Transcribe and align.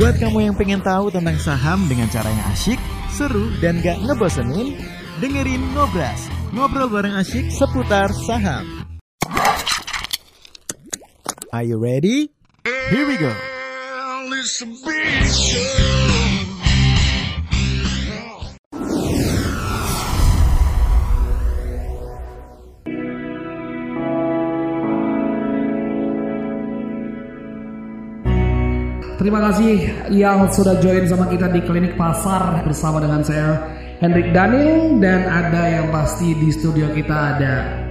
Buat 0.00 0.16
kamu 0.16 0.48
yang 0.48 0.56
pengen 0.56 0.80
tahu 0.80 1.12
tentang 1.12 1.36
saham 1.36 1.84
dengan 1.84 2.08
cara 2.08 2.32
yang 2.32 2.48
asyik, 2.56 2.80
seru, 3.12 3.52
dan 3.60 3.84
gak 3.84 4.00
ngebosenin, 4.00 4.80
dengerin 5.20 5.60
Ngobras, 5.76 6.24
ngobrol 6.56 6.88
bareng 6.88 7.20
asyik 7.20 7.52
seputar 7.52 8.08
saham. 8.24 8.64
Are 11.52 11.68
you 11.68 11.76
ready? 11.76 12.32
Here 12.64 13.04
we 13.04 13.20
go. 13.20 13.28
Terima 29.20 29.36
kasih 29.52 30.08
yang 30.16 30.48
sudah 30.48 30.80
join 30.80 31.04
sama 31.04 31.28
kita 31.28 31.52
di 31.52 31.60
klinik 31.60 31.92
pasar 31.92 32.64
bersama 32.64 33.04
dengan 33.04 33.20
saya 33.20 33.68
Hendrik 34.00 34.32
Daniel 34.32 34.96
dan 34.96 35.28
ada 35.28 35.60
yang 35.68 35.92
pasti 35.92 36.32
di 36.32 36.48
studio 36.48 36.88
kita 36.88 37.36
ada 37.36 37.84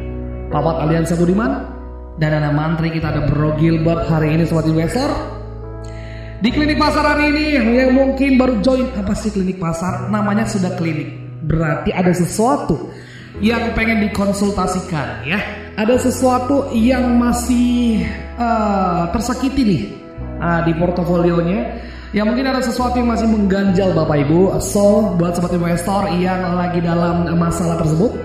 Papat 0.50 0.90
Aliansa 0.90 1.14
Budiman 1.14 1.70
dan 2.18 2.34
ada 2.34 2.50
mantri 2.50 2.90
kita 2.90 3.14
ada 3.14 3.30
Bro 3.30 3.62
Gilbert 3.62 4.10
hari 4.10 4.42
ini 4.42 4.50
sobat 4.50 4.66
investor. 4.74 5.06
Di 6.42 6.50
klinik 6.50 6.82
pasar 6.82 7.06
hari 7.06 7.30
ini 7.30 7.62
yang 7.78 7.94
mungkin 7.94 8.34
baru 8.42 8.58
join 8.66 8.90
apa 8.98 9.14
sih 9.14 9.30
klinik 9.30 9.62
pasar? 9.62 10.10
Namanya 10.10 10.50
sudah 10.50 10.74
klinik. 10.82 11.14
Berarti 11.46 11.94
ada 11.94 12.10
sesuatu 12.10 12.90
yang 13.38 13.78
pengen 13.78 14.02
dikonsultasikan 14.10 15.30
ya. 15.30 15.38
Ada 15.78 16.10
sesuatu 16.10 16.74
yang 16.74 17.22
masih 17.22 18.02
uh, 18.34 19.14
tersakiti 19.14 19.62
nih 19.62 19.99
uh, 20.40 20.62
di 20.64 20.74
portofolionya 20.76 21.62
Ya 22.10 22.26
mungkin 22.26 22.42
ada 22.42 22.58
sesuatu 22.58 22.98
yang 22.98 23.14
masih 23.14 23.30
mengganjal 23.30 23.94
Bapak 23.94 24.26
Ibu. 24.26 24.58
So 24.66 25.14
buat 25.14 25.38
sobat 25.38 25.54
investor 25.54 26.10
yang 26.18 26.58
lagi 26.58 26.82
dalam 26.82 27.30
masalah 27.38 27.78
tersebut 27.78 28.18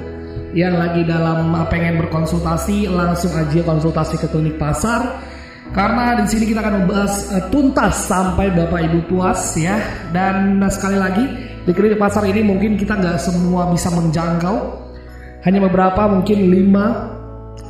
Yang 0.57 0.75
lagi 0.81 1.03
dalam 1.05 1.53
uh, 1.53 1.69
pengen 1.69 2.01
berkonsultasi 2.01 2.89
Langsung 2.89 3.37
aja 3.37 3.61
konsultasi 3.61 4.17
ke 4.17 4.27
klinik 4.33 4.57
pasar. 4.57 5.21
Karena 5.75 6.17
di 6.17 6.25
sini 6.29 6.49
kita 6.49 6.65
akan 6.65 6.75
membahas 6.85 7.13
uh, 7.35 7.45
tuntas 7.53 8.09
sampai 8.09 8.49
Bapak 8.57 8.89
Ibu 8.89 9.05
puas 9.05 9.53
ya. 9.61 9.77
Dan 10.09 10.65
sekali 10.73 10.97
lagi 10.97 11.25
di 11.69 11.73
klinik 11.77 12.01
pasar 12.01 12.25
ini 12.25 12.41
mungkin 12.41 12.81
kita 12.81 12.97
nggak 12.97 13.21
semua 13.21 13.69
bisa 13.69 13.93
menjangkau. 13.93 14.81
Hanya 15.45 15.61
beberapa 15.61 16.09
mungkin 16.09 16.49
lima 16.49 17.14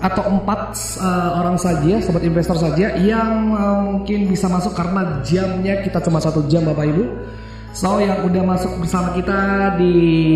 atau 0.05 0.37
empat 0.37 0.77
uh, 1.01 1.41
orang 1.41 1.57
saja, 1.57 1.97
sobat 2.05 2.21
investor 2.29 2.61
saja 2.61 2.93
yang 3.01 3.57
uh, 3.57 3.81
mungkin 3.81 4.29
bisa 4.29 4.53
masuk 4.53 4.77
karena 4.77 5.25
jamnya 5.25 5.81
kita 5.81 5.97
cuma 6.05 6.21
satu 6.21 6.45
jam 6.45 6.69
Bapak 6.69 6.85
Ibu. 6.93 7.05
So 7.73 7.99
yang 7.99 8.23
udah 8.23 8.43
masuk 8.45 8.85
bersama 8.85 9.17
kita 9.17 9.75
di 9.81 9.95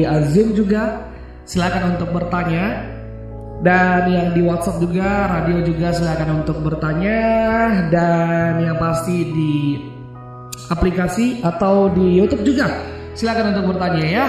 uh, 0.09 0.25
Zoom 0.33 0.57
juga 0.57 1.07
silakan 1.45 2.01
untuk 2.01 2.11
bertanya 2.17 2.97
dan 3.61 4.09
yang 4.09 4.29
di 4.33 4.41
WhatsApp 4.41 4.81
juga, 4.81 5.29
radio 5.37 5.61
juga 5.67 5.93
silakan 5.93 6.43
untuk 6.43 6.65
bertanya 6.65 7.19
dan 7.93 8.65
yang 8.65 8.81
pasti 8.81 9.17
di 9.29 9.55
aplikasi 10.73 11.45
atau 11.45 11.93
di 11.93 12.17
YouTube 12.17 12.43
juga 12.47 12.73
silakan 13.13 13.53
untuk 13.53 13.77
bertanya 13.77 14.05
ya. 14.09 14.27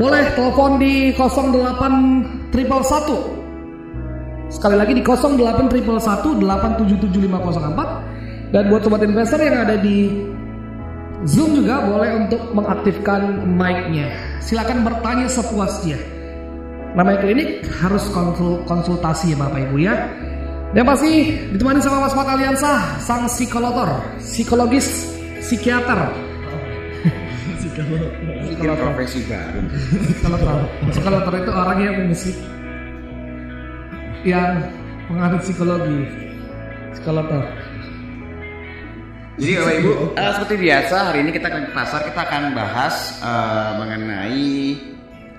Boleh 0.00 0.30
telepon 0.32 0.78
di 0.78 1.10
08 1.12 2.54
triple 2.54 2.86
satu 2.86 3.37
Sekali 4.48 4.80
lagi 4.80 4.96
di 4.96 5.04
0811 5.04 5.76
dan 8.48 8.62
buat 8.72 8.80
sobat 8.80 9.04
investor 9.04 9.44
yang 9.44 9.60
ada 9.60 9.76
di 9.76 10.24
Zoom 11.28 11.52
juga 11.52 11.84
boleh 11.84 12.24
untuk 12.24 12.40
mengaktifkan 12.56 13.44
mic-nya. 13.44 14.08
Silakan 14.40 14.88
bertanya 14.88 15.28
sepuasnya. 15.28 16.00
Namanya 16.96 17.20
klinik 17.20 17.68
harus 17.84 18.08
konsul 18.08 18.64
konsultasi 18.64 19.34
ya 19.34 19.36
Bapak 19.36 19.68
Ibu 19.68 19.76
ya. 19.84 20.08
Dan 20.72 20.84
pasti 20.84 21.36
ditemani 21.52 21.80
sama 21.84 22.08
Mas 22.08 22.16
Mat 22.16 22.28
Aliansa, 22.28 23.00
sang 23.04 23.28
psikolotor, 23.28 23.88
psikologis, 24.20 25.12
psikiater. 25.44 26.08
Psikolog 28.48 28.78
profesi 28.80 29.22
baru. 29.28 29.60
Psikolotor. 30.08 30.56
Psikolotor 30.88 31.34
itu 31.36 31.50
orang 31.52 31.78
yang 31.84 31.94
musik 32.08 32.36
yang 34.26 34.62
penganut 35.06 35.40
psikologi 35.42 36.00
psikologi 36.94 37.40
jadi 39.38 39.54
Bapak 39.62 39.74
Ibu, 39.78 39.92
uh, 40.18 40.32
seperti 40.34 40.54
biasa 40.66 40.96
hari 40.98 41.18
ini 41.22 41.30
kita 41.30 41.46
ke 41.46 41.58
pasar 41.70 42.02
kita 42.10 42.20
akan 42.26 42.58
bahas 42.58 43.22
uh, 43.22 43.78
mengenai 43.78 44.74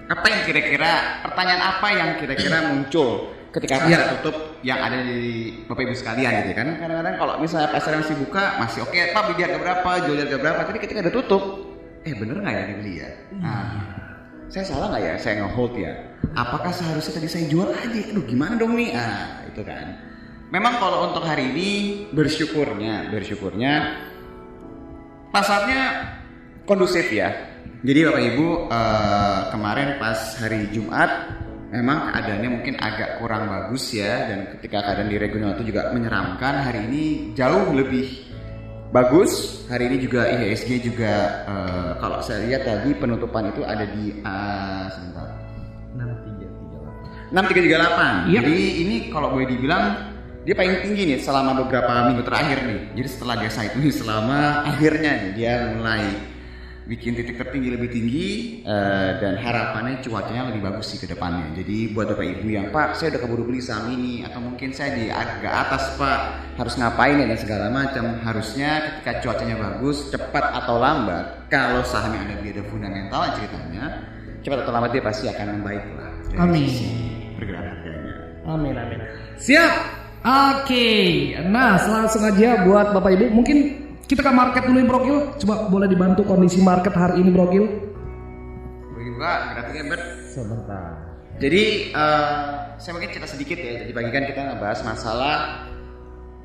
apa 0.07 0.25
yang 0.31 0.41
kira-kira 0.47 1.19
pertanyaan 1.27 1.61
apa 1.67 1.87
yang 1.91 2.09
kira-kira 2.15 2.57
muncul 2.71 3.35
ketika 3.51 3.83
pasar 3.83 3.99
ya. 3.99 4.07
tutup 4.15 4.35
yang 4.63 4.79
ada 4.79 5.03
di 5.03 5.51
Bapak 5.67 5.83
Ibu 5.83 5.95
sekalian 5.99 6.31
gitu 6.47 6.55
kan. 6.55 6.79
Kadang-kadang 6.79 7.15
kalau 7.19 7.33
misalnya 7.43 7.69
pasar 7.75 7.99
masih 7.99 8.15
buka 8.15 8.55
masih 8.63 8.87
oke, 8.87 8.95
okay, 8.95 9.11
Pak 9.11 9.21
beli 9.35 9.43
harga 9.43 9.59
berapa, 9.59 9.91
jual 10.07 10.17
harga 10.23 10.37
berapa. 10.39 10.61
Tapi 10.63 10.77
ketika 10.79 10.99
ada 11.03 11.11
tutup, 11.11 11.43
eh 12.07 12.15
bener 12.15 12.39
nggak 12.39 12.55
ya 12.55 12.63
dibeli 12.71 12.93
ya? 13.03 13.09
Nah, 13.35 13.67
saya 14.47 14.63
salah 14.63 14.95
nggak 14.95 15.03
ya 15.03 15.13
saya 15.19 15.33
ngehold 15.43 15.75
ya 15.75 15.93
apakah 16.35 16.71
seharusnya 16.71 17.19
tadi 17.19 17.27
saya 17.29 17.45
jual 17.47 17.69
aja? 17.71 17.99
Aduh 18.11 18.25
gimana 18.25 18.55
dong 18.59 18.75
nih? 18.75 18.95
Ah 18.95 19.43
itu 19.47 19.61
kan. 19.63 19.99
Memang 20.49 20.81
kalau 20.81 21.13
untuk 21.13 21.23
hari 21.29 21.53
ini 21.53 21.69
bersyukurnya 22.09 23.13
bersyukurnya 23.13 23.73
pasarnya 25.29 25.81
kondusif 26.65 27.05
ya. 27.13 27.29
Jadi 27.79 27.99
bapak 28.03 28.23
ibu 28.35 28.47
uh, 28.67 29.41
kemarin 29.55 29.95
pas 30.01 30.17
hari 30.41 30.67
Jumat 30.73 31.07
memang 31.69 32.11
keadaannya 32.11 32.49
mungkin 32.49 32.75
agak 32.81 33.21
kurang 33.21 33.47
bagus 33.47 33.93
ya. 33.93 34.25
Dan 34.27 34.57
ketika 34.57 34.83
keadaan 34.83 35.07
di 35.13 35.17
regional 35.21 35.55
itu 35.55 35.69
juga 35.71 35.93
menyeramkan 35.93 36.65
hari 36.65 36.89
ini 36.89 37.03
jauh 37.37 37.69
lebih 37.71 38.09
bagus. 38.89 39.63
Hari 39.69 39.85
ini 39.85 39.97
juga 40.01 40.27
IHSG 40.27 40.81
juga 40.81 41.45
uh, 41.45 41.91
kalau 42.01 42.19
saya 42.25 42.49
lihat 42.49 42.65
tadi 42.65 42.97
penutupan 42.97 43.53
itu 43.53 43.61
ada 43.61 43.85
di 43.85 44.17
uh, 44.25 44.85
sebentar. 44.89 45.29
6338. 47.29 48.29
6338. 48.29 48.33
Yep. 48.33 48.41
Jadi 48.41 48.57
ini 48.81 48.95
kalau 49.13 49.27
boleh 49.33 49.47
dibilang 49.49 49.83
dia 50.47 50.55
paling 50.55 50.81
tinggi 50.81 51.03
nih 51.13 51.19
selama 51.21 51.51
beberapa 51.61 52.09
minggu 52.09 52.23
terakhir 52.25 52.57
nih. 52.65 52.81
Jadi 52.97 53.07
setelah 53.11 53.35
dia 53.37 53.51
itu 53.51 53.77
nih 53.77 53.93
selama 53.93 54.39
akhirnya 54.65 55.11
nih 55.21 55.31
dia 55.37 55.53
mulai 55.77 56.03
bikin 56.89 57.13
titik 57.13 57.37
tertinggi 57.37 57.69
lebih 57.69 57.93
tinggi 57.93 58.27
uh, 58.65 59.21
dan 59.21 59.37
harapannya 59.37 60.01
cuacanya 60.01 60.49
lebih 60.49 60.65
bagus 60.65 60.89
sih 60.89 60.97
ke 60.97 61.05
depannya. 61.05 61.53
Jadi 61.53 61.93
buat 61.93 62.09
bapak 62.09 62.41
ibu 62.41 62.49
yang 62.49 62.73
pak 62.73 62.97
saya 62.97 63.13
udah 63.13 63.21
keburu 63.21 63.45
beli 63.45 63.61
saham 63.61 63.93
ini 63.93 64.25
atau 64.25 64.41
mungkin 64.41 64.73
saya 64.73 64.97
di 64.97 65.05
agak 65.13 65.53
atas 65.69 65.93
pak 66.01 66.19
harus 66.57 66.73
ngapain 66.81 67.21
ya 67.21 67.25
dan 67.29 67.37
segala 67.37 67.65
macam. 67.69 68.17
Harusnya 68.25 69.03
ketika 69.05 69.21
cuacanya 69.21 69.55
bagus 69.61 70.09
cepat 70.09 70.45
atau 70.65 70.81
lambat 70.81 71.45
kalau 71.53 71.85
saham 71.85 72.17
yang 72.17 72.25
ada 72.25 72.41
di 72.41 72.49
ada 72.57 72.63
fundamental 72.65 73.21
ceritanya 73.37 73.83
cepat 74.41 74.65
atau 74.65 74.71
lambat 74.73 74.89
dia 74.97 75.03
pasti 75.05 75.29
akan 75.29 75.61
membaik 75.61 75.85
lah. 75.93 76.09
Amin. 76.41 77.08
Amin 78.49 78.73
amin. 78.73 78.99
Siap. 79.37 79.73
Oke, 80.19 80.67
okay. 80.75 81.07
nah 81.47 81.79
langsung 81.79 82.27
aja 82.27 82.67
buat 82.67 82.91
bapak 82.91 83.15
ibu 83.15 83.31
mungkin 83.31 83.87
kita 84.03 84.19
ke 84.19 84.31
market 84.35 84.67
dulu 84.67 84.83
Bro 84.83 84.99
Gil. 85.05 85.19
Coba 85.39 85.69
boleh 85.71 85.87
dibantu 85.87 86.27
kondisi 86.27 86.59
market 86.59 86.91
hari 86.91 87.23
ini 87.23 87.29
Bro 87.31 87.45
Gil? 87.53 87.65
Juga 88.99 89.55
grafiknya 89.55 89.83
ber. 89.95 90.01
Sebentar. 90.27 90.91
Jadi 91.39 91.95
uh, 91.95 92.75
saya 92.75 92.91
mungkin 92.99 93.15
cerita 93.15 93.29
sedikit 93.31 93.57
ya. 93.63 93.85
Jadi 93.85 93.91
pagi 93.95 94.11
kan 94.11 94.23
kita 94.27 94.41
ngebahas 94.43 94.79
masalah 94.83 95.68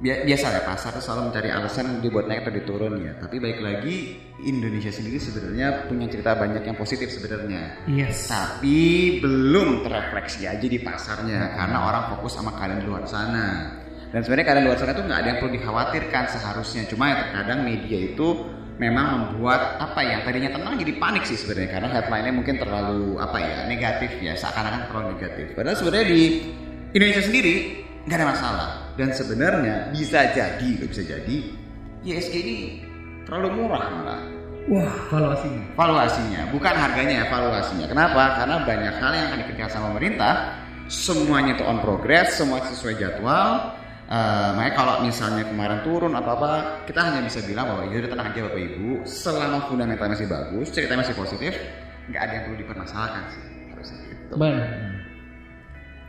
biasa 0.03 0.47
ya 0.51 0.63
pasar 0.67 0.91
itu 0.99 1.03
selalu 1.07 1.31
mencari 1.31 1.49
alasan 1.55 2.03
dibuat 2.03 2.27
naik 2.27 2.43
atau 2.45 2.55
diturun 2.59 2.95
ya. 2.99 3.13
Tapi 3.15 3.37
baik 3.39 3.59
lagi 3.63 4.19
Indonesia 4.43 4.91
sendiri 4.91 5.23
sebenarnya 5.23 5.87
punya 5.87 6.11
cerita 6.11 6.35
banyak 6.35 6.63
yang 6.67 6.75
positif 6.75 7.15
sebenarnya. 7.15 7.87
Yes. 7.87 8.27
Tapi 8.27 9.19
belum 9.23 9.87
terrefleksi 9.87 10.51
aja 10.51 10.67
di 10.67 10.81
pasarnya 10.83 11.55
karena 11.55 11.79
orang 11.87 12.05
fokus 12.17 12.35
sama 12.35 12.53
kalian 12.59 12.83
di 12.83 12.87
luar 12.91 13.07
sana. 13.07 13.81
Dan 14.11 14.23
sebenarnya 14.23 14.47
keadaan 14.47 14.67
luar 14.67 14.79
sana 14.79 14.93
itu 14.95 15.05
nggak 15.07 15.19
ada 15.19 15.29
yang 15.31 15.39
perlu 15.39 15.53
dikhawatirkan 15.63 16.25
seharusnya. 16.31 16.83
Cuma 16.91 17.05
ya 17.15 17.17
terkadang 17.27 17.63
media 17.63 17.99
itu 17.99 18.29
memang 18.75 19.07
membuat 19.31 19.79
apa 19.79 20.03
ya 20.03 20.27
tadinya 20.27 20.51
tenang 20.51 20.75
jadi 20.75 20.99
panik 20.99 21.23
sih 21.23 21.39
sebenarnya 21.39 21.79
karena 21.79 21.89
headline-nya 21.95 22.35
mungkin 22.35 22.59
terlalu 22.59 23.23
apa 23.23 23.39
ya 23.39 23.71
negatif 23.71 24.11
ya 24.19 24.35
seakan-akan 24.35 24.91
terlalu 24.91 25.07
negatif. 25.15 25.55
Padahal 25.55 25.79
sebenarnya 25.79 26.07
di 26.11 26.23
Indonesia 26.91 27.23
sendiri 27.23 27.55
nggak 28.05 28.19
ada 28.19 28.29
masalah 28.29 28.84
dan 28.95 29.11
sebenarnya 29.15 29.91
bisa 29.91 30.31
jadi 30.31 30.69
nggak 30.81 30.91
bisa 30.91 31.03
jadi 31.03 31.37
ISG 32.05 32.35
ini 32.37 32.57
terlalu 33.25 33.65
murah 33.65 33.85
malah. 33.89 34.21
Wah, 34.65 34.97
valuasinya. 35.13 35.77
Valuasinya, 35.77 36.41
bukan 36.49 36.73
harganya, 36.73 37.29
valuasinya. 37.29 37.85
Kenapa? 37.85 38.41
Karena 38.41 38.57
banyak 38.65 38.95
hal 38.97 39.13
yang 39.13 39.27
akan 39.29 39.39
dikerjakan 39.45 39.73
sama 39.77 39.87
pemerintah, 39.93 40.33
semuanya 40.89 41.53
itu 41.61 41.65
on 41.69 41.85
progress, 41.85 42.41
semua 42.41 42.65
sesuai 42.65 42.97
jadwal, 42.97 43.77
Eh, 44.05 44.51
makanya 44.53 44.75
kalau 44.77 44.95
misalnya 45.01 45.49
kemarin 45.49 45.81
turun 45.81 46.13
atau 46.13 46.37
apa, 46.37 46.85
kita 46.85 47.01
hanya 47.01 47.25
bisa 47.25 47.41
bilang 47.41 47.73
bahwa 47.73 47.89
ya 47.89 48.05
udah 48.05 48.11
tenang 48.13 48.29
aja 48.37 48.41
Bapak 48.45 48.61
Ibu, 48.61 48.89
selama 49.09 49.59
fundamental 49.65 50.13
masih 50.13 50.29
bagus, 50.29 50.67
ceritanya 50.77 51.01
masih 51.09 51.17
positif, 51.17 51.57
nggak 52.13 52.21
ada 52.21 52.33
yang 52.37 52.43
perlu 52.45 52.59
dipermasalahkan 52.61 53.23
sih 53.33 53.43
harusnya 53.73 53.99
gitu. 54.05 54.35
Benar. 54.37 54.94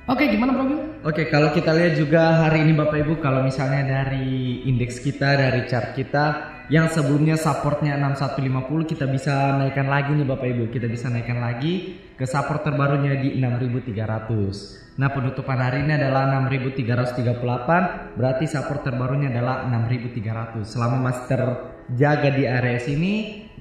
Oke, 0.06 0.30
gimana 0.30 0.54
Bro? 0.54 0.66
Oke, 1.02 1.34
kalau 1.34 1.50
kita 1.50 1.74
lihat 1.74 1.98
juga 1.98 2.46
hari 2.46 2.62
ini 2.62 2.78
Bapak 2.78 2.94
Ibu, 2.94 3.26
kalau 3.26 3.42
misalnya 3.42 3.82
dari 3.82 4.62
indeks 4.70 5.02
kita, 5.02 5.34
dari 5.34 5.66
chart 5.66 5.98
kita, 5.98 6.26
yang 6.70 6.94
sebelumnya 6.94 7.34
supportnya 7.42 7.98
6150, 7.98 8.86
kita 8.86 9.10
bisa 9.10 9.58
naikkan 9.58 9.90
lagi 9.90 10.14
nih 10.14 10.30
Bapak 10.30 10.46
Ibu. 10.46 10.64
Kita 10.70 10.86
bisa 10.86 11.10
naikkan 11.10 11.42
lagi 11.42 11.98
ke 12.14 12.26
support 12.30 12.62
terbarunya 12.62 13.18
di 13.18 13.34
6300. 13.42 14.94
Nah, 15.02 15.10
penutupan 15.10 15.58
hari 15.58 15.82
ini 15.82 15.98
adalah 15.98 16.30
6338, 16.38 18.14
berarti 18.14 18.46
support 18.46 18.86
terbarunya 18.86 19.34
adalah 19.34 19.66
6300. 19.66 20.70
Selama 20.70 21.02
masih 21.02 21.26
terjaga 21.34 22.30
di 22.30 22.46
area 22.46 22.78
sini, 22.78 23.14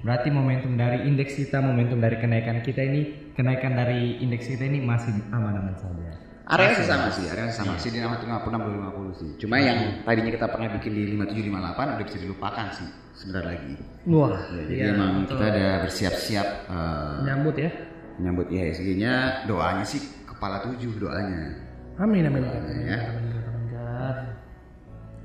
berarti 0.04 0.28
momentum 0.28 0.76
dari 0.76 1.08
indeks 1.08 1.40
kita, 1.40 1.64
momentum 1.64 2.04
dari 2.04 2.20
kenaikan 2.20 2.60
kita 2.60 2.84
ini, 2.84 3.32
kenaikan 3.32 3.80
dari 3.80 4.20
indeks 4.20 4.44
kita 4.44 4.68
ini 4.68 4.84
masih 4.84 5.16
aman-aman 5.32 5.72
saja. 5.80 6.13
Area 6.44 6.76
sih 6.76 6.84
sama 6.84 7.08
sih, 7.08 7.24
area 7.24 7.48
sama 7.48 7.72
sih 7.80 7.88
di 7.88 8.04
50 8.04 8.28
50 8.28 9.16
sih. 9.16 9.30
Cuma 9.40 9.56
yang 9.56 10.04
tadinya 10.04 10.28
kita 10.28 10.44
pernah 10.52 10.68
bikin 10.76 10.92
di 10.92 11.02
5758 11.16 11.96
udah 11.96 12.04
bisa 12.04 12.18
dilupakan 12.20 12.66
sih 12.76 12.88
sebentar 13.16 13.44
lagi. 13.48 13.74
Wah, 14.04 14.28
Ya, 14.28 14.60
jadi 14.60 14.72
iya, 14.76 14.86
emang 14.92 15.24
betul. 15.24 15.40
kita 15.40 15.44
ada 15.48 15.66
bersiap-siap 15.88 16.48
eh, 16.68 17.14
Nyambut 17.24 17.56
ya. 17.56 17.70
menyambut 18.14 18.46
IHSG-nya, 18.52 19.14
doanya 19.48 19.84
sih 19.88 20.04
kepala 20.28 20.60
tujuh 20.68 20.92
doanya. 21.00 21.64
Amin 21.96 22.28
amin 22.28 22.44
amin. 22.44 22.62
Ya. 22.84 22.98
amin, 23.08 23.24
amin, 23.24 23.40
amin. 23.40 24.16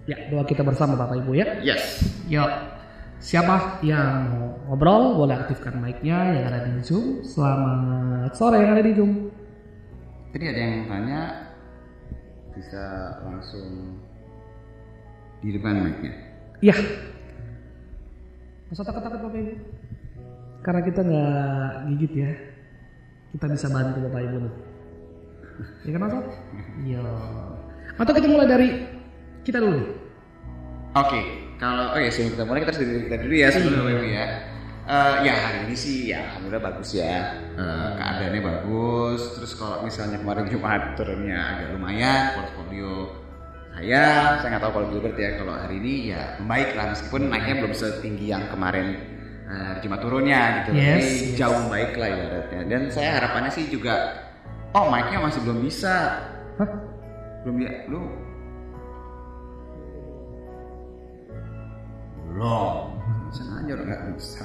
Ya, 0.08 0.18
doa 0.32 0.42
kita 0.42 0.64
bersama 0.64 0.96
Bapak 0.96 1.20
Ibu 1.22 1.36
ya. 1.36 1.46
Yes. 1.62 2.02
Yuk, 2.26 2.50
siapa 3.20 3.78
yang 3.84 4.26
mau 4.32 4.48
ngobrol 4.72 5.20
boleh 5.20 5.36
aktifkan 5.36 5.78
mic-nya 5.78 6.18
yang 6.34 6.46
ada 6.48 6.66
di 6.66 6.80
Zoom. 6.82 7.22
Selamat 7.22 8.32
sore 8.34 8.64
yang 8.64 8.72
ada 8.74 8.82
di 8.82 8.94
Zoom. 8.96 9.30
Tadi 10.30 10.46
ada 10.46 10.62
yang 10.62 10.86
tanya 10.86 11.20
bisa 12.54 12.84
langsung 13.26 13.98
di 15.42 15.50
depan 15.58 15.82
mic-nya. 15.82 16.14
Iya. 16.62 16.76
Masa 18.70 18.86
takut-takut 18.86 19.26
Bapak 19.26 19.40
Ibu? 19.42 19.54
Karena 20.62 20.82
kita 20.86 21.02
nggak 21.02 21.70
gigit 21.90 22.14
ya. 22.14 22.32
Kita 23.34 23.46
bisa 23.50 23.68
bantu 23.74 23.98
Bapak 24.06 24.22
Ibu 24.22 24.38
nih. 24.38 24.54
Ya 25.88 25.90
kan 25.98 26.02
Mas? 26.06 26.14
Iya. 26.86 27.02
Atau 27.98 28.14
kita 28.14 28.28
mulai 28.30 28.48
dari 28.48 28.70
kita 29.42 29.58
dulu. 29.58 29.82
Oke, 30.94 31.22
kalau 31.58 31.98
oh 31.98 32.00
ya 32.02 32.10
sebelum 32.14 32.38
kita 32.38 32.44
mulai 32.46 32.60
kita 32.62 32.72
harus 32.78 32.82
dari 32.86 33.04
kita 33.10 33.18
dulu 33.18 33.34
ya 33.34 33.48
sebelum 33.50 33.82
Bapak 33.82 33.94
Ibu 33.98 34.06
ya. 34.14 34.26
Eh, 34.90 35.16
ya 35.22 35.36
hari 35.38 35.58
ini 35.70 35.76
sih 35.78 36.10
ya 36.14 36.22
alhamdulillah 36.30 36.64
bagus 36.70 36.98
ya. 36.98 37.34
Eh, 37.60 37.90
keadaannya 38.00 38.42
bagus. 38.42 39.22
Terus 39.36 39.52
kalau 39.60 39.84
misalnya 39.84 40.24
kemarin 40.24 40.48
Jumat 40.48 40.96
turunnya 40.96 41.40
agak 41.44 41.68
lumayan, 41.76 42.40
portfolio 42.40 43.12
saya 43.76 44.04
saya 44.40 44.48
nggak 44.56 44.64
tahu 44.64 44.74
kalau 44.80 44.88
Gilbert 44.96 45.18
ya. 45.20 45.30
Kalau 45.36 45.54
hari 45.60 45.76
ini 45.84 46.16
ya 46.16 46.40
membaik 46.40 46.72
lah 46.80 46.96
meskipun 46.96 47.22
naiknya 47.28 47.56
belum 47.60 47.74
setinggi 47.76 48.26
yang 48.32 48.48
kemarin 48.48 48.96
hari 49.44 49.80
Jumat 49.84 50.00
turunnya 50.00 50.42
gitu. 50.64 50.72
Yes, 50.72 50.88
Tapi 50.88 51.04
yes. 51.04 51.36
jauh 51.36 51.58
membaik 51.68 51.92
lah 52.00 52.08
ibaratnya. 52.16 52.62
Dan 52.64 52.82
saya 52.96 53.10
harapannya 53.20 53.52
sih 53.52 53.66
juga 53.68 53.96
oh 54.72 54.86
mic-nya 54.88 55.20
masih 55.20 55.40
belum 55.44 55.60
bisa. 55.60 55.96
Hah? 56.64 56.70
Belum 57.44 57.56
ya 57.60 57.72
lu 57.92 58.02
belum 62.30 62.78
bisa 63.28 63.44
aja 63.52 63.72
udah 63.76 63.86
nggak 63.90 64.02
bisa 64.16 64.44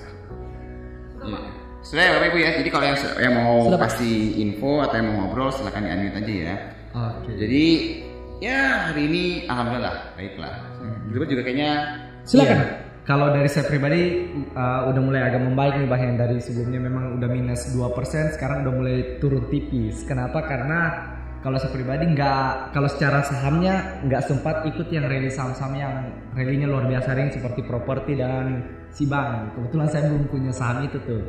Iya. 1.24 1.63
Sudah 1.84 2.02
ya 2.02 2.10
bapak 2.16 2.28
ibu 2.32 2.38
ya 2.40 2.50
jadi 2.64 2.68
kalau 2.72 2.84
yang, 2.88 2.98
yang 3.20 3.34
mau 3.36 3.54
Sudah, 3.68 3.80
pasti 3.80 4.10
info 4.40 4.80
atau 4.80 4.96
yang 4.96 5.06
mau 5.12 5.16
ngobrol 5.28 5.52
silakan 5.52 5.84
di 5.84 5.90
unmute 5.92 6.16
aja 6.16 6.32
ya 6.32 6.56
Oke. 6.96 7.30
jadi 7.36 7.64
ya 8.40 8.60
hari 8.88 9.02
ini 9.04 9.24
alhamdulillah 9.46 10.16
baiklah 10.16 10.54
Gilbert 11.12 11.28
juga 11.28 11.42
kayaknya 11.44 11.72
Silakan. 12.24 12.56
Iya. 12.56 12.68
Kalau 13.04 13.36
dari 13.36 13.48
saya 13.52 13.68
pribadi 13.68 14.32
uh, 14.56 14.88
udah 14.88 15.02
mulai 15.04 15.28
agak 15.28 15.44
membaik 15.44 15.76
nih 15.76 15.88
bahkan 15.92 16.16
dari 16.16 16.40
sebelumnya 16.40 16.80
memang 16.88 17.20
udah 17.20 17.28
minus 17.28 17.68
2% 17.76 18.32
sekarang 18.32 18.64
udah 18.64 18.72
mulai 18.72 18.96
turun 19.20 19.44
tipis. 19.52 20.08
Kenapa? 20.08 20.40
Karena 20.48 21.12
kalau 21.44 21.60
saya 21.60 21.76
pribadi 21.76 22.08
nggak 22.16 22.72
kalau 22.72 22.88
secara 22.88 23.20
sahamnya 23.20 24.00
nggak 24.08 24.24
sempat 24.24 24.64
ikut 24.64 24.88
yang 24.88 25.04
rally 25.04 25.28
saham-saham 25.28 25.76
yang 25.76 25.94
rallynya 26.32 26.64
luar 26.64 26.88
biasa 26.88 27.12
ring 27.12 27.28
seperti 27.28 27.60
properti 27.68 28.16
dan 28.16 28.64
si 28.88 29.04
bank. 29.04 29.52
Kebetulan 29.52 29.88
saya 29.92 30.08
belum 30.08 30.24
punya 30.32 30.52
saham 30.56 30.88
itu 30.88 30.96
tuh. 31.04 31.20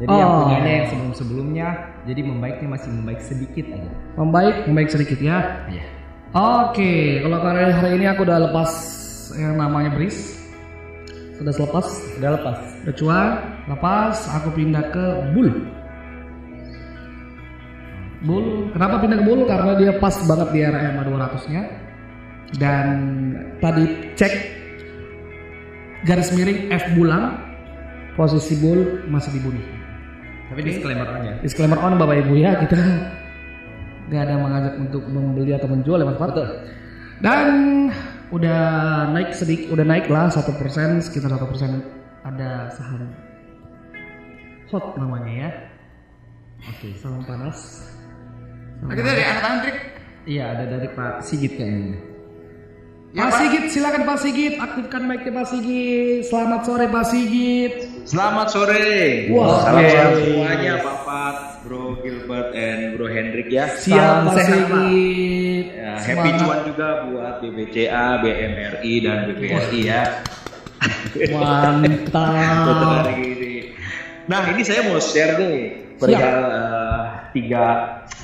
Jadi 0.00 0.16
yang 0.16 0.30
Oh. 0.32 0.48
punyanya 0.48 0.72
yang 0.80 0.86
sebelum-sebelumnya 0.88 1.68
jadi 2.08 2.20
membaiknya 2.24 2.68
masih 2.72 2.88
membaik 2.88 3.20
sedikit 3.20 3.68
aja. 3.68 3.90
Membaik, 4.16 4.56
membaik 4.64 4.88
sedikit 4.88 5.18
ya. 5.20 5.68
Iya. 5.68 5.84
Oke, 6.30 7.20
kalau 7.20 7.38
karena 7.42 7.74
hari 7.74 7.90
ini 8.00 8.06
aku 8.08 8.22
udah 8.24 8.38
lepas 8.48 8.70
yang 9.36 9.60
namanya 9.60 9.92
bris. 9.92 10.40
Sudah 11.36 11.52
selepas, 11.56 11.86
Udah 12.20 12.30
lepas. 12.36 12.58
udah 12.84 12.94
cuan, 12.96 13.28
lepas, 13.68 14.16
aku 14.28 14.48
pindah 14.56 14.84
ke 14.92 15.04
bull. 15.32 15.52
Bull, 18.20 18.68
kenapa 18.76 19.00
pindah 19.00 19.18
ke 19.20 19.24
bull? 19.24 19.48
Karena 19.48 19.72
dia 19.80 19.92
pas 19.96 20.12
banget 20.28 20.48
di 20.52 20.60
MA 20.60 21.02
200-nya. 21.02 21.62
Dan 22.60 22.86
tadi 23.62 23.84
cek 24.18 24.34
garis 26.04 26.28
miring 26.36 26.68
F 26.68 26.84
bulan, 26.92 27.40
posisi 28.20 28.60
bull 28.60 29.08
masih 29.08 29.32
di 29.32 29.40
buni. 29.40 29.79
Tapi 30.50 30.60
disclaimer 30.66 31.06
aja. 31.06 31.32
Disclaimer 31.46 31.78
on 31.78 31.94
Bapak 31.94 32.26
Ibu 32.26 32.34
ya, 32.34 32.58
kita 32.58 32.78
nggak 34.10 34.22
ada 34.26 34.34
mengajak 34.42 34.74
untuk 34.82 35.06
membeli 35.06 35.54
atau 35.54 35.70
menjual 35.70 36.02
ya 36.02 36.06
Mas 36.10 36.18
Pak. 36.18 36.30
Dan 37.22 37.46
udah 38.34 38.60
naik 39.14 39.30
sedikit, 39.30 39.70
udah 39.70 39.86
naik 39.86 40.10
lah 40.10 40.26
satu 40.26 40.50
persen, 40.58 40.98
sekitar 40.98 41.30
satu 41.30 41.46
persen 41.46 41.86
ada 42.26 42.66
saham 42.74 43.06
hot 44.74 44.98
namanya 44.98 45.30
ya. 45.30 45.50
Oke, 46.66 46.98
saham 46.98 47.22
panas. 47.22 47.86
nah, 48.82 48.92
kita 48.92 49.06
dari 49.06 49.24
anak 49.24 49.44
Andrik 49.44 49.76
Iya 50.28 50.52
ada 50.52 50.64
dari 50.68 50.88
Pak 50.92 51.24
Sigit 51.24 51.56
kayaknya. 51.56 52.09
Ya, 53.10 53.26
Pak. 53.26 53.42
Sigit, 53.42 53.64
silakan 53.74 54.02
Pak 54.06 54.18
Sigit, 54.22 54.54
aktifkan 54.54 55.02
mic-nya 55.02 55.34
Pak 55.34 55.46
Sigit. 55.50 56.22
Selamat 56.30 56.62
sore 56.62 56.86
Pak 56.86 57.04
Sigit. 57.10 57.72
Selamat 58.06 58.46
sore. 58.54 58.86
Wah, 59.34 59.66
Salam 59.66 59.82
sehat 59.82 60.12
semuanya 60.22 60.72
Pak 60.78 60.98
Pat, 61.02 61.36
Bro 61.66 61.98
Gilbert 62.06 62.54
and 62.54 62.94
Bro 62.94 63.10
Hendrik 63.10 63.50
ya. 63.50 63.66
Siap 63.66 63.98
Salam 63.98 64.30
Pak. 64.30 64.34
Sigit. 64.46 65.66
Ya, 65.74 65.92
happy 65.98 66.06
Semangat. 66.06 66.38
cuan 66.38 66.60
juga 66.70 66.88
buat 67.10 67.34
BBCA, 67.42 68.06
BMRI 68.22 68.94
dan 69.02 69.18
BBRI 69.26 69.80
ya. 69.90 70.02
Mantap. 71.34 73.10
Nah 74.30 74.42
ini 74.54 74.62
saya 74.62 74.86
mau 74.86 75.02
share 75.02 75.34
nih 75.34 75.58
perihal 75.98 76.38
eh, 76.46 77.02
tiga 77.34 77.66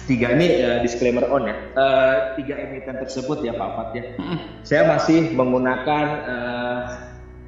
tiga 0.07 0.33
ini 0.33 0.47
eh, 0.63 0.79
disclaimer 0.83 1.27
on 1.29 1.51
ya. 1.51 1.57
Eh, 1.75 2.17
tiga 2.41 2.55
emiten 2.57 2.97
tersebut 3.03 3.43
ya 3.43 3.53
Pak 3.55 3.71
Pat 3.77 3.89
ya. 3.93 4.05
Saya 4.63 4.83
masih 4.87 5.35
menggunakan 5.35 6.05
eh, 6.25 6.81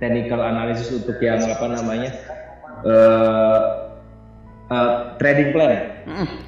technical 0.02 0.42
analysis 0.42 0.90
untuk 0.94 1.18
yang 1.22 1.42
apa 1.42 1.66
namanya 1.70 2.10
eh, 2.84 3.60
eh, 4.74 4.92
trading 5.22 5.50
plan. 5.54 5.74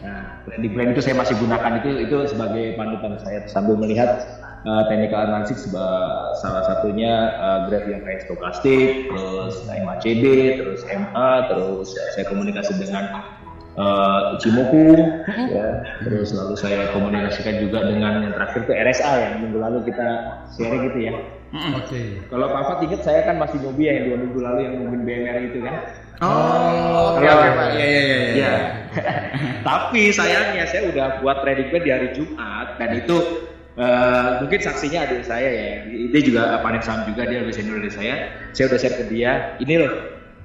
Nah, 0.02 0.22
trading 0.50 0.72
plan 0.74 0.88
itu 0.92 1.00
saya 1.00 1.16
masih 1.16 1.38
gunakan 1.38 1.72
itu 1.82 1.90
itu 2.04 2.16
sebagai 2.28 2.74
panutan 2.74 3.16
saya 3.22 3.46
sambil 3.46 3.78
melihat 3.78 4.26
uh, 4.66 4.82
technical 4.88 5.20
analysis 5.24 5.68
salah 6.40 6.62
satunya 6.66 7.36
uh, 7.38 7.58
graph 7.68 7.86
yang 7.88 8.02
kayak 8.04 8.24
stokastik, 8.26 9.08
terus 9.08 9.54
MACD, 9.68 10.24
terus 10.60 10.80
MA, 10.88 11.30
terus 11.48 11.88
uh, 11.96 12.08
saya 12.16 12.24
komunikasi 12.28 12.76
dengan 12.76 13.24
uh, 13.80 14.36
Ichimoku, 14.36 14.92
ya, 15.48 15.66
terus 16.04 16.36
lalu 16.36 16.54
saya 16.54 16.92
komunikasikan 16.92 17.64
juga 17.64 17.88
dengan 17.88 18.28
yang 18.28 18.32
terakhir 18.36 18.68
itu 18.68 18.72
RSA 18.76 19.12
yang 19.16 19.32
minggu 19.40 19.56
lalu 19.56 19.78
kita 19.88 20.08
share 20.52 20.76
gitu 20.84 20.98
ya. 21.00 21.14
Oke. 21.50 22.20
Kalau 22.30 22.46
Pak 22.46 22.62
Fat 22.62 22.78
ingat 22.84 23.02
saya 23.02 23.26
kan 23.26 23.40
masih 23.40 23.58
nyobi 23.58 23.88
ya 23.88 23.92
yang 23.98 24.04
dua 24.12 24.18
minggu 24.22 24.38
lalu 24.38 24.58
yang 24.68 24.74
nungguin 24.78 25.02
BMR 25.02 25.36
itu 25.50 25.58
kan. 25.64 25.76
oh 26.20 27.16
oke 27.16 27.24
Kalau- 27.24 27.40
oke 27.42 27.48
pak 27.56 27.68
iya 27.74 27.86
iya 27.88 28.02
iya 28.04 28.18
iya 28.20 28.34
Ya. 28.36 28.52
Tapi 29.68 30.12
sayangnya 30.12 30.68
saya 30.68 30.92
udah 30.92 31.06
buat 31.24 31.40
trading 31.40 31.72
plan 31.72 31.82
di 31.82 31.90
hari 31.90 32.08
Jumat 32.12 32.76
dan 32.76 32.90
itu 32.92 33.16
eh, 33.74 34.28
mungkin 34.38 34.60
saksinya 34.60 35.08
adik 35.08 35.24
saya 35.24 35.48
ya. 35.48 35.68
Dia 36.12 36.20
juga 36.20 36.42
panik 36.60 36.84
saham 36.84 37.08
juga 37.08 37.24
dia 37.24 37.40
lebih 37.40 37.56
senior 37.56 37.80
dari 37.80 37.88
saya. 37.90 38.14
Saya 38.52 38.68
udah 38.68 38.78
share 38.78 38.96
ke 39.00 39.04
dia. 39.08 39.56
Ini 39.58 39.74
loh, 39.80 39.92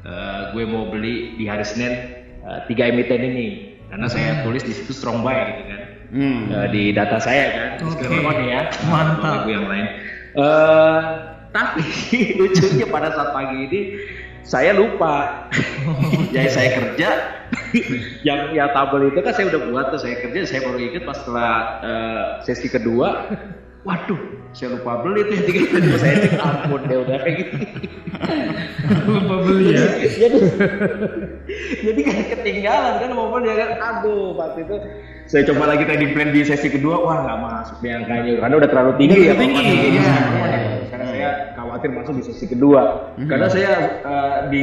eh, 0.07 0.41
gue 0.55 0.63
mau 0.63 0.87
beli 0.87 1.35
di 1.35 1.43
hari 1.45 1.67
Senin 1.67 2.14
eh, 2.45 2.59
tiga 2.69 2.93
emiten 2.93 3.21
ini 3.25 3.47
karena 3.89 4.07
saya 4.09 4.41
tulis 4.45 4.61
di 4.65 4.73
situ 4.73 4.93
strong 4.93 5.21
buy 5.21 5.35
gitu 5.49 5.63
kan. 5.69 5.81
hmm. 6.09 6.39
uh, 6.51 6.67
di 6.73 6.89
data 6.93 7.17
saya 7.21 7.45
kan 7.53 7.69
Oke. 7.85 8.05
okay. 8.05 8.49
ya 8.49 8.61
Mantap. 8.89 9.45
Yang 9.45 9.65
lain 9.69 9.87
Eh, 10.35 11.01
tapi 11.55 11.87
lucunya 12.39 12.83
pada 12.91 13.15
saat 13.15 13.31
pagi 13.31 13.71
ini 13.71 13.81
saya 14.43 14.75
lupa 14.75 15.47
jadi 16.35 16.51
saya 16.59 16.69
kerja 16.75 17.09
yang 18.27 18.51
ya 18.51 18.67
tabel 18.75 19.15
itu 19.15 19.23
kan 19.23 19.31
saya 19.31 19.55
udah 19.55 19.61
buat 19.71 19.85
tuh 19.95 20.03
saya 20.03 20.19
kerja 20.19 20.43
saya 20.43 20.67
baru 20.67 20.79
ingat 20.83 21.03
pas 21.07 21.17
setelah 21.23 21.53
eh, 21.81 22.23
sesi 22.43 22.67
kedua 22.67 23.31
waduh 23.85 24.21
saya 24.51 24.75
lupa 24.75 25.05
beli 25.05 25.21
tuh 25.29 25.33
yang 25.37 25.45
tiga 25.45 25.59
itu 25.61 25.97
saya 26.01 26.15
cek 26.25 26.33
ampun 26.41 26.81
deh 26.89 26.97
udah 27.05 27.17
kayak 27.21 27.35
gitu 27.37 27.55
Lupa 29.05 29.35
beli 29.45 29.75
ya. 29.75 29.85
jadi 30.07 30.37
jadi 31.81 31.99
kan 32.05 32.17
ketinggalan 32.37 32.93
kan 33.01 33.11
momen 33.11 33.41
ya 33.47 33.55
kan 33.57 33.69
aduh 33.81 34.35
waktu 34.37 34.65
itu. 34.65 34.75
Saya 35.25 35.41
coba 35.49 35.73
lagi 35.73 35.89
trading 35.89 36.13
plan 36.13 36.29
di 36.29 36.45
sesi 36.45 36.69
kedua 36.69 37.01
wah 37.01 37.17
nggak 37.25 37.39
masuk 37.41 37.77
nih 37.81 37.97
angkanya. 37.97 38.31
Karena 38.45 38.55
udah 38.61 38.69
terlalu 38.69 38.93
tinggi 39.01 39.19
ya 39.25 39.33
tinggi, 39.33 39.63
iya. 39.65 39.81
Iya. 39.89 40.13
karena 40.93 41.05
saya 41.09 41.29
khawatir 41.57 41.89
masuk 41.97 42.13
di 42.21 42.23
sesi 42.29 42.45
kedua. 42.45 42.81
Karena 43.25 43.47
saya 43.49 43.71
eh, 44.05 44.35
di 44.53 44.61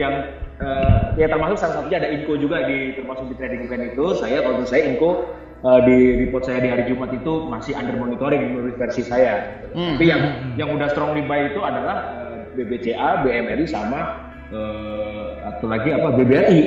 yang 0.00 0.32
eh, 0.64 1.00
ya 1.20 1.28
termasuk 1.28 1.60
salah 1.60 1.84
satunya 1.84 2.00
ada 2.00 2.08
info 2.08 2.40
juga 2.40 2.64
di 2.64 2.96
termasuk 2.96 3.28
di 3.28 3.34
trading 3.36 3.68
plan 3.68 3.84
itu. 3.84 4.04
Saya 4.16 4.40
kalau 4.40 4.64
menurut 4.64 4.70
saya 4.72 4.82
info 4.88 5.28
eh, 5.60 5.80
di 5.82 5.96
report 6.20 6.42
saya 6.44 6.58
di 6.58 6.68
hari 6.68 6.84
Jumat 6.84 7.10
itu 7.10 7.32
masih 7.46 7.72
under 7.74 7.94
monitoring 7.94 8.42
menurut 8.48 8.74
versi 8.74 9.02
saya 9.02 9.58
tapi 9.68 10.04
yang 10.04 10.22
yang 10.56 10.70
udah 10.70 10.88
strongly 10.88 11.22
buy 11.22 11.46
itu 11.46 11.60
adalah 11.60 11.96
eh, 12.16 12.36
BBCA, 12.54 13.22
BMRI 13.22 13.66
sama 13.66 14.00
eh, 14.48 15.26
atau 15.44 15.66
lagi 15.66 15.92
apa 15.92 16.08
BBRI. 16.12 16.60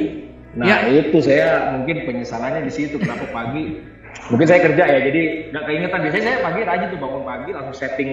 Nah 0.52 0.68
Ya. 0.68 0.84
itu 0.88 1.24
saya 1.24 1.72
mungkin 1.74 2.04
penyesalannya 2.04 2.62
di 2.62 2.72
situ 2.72 3.00
kenapa 3.00 3.24
pagi 3.32 3.80
mungkin 4.28 4.44
saya 4.44 4.60
kerja 4.62 4.84
ya 4.84 5.00
jadi 5.08 5.22
nggak 5.50 5.64
keingetan 5.64 6.00
biasanya 6.04 6.26
saya 6.28 6.40
pagi 6.44 6.60
rajin 6.62 6.88
tuh 6.92 7.00
bangun 7.00 7.24
pagi 7.24 7.50
langsung 7.56 7.76
setting 7.76 8.12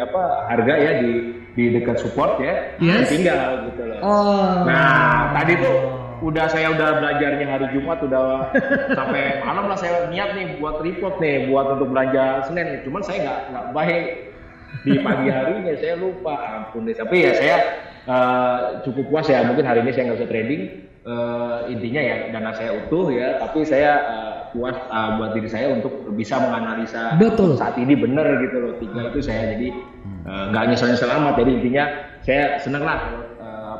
apa 0.00 0.48
harga 0.48 0.74
ya 0.74 0.92
di 1.04 1.10
di 1.52 1.64
dekat 1.70 2.00
support 2.00 2.40
ya 2.40 2.72
Yes. 2.80 3.06
tinggal 3.06 3.68
gitu 3.68 3.84
loh. 3.84 4.00
Oh. 4.00 4.64
Nah, 4.64 5.36
tadi 5.36 5.52
tuh 5.60 5.76
udah 6.24 6.46
saya 6.48 6.72
udah 6.72 7.04
belajarnya 7.04 7.46
hari 7.46 7.66
Jumat 7.76 8.00
udah 8.00 8.48
sampai 8.98 9.44
malam 9.44 9.68
lah 9.68 9.76
saya 9.76 10.08
niat 10.08 10.32
nih 10.32 10.56
buat 10.56 10.80
report 10.80 11.20
nih 11.20 11.52
buat 11.52 11.76
untuk 11.76 11.92
belanja 11.92 12.48
Senin. 12.48 12.80
Cuman 12.82 13.04
saya 13.04 13.18
nggak 13.28 13.40
nggak 13.52 13.66
baik 13.76 14.06
di 14.82 14.98
pagi 15.04 15.28
harinya 15.28 15.74
saya 15.76 15.94
lupa 16.00 16.34
ampun 16.34 16.88
deh. 16.88 16.96
Tapi 16.96 17.16
ya 17.28 17.32
saya 17.36 17.56
eh, 18.08 18.58
cukup 18.88 19.04
puas 19.12 19.28
ya 19.28 19.44
mungkin 19.44 19.68
hari 19.68 19.84
ini 19.84 19.92
saya 19.92 20.10
nggak 20.10 20.18
bisa 20.24 20.30
trading. 20.32 20.62
Eh, 21.04 21.58
intinya 21.68 22.00
ya 22.00 22.16
dana 22.32 22.56
saya 22.56 22.80
utuh 22.80 23.12
ya, 23.12 23.36
tapi 23.36 23.60
saya 23.68 23.92
eh, 24.08 24.34
puas 24.56 24.72
eh, 24.78 25.10
buat 25.18 25.30
diri 25.34 25.48
saya 25.50 25.66
untuk 25.74 25.92
bisa 26.14 26.38
menganalisa 26.38 27.18
Betul. 27.18 27.58
saat 27.58 27.74
ini 27.74 27.98
bener 27.98 28.38
gitu 28.38 28.56
loh 28.62 28.72
tiga 28.78 29.10
itu 29.10 29.20
saya 29.20 29.58
jadi 29.58 29.68
eh, 30.24 30.44
nggak 30.54 30.64
nyesel 30.70 30.88
nyesel 30.94 31.10
amat 31.10 31.34
jadi 31.36 31.50
intinya 31.58 31.84
saya 32.24 32.56
seneng 32.62 32.86
lah 32.86 33.02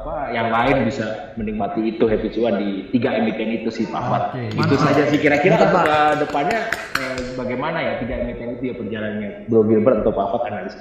apa 0.04 0.36
yang 0.36 0.52
lain 0.52 0.84
bisa 0.84 1.32
menikmati 1.40 1.96
itu 1.96 2.04
happy 2.04 2.28
cuan 2.36 2.60
di 2.60 2.92
tiga 2.92 3.16
emiten 3.16 3.64
itu 3.64 3.72
sih 3.72 3.88
Pak 3.88 4.02
Fat. 4.04 4.22
Oke, 4.36 4.52
itu 4.52 4.76
saja 4.76 5.02
sih 5.08 5.16
kira-kira 5.16 5.56
Pak. 5.64 5.84
eh, 5.88 6.14
depannya 6.20 6.60
eh, 7.00 7.18
bagaimana 7.40 7.80
ya 7.80 7.92
tiga 8.04 8.20
emiten 8.20 8.60
itu 8.60 8.68
ya 8.68 8.74
perjalanannya 8.76 9.48
Bro 9.48 9.64
Gilbert 9.64 10.04
atau 10.04 10.12
Pak 10.12 10.26
Fat 10.28 10.42
analis 10.52 10.76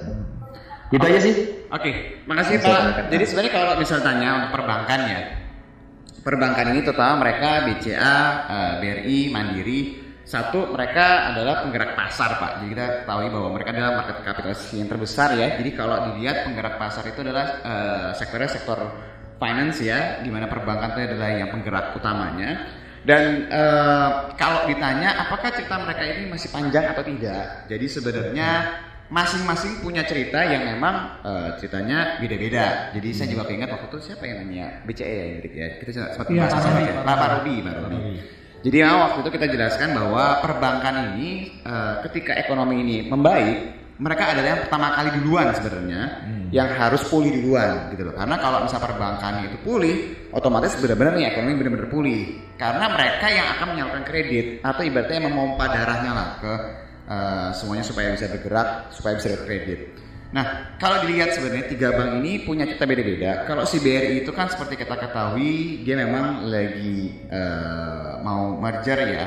itu 0.94 1.02
aja 1.02 1.20
sih 1.24 1.36
Oke, 1.74 2.22
makasih 2.30 2.62
Bisa 2.62 2.70
Pak. 2.70 3.10
Jadi 3.10 3.24
sebenarnya 3.26 3.54
kalau 3.58 3.74
misal 3.82 3.98
tanya 4.06 4.30
untuk 4.38 4.62
perbankan 4.62 5.00
ya, 5.10 5.22
perbankan 6.22 6.70
ini 6.70 6.86
terutama 6.86 7.26
mereka 7.26 7.66
BCA, 7.66 8.18
eh, 8.46 8.74
BRI, 8.78 9.20
Mandiri, 9.34 9.80
satu 10.22 10.70
mereka 10.70 11.34
adalah 11.34 11.66
penggerak 11.66 11.98
pasar 11.98 12.38
Pak. 12.38 12.52
Jadi 12.62 12.68
kita 12.78 12.86
ketahui 13.02 13.28
bahwa 13.34 13.50
mereka 13.58 13.70
adalah 13.74 13.92
market 14.06 14.18
kapitalisasi 14.22 14.76
yang 14.86 14.90
terbesar 14.94 15.30
ya. 15.34 15.48
Jadi 15.58 15.70
kalau 15.74 15.98
dilihat 16.14 16.46
penggerak 16.46 16.76
pasar 16.78 17.04
itu 17.10 17.20
adalah 17.26 17.46
eh, 17.66 18.10
sektornya 18.14 18.50
sektor 18.54 18.80
finance 19.44 19.84
ya, 19.84 20.24
di 20.24 20.32
mana 20.32 20.48
perbankan 20.48 20.96
itu 20.96 21.12
adalah 21.12 21.30
yang 21.36 21.52
penggerak 21.52 21.92
utamanya. 22.00 22.52
Dan 23.04 23.52
eh, 23.52 24.10
kalau 24.40 24.64
ditanya 24.64 25.28
apakah 25.28 25.52
cerita 25.52 25.76
mereka 25.84 26.08
ini 26.08 26.32
masih 26.32 26.48
panjang 26.56 26.88
atau 26.88 27.04
tidak, 27.04 27.68
jadi 27.68 27.86
sebenarnya 27.92 28.50
masing-masing 29.12 29.84
punya 29.84 30.08
cerita 30.08 30.40
yang 30.48 30.64
memang 30.64 31.20
eh, 31.20 31.50
ceritanya 31.60 32.16
beda-beda. 32.24 32.96
Jadi 32.96 33.10
saya 33.12 33.28
juga 33.28 33.44
keinget 33.52 33.68
waktu 33.76 33.92
itu 33.92 34.00
siapa 34.08 34.24
yang 34.24 34.48
nanya 34.48 34.80
BCE 34.88 35.04
ya, 35.04 35.26
Hendrik 35.36 35.54
ya. 35.54 35.68
Kita 35.84 35.92
sempat 36.16 36.32
Iya, 36.32 36.48
bahas 36.48 36.64
sama 36.64 36.80
ya. 36.80 36.94
Pak 37.04 37.16
Pak 37.20 37.30
Robi, 37.36 37.56
Pak 37.60 37.74
Robi. 37.84 37.98
Jadi 38.64 38.76
memang 38.80 39.00
waktu 39.12 39.18
itu 39.28 39.30
kita 39.36 39.48
jelaskan 39.52 39.90
bahwa 39.92 40.26
perbankan 40.40 40.96
ini 41.20 41.32
eh, 41.60 41.94
ketika 42.08 42.40
ekonomi 42.40 42.76
ini 42.80 42.98
membaik, 43.12 43.83
mereka 44.02 44.34
adalah 44.34 44.50
yang 44.58 44.62
pertama 44.66 44.88
kali 44.98 45.10
duluan 45.22 45.48
sebenarnya 45.54 46.02
yang 46.54 46.70
harus 46.78 47.02
pulih 47.10 47.34
duluan 47.34 47.90
gitu 47.90 48.06
loh. 48.06 48.14
Karena 48.14 48.38
kalau 48.38 48.62
misal 48.62 48.78
perbankan 48.78 49.50
itu 49.50 49.58
pulih, 49.66 49.96
otomatis 50.30 50.78
benar-benar 50.78 51.18
nih 51.18 51.34
ekonomi 51.34 51.54
benar-benar 51.58 51.90
pulih. 51.90 52.22
Karena 52.62 52.86
mereka 52.94 53.28
yang 53.34 53.48
akan 53.58 53.68
menyalurkan 53.74 54.06
kredit 54.06 54.46
atau 54.62 54.82
ibaratnya 54.86 55.20
memompa 55.26 55.66
darahnya 55.66 56.12
lah 56.14 56.30
ke 56.38 56.54
eh, 57.10 57.50
semuanya 57.58 57.86
supaya 57.86 58.14
bisa 58.14 58.30
bergerak, 58.30 58.94
supaya 58.94 59.14
bisa 59.18 59.28
dapat 59.34 59.46
kredit. 59.50 59.80
Nah, 60.34 60.78
kalau 60.82 61.06
dilihat 61.06 61.38
sebenarnya 61.38 61.66
tiga 61.70 61.90
bank 61.94 62.22
ini 62.22 62.42
punya 62.42 62.66
cerita 62.66 62.86
beda-beda. 62.90 63.46
Kalau 63.46 63.70
si 63.70 63.78
BRI 63.78 64.26
itu 64.26 64.34
kan 64.34 64.50
seperti 64.50 64.82
kita 64.82 64.98
ketahui 64.98 65.82
dia 65.86 65.98
memang 65.98 66.46
lagi 66.46 67.18
eh, 67.34 68.12
mau 68.22 68.58
merger 68.62 69.10
ya, 69.10 69.26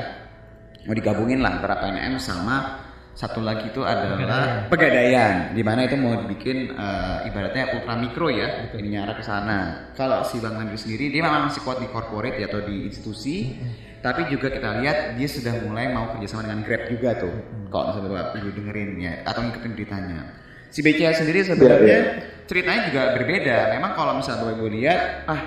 mau 0.86 0.94
digabungin 0.94 1.42
lah 1.42 1.58
antara 1.58 1.82
PNM 1.82 2.22
sama 2.22 2.85
satu 3.16 3.40
lagi 3.40 3.72
itu 3.72 3.80
adalah 3.80 4.68
Pegadaian, 4.68 5.56
di 5.56 5.64
mana 5.64 5.88
itu 5.88 5.96
mau 5.96 6.20
dibikin 6.20 6.68
eh, 6.76 7.28
ibaratnya 7.32 7.72
ultra 7.72 7.96
mikro 7.96 8.28
ya, 8.28 8.68
ini 8.76 8.92
arah 9.00 9.16
ke 9.16 9.24
sana. 9.24 9.88
Kalau 9.96 10.20
si 10.20 10.36
Bank 10.36 10.60
Mandiri 10.60 10.76
sendiri 10.76 11.08
dia 11.08 11.24
memang 11.24 11.48
masih 11.48 11.64
kuat 11.64 11.80
di 11.80 11.88
corporate 11.88 12.36
ya, 12.36 12.52
atau 12.52 12.60
di 12.60 12.92
institusi, 12.92 13.56
tapi 14.04 14.28
juga 14.28 14.52
kita 14.52 14.84
lihat 14.84 15.16
dia 15.16 15.28
sudah 15.32 15.64
mulai 15.64 15.88
mau 15.96 16.12
kerjasama 16.12 16.44
dengan 16.44 16.60
Grab 16.60 16.82
juga 16.92 17.10
tuh. 17.16 17.34
Kalau 17.72 17.84
misalnya 17.88 18.10
Bapak 18.12 18.36
Ibu 18.36 18.50
dengerin 18.52 18.90
ya, 19.00 19.12
atau 19.24 19.40
ngikutin 19.48 19.72
beritanya. 19.72 20.20
Si 20.68 20.84
BCA 20.84 21.16
sendiri 21.16 21.40
sebenarnya 21.40 21.98
ceritanya 22.44 22.80
juga 22.92 23.02
berbeda. 23.16 23.56
Memang 23.80 23.96
kalau 23.96 24.12
misalnya 24.20 24.44
Bapak 24.44 24.60
Ibu 24.60 24.66
lihat, 24.76 25.00
ah 25.24 25.40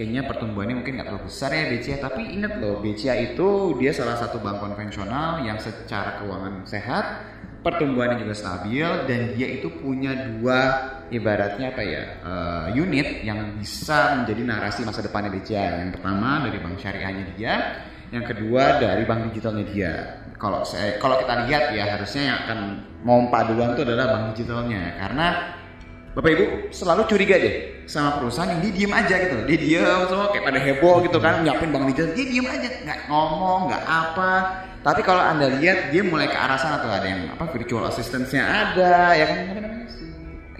kayaknya 0.00 0.24
pertumbuhannya 0.24 0.80
mungkin 0.80 0.96
nggak 0.96 1.12
terlalu 1.12 1.28
besar 1.28 1.52
ya 1.52 1.68
BCA. 1.68 2.00
Tapi 2.00 2.32
ingat 2.32 2.56
loh, 2.56 2.80
BCA 2.80 3.20
itu 3.20 3.76
dia 3.76 3.92
salah 3.92 4.16
satu 4.16 4.40
bank 4.40 4.64
konvensional 4.64 5.44
yang 5.44 5.60
secara 5.60 6.24
keuangan 6.24 6.64
sehat, 6.64 7.04
pertumbuhannya 7.60 8.24
juga 8.24 8.32
stabil 8.32 8.88
dan 9.04 9.36
dia 9.36 9.60
itu 9.60 9.68
punya 9.68 10.16
dua 10.16 10.58
ibaratnya 11.12 11.76
apa 11.76 11.82
ya 11.84 12.02
eh, 12.24 12.80
unit 12.80 13.20
yang 13.28 13.60
bisa 13.60 14.24
menjadi 14.24 14.40
narasi 14.48 14.88
masa 14.88 15.04
depannya 15.04 15.28
BCA. 15.28 15.84
Yang 15.84 16.00
pertama 16.00 16.48
dari 16.48 16.56
bank 16.64 16.80
syariahnya 16.80 17.24
dia, 17.36 17.54
yang 18.08 18.24
kedua 18.24 18.80
dari 18.80 19.04
bank 19.04 19.28
digitalnya 19.28 19.68
dia. 19.68 19.92
Kalau 20.40 20.64
saya 20.64 20.96
kalau 20.96 21.20
kita 21.20 21.44
lihat 21.44 21.76
ya 21.76 22.00
harusnya 22.00 22.22
yang 22.32 22.38
akan 22.48 22.58
mompa 23.04 23.52
duluan 23.52 23.76
itu 23.76 23.84
adalah 23.84 24.16
bank 24.16 24.24
digitalnya 24.32 24.96
karena 24.96 25.59
Bapak 26.10 26.30
Ibu 26.34 26.44
selalu 26.74 27.06
curiga 27.06 27.38
deh 27.38 27.86
sama 27.86 28.18
perusahaan 28.18 28.50
yang 28.50 28.60
dia 28.66 28.72
diem 28.82 28.92
aja 28.94 29.14
gitu 29.14 29.34
loh. 29.38 29.44
Dia 29.46 29.58
diem 29.62 30.02
semua 30.10 30.26
kayak 30.34 30.42
pada 30.42 30.58
heboh 30.58 30.94
gitu 31.06 31.18
kan 31.22 31.46
nyiapin 31.46 31.70
bank 31.70 31.84
digital. 31.94 32.10
Dia 32.18 32.26
diem 32.26 32.46
aja 32.50 32.68
nggak 32.82 32.98
ngomong 33.06 33.60
nggak 33.70 33.84
apa. 33.86 34.32
Tapi 34.82 35.00
kalau 35.06 35.22
anda 35.22 35.46
lihat 35.60 35.94
dia 35.94 36.02
mulai 36.02 36.26
ke 36.26 36.34
arah 36.34 36.58
sana 36.58 36.82
tuh 36.82 36.90
ada 36.90 37.06
yang 37.06 37.30
apa 37.30 37.46
virtual 37.54 37.86
assistance-nya 37.86 38.42
ada 38.42 39.14
ya 39.14 39.24
kan. 39.30 39.38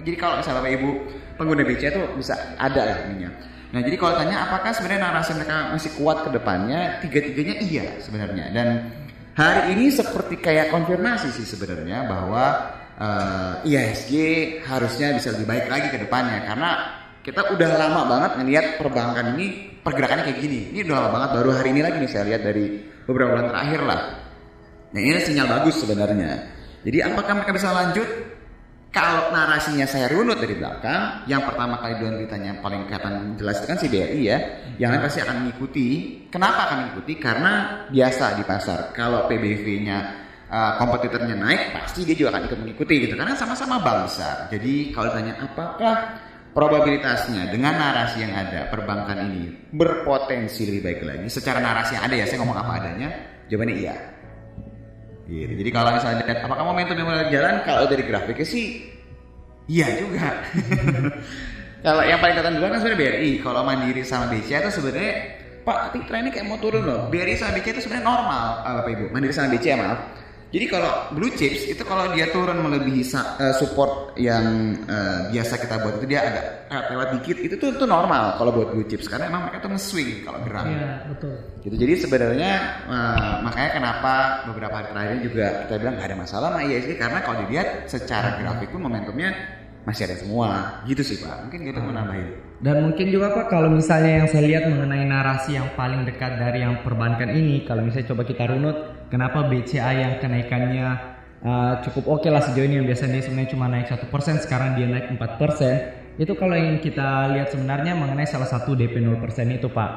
Jadi 0.01 0.17
kalau 0.17 0.39
misalnya 0.39 0.63
Bapak 0.63 0.73
Ibu 0.79 0.91
pengguna 1.35 1.63
BCA 1.67 1.91
tuh 1.99 2.05
bisa 2.15 2.35
ada 2.55 2.81
lah 2.87 2.97
ininya. 3.11 3.31
Nah 3.75 3.81
jadi 3.83 3.97
kalau 3.99 4.15
tanya 4.23 4.47
apakah 4.47 4.71
sebenarnya 4.71 5.03
narasi 5.03 5.31
mereka 5.35 5.75
masih 5.75 5.91
kuat 5.99 6.27
ke 6.27 6.31
depannya, 6.31 7.03
tiga-tiganya 7.03 7.55
iya 7.59 7.87
sebenarnya. 7.99 8.45
Dan 8.55 8.69
hari 9.35 9.75
ini 9.75 9.91
seperti 9.91 10.39
kayak 10.39 10.71
konfirmasi 10.71 11.35
sih 11.35 11.47
sebenarnya 11.47 12.07
bahwa 12.07 12.79
eh, 13.01 13.69
IHSG 13.69 14.15
harusnya 14.69 15.17
bisa 15.17 15.33
lebih 15.33 15.49
baik 15.49 15.67
lagi 15.73 15.89
ke 15.89 15.99
depannya 16.05 16.45
karena 16.45 16.71
kita 17.21 17.53
udah 17.53 17.71
lama 17.77 18.03
banget 18.09 18.31
ngelihat 18.41 18.67
perbankan 18.81 19.37
ini 19.37 19.77
pergerakannya 19.81 20.25
kayak 20.29 20.41
gini. 20.41 20.61
Ini 20.73 20.89
udah 20.89 20.95
lama 21.01 21.11
banget 21.17 21.31
baru 21.41 21.51
hari 21.57 21.69
ini 21.73 21.81
lagi 21.85 21.97
nih 22.01 22.11
saya 22.11 22.25
lihat 22.29 22.43
dari 22.45 22.65
beberapa 23.05 23.37
bulan 23.37 23.49
terakhir 23.49 23.81
lah. 23.85 24.01
Nah 24.91 25.01
ini 25.01 25.21
sinyal 25.21 25.49
bagus 25.49 25.77
sebenarnya. 25.81 26.31
Jadi 26.81 26.99
apakah 27.05 27.33
mereka 27.37 27.53
bisa 27.53 27.69
lanjut? 27.73 28.09
Kalau 28.91 29.31
narasinya 29.31 29.87
saya 29.87 30.11
runut 30.11 30.43
dari 30.43 30.59
belakang, 30.59 31.23
yang 31.31 31.47
pertama 31.47 31.79
kali 31.79 32.03
duluan 32.03 32.19
beritanya 32.19 32.59
yang 32.59 32.59
paling 32.59 32.91
kelihatan 32.91 33.39
jelas 33.39 33.63
itu 33.63 33.67
kan 33.71 33.79
si 33.79 33.87
BRI 33.87 34.23
ya, 34.27 34.39
yang 34.83 34.91
lain 34.91 35.07
pasti 35.07 35.23
akan 35.23 35.47
mengikuti. 35.47 35.87
Kenapa 36.27 36.67
akan 36.67 36.77
mengikuti? 36.83 37.15
Karena 37.15 37.87
biasa 37.87 38.35
di 38.35 38.43
pasar, 38.43 38.91
kalau 38.91 39.31
PBV-nya 39.31 39.99
uh, 40.51 40.73
kompetitornya 40.77 41.39
naik, 41.39 41.73
pasti 41.73 42.03
dia 42.03 42.19
juga 42.19 42.37
akan 42.37 42.51
ikut 42.51 42.59
mengikuti 42.59 42.95
gitu. 43.07 43.15
Karena 43.15 43.39
sama-sama 43.39 43.79
bank 43.81 44.11
besar. 44.11 44.51
Jadi 44.51 44.91
kalau 44.91 45.15
ditanya 45.15 45.35
apakah 45.41 45.97
probabilitasnya 46.51 47.47
dengan 47.55 47.79
narasi 47.79 48.27
yang 48.27 48.35
ada 48.35 48.67
perbankan 48.67 49.31
ini 49.31 49.71
berpotensi 49.71 50.67
lebih 50.67 50.83
baik 50.83 51.01
lagi 51.07 51.27
secara 51.31 51.63
narasi 51.63 51.95
yang 51.95 52.05
ada 52.11 52.15
ya, 52.19 52.27
saya 52.27 52.43
ngomong 52.43 52.59
apa 52.59 52.73
adanya, 52.83 53.09
jawabannya 53.47 53.77
iya. 53.79 53.97
Gitu. 55.31 55.63
Jadi 55.63 55.71
kalau 55.71 55.95
misalnya 55.95 56.27
lihat 56.27 56.43
apakah 56.43 56.65
momentumnya 56.67 57.05
mulai 57.07 57.31
jalan, 57.31 57.63
kalau 57.63 57.87
dari 57.87 58.03
grafiknya 58.03 58.43
sih 58.43 58.83
iya 59.71 59.87
juga. 60.03 60.43
kalau 61.87 62.03
yang 62.03 62.19
paling 62.19 62.35
kelihatan 62.35 62.55
dulu 62.59 62.67
kan 62.67 62.79
sebenarnya 62.83 62.99
BRI. 62.99 63.31
Kalau 63.39 63.61
Mandiri 63.63 64.03
sama 64.03 64.27
BCA 64.27 64.67
itu 64.67 64.71
sebenarnya 64.83 65.13
Pak, 65.61 65.79
tapi 65.87 65.99
trennya 66.11 66.35
kayak 66.35 66.47
mau 66.51 66.59
turun 66.59 66.83
loh. 66.83 67.07
BRI 67.07 67.39
sama 67.39 67.55
BCA 67.55 67.79
itu 67.79 67.83
sebenarnya 67.87 68.07
normal, 68.11 68.47
uh, 68.67 68.73
Bapak 68.83 68.91
Ibu. 68.91 69.05
Mandiri 69.15 69.31
sama 69.31 69.55
BCA 69.55 69.79
maaf. 69.79 70.20
Jadi 70.51 70.67
kalau 70.67 71.15
blue 71.15 71.31
chips 71.39 71.71
itu 71.71 71.83
kalau 71.87 72.11
dia 72.11 72.27
turun 72.35 72.59
melebihi 72.59 73.07
uh, 73.15 73.55
support 73.55 74.19
yang 74.19 74.75
uh, 74.91 75.31
biasa 75.31 75.55
kita 75.63 75.79
buat 75.79 75.95
itu 76.03 76.07
dia 76.11 76.21
agak 76.27 76.45
lewat 76.91 77.09
dikit 77.19 77.39
itu 77.39 77.55
tuh 77.55 77.71
itu 77.71 77.87
normal 77.87 78.35
kalau 78.35 78.51
buat 78.51 78.75
blue 78.75 78.87
chips 78.91 79.07
karena 79.07 79.31
emang 79.31 79.47
mereka 79.47 79.63
tuh 79.63 79.71
nge-swing 79.71 80.27
kalau 80.27 80.43
gerak. 80.43 80.67
Iya, 80.67 80.91
betul. 81.07 81.35
Gitu. 81.63 81.75
Jadi 81.79 81.93
sebenarnya 82.03 82.53
uh, 82.91 83.35
makanya 83.47 83.71
kenapa 83.79 84.15
beberapa 84.51 84.75
hari 84.75 84.89
terakhir 84.91 85.17
juga 85.23 85.47
kita 85.67 85.75
bilang 85.79 85.95
nggak 85.99 86.09
ada 86.11 86.19
masalah 86.19 86.49
sama 86.51 86.61
IISG 86.67 86.91
karena 86.99 87.19
kalau 87.23 87.37
dilihat 87.47 87.69
secara 87.87 88.29
grafik 88.43 88.69
pun 88.75 88.83
momentumnya 88.83 89.31
masih 89.81 90.13
ada 90.13 90.17
semua 90.21 90.49
gitu 90.85 91.01
sih 91.01 91.17
pak 91.25 91.49
mungkin 91.49 91.73
kita 91.73 91.81
mau 91.81 91.89
nambahin 91.97 92.37
dan 92.61 92.85
mungkin 92.85 93.07
juga 93.09 93.33
pak 93.33 93.49
kalau 93.49 93.73
misalnya 93.73 94.23
yang 94.23 94.29
saya 94.29 94.45
lihat 94.45 94.69
mengenai 94.69 95.09
narasi 95.09 95.57
yang 95.57 95.73
paling 95.73 96.05
dekat 96.05 96.37
dari 96.37 96.61
yang 96.61 96.85
perbankan 96.85 97.33
ini 97.33 97.65
kalau 97.65 97.89
misalnya 97.89 98.13
coba 98.13 98.23
kita 98.29 98.45
runut 98.45 99.00
kenapa 99.11 99.51
BCA 99.51 99.91
yang 99.93 100.15
kenaikannya 100.23 100.87
uh, 101.45 101.83
cukup 101.85 102.05
oke 102.07 102.21
okay 102.25 102.31
lah 102.33 102.41
sejauh 102.41 102.65
ini 102.65 102.81
yang 102.81 102.87
biasanya 102.89 103.21
sebenarnya 103.21 103.51
cuma 103.53 103.67
naik 103.69 103.91
satu 103.91 104.07
persen 104.09 104.39
sekarang 104.41 104.79
dia 104.79 104.87
naik 104.89 105.13
4 105.13 105.41
persen 105.43 105.75
itu 106.17 106.33
kalau 106.39 106.57
yang 106.57 106.79
kita 106.79 107.35
lihat 107.37 107.53
sebenarnya 107.53 107.93
mengenai 107.99 108.29
salah 108.29 108.49
satu 108.49 108.79
DP 108.79 109.03
0% 109.03 109.21
itu 109.51 109.69
pak 109.69 109.91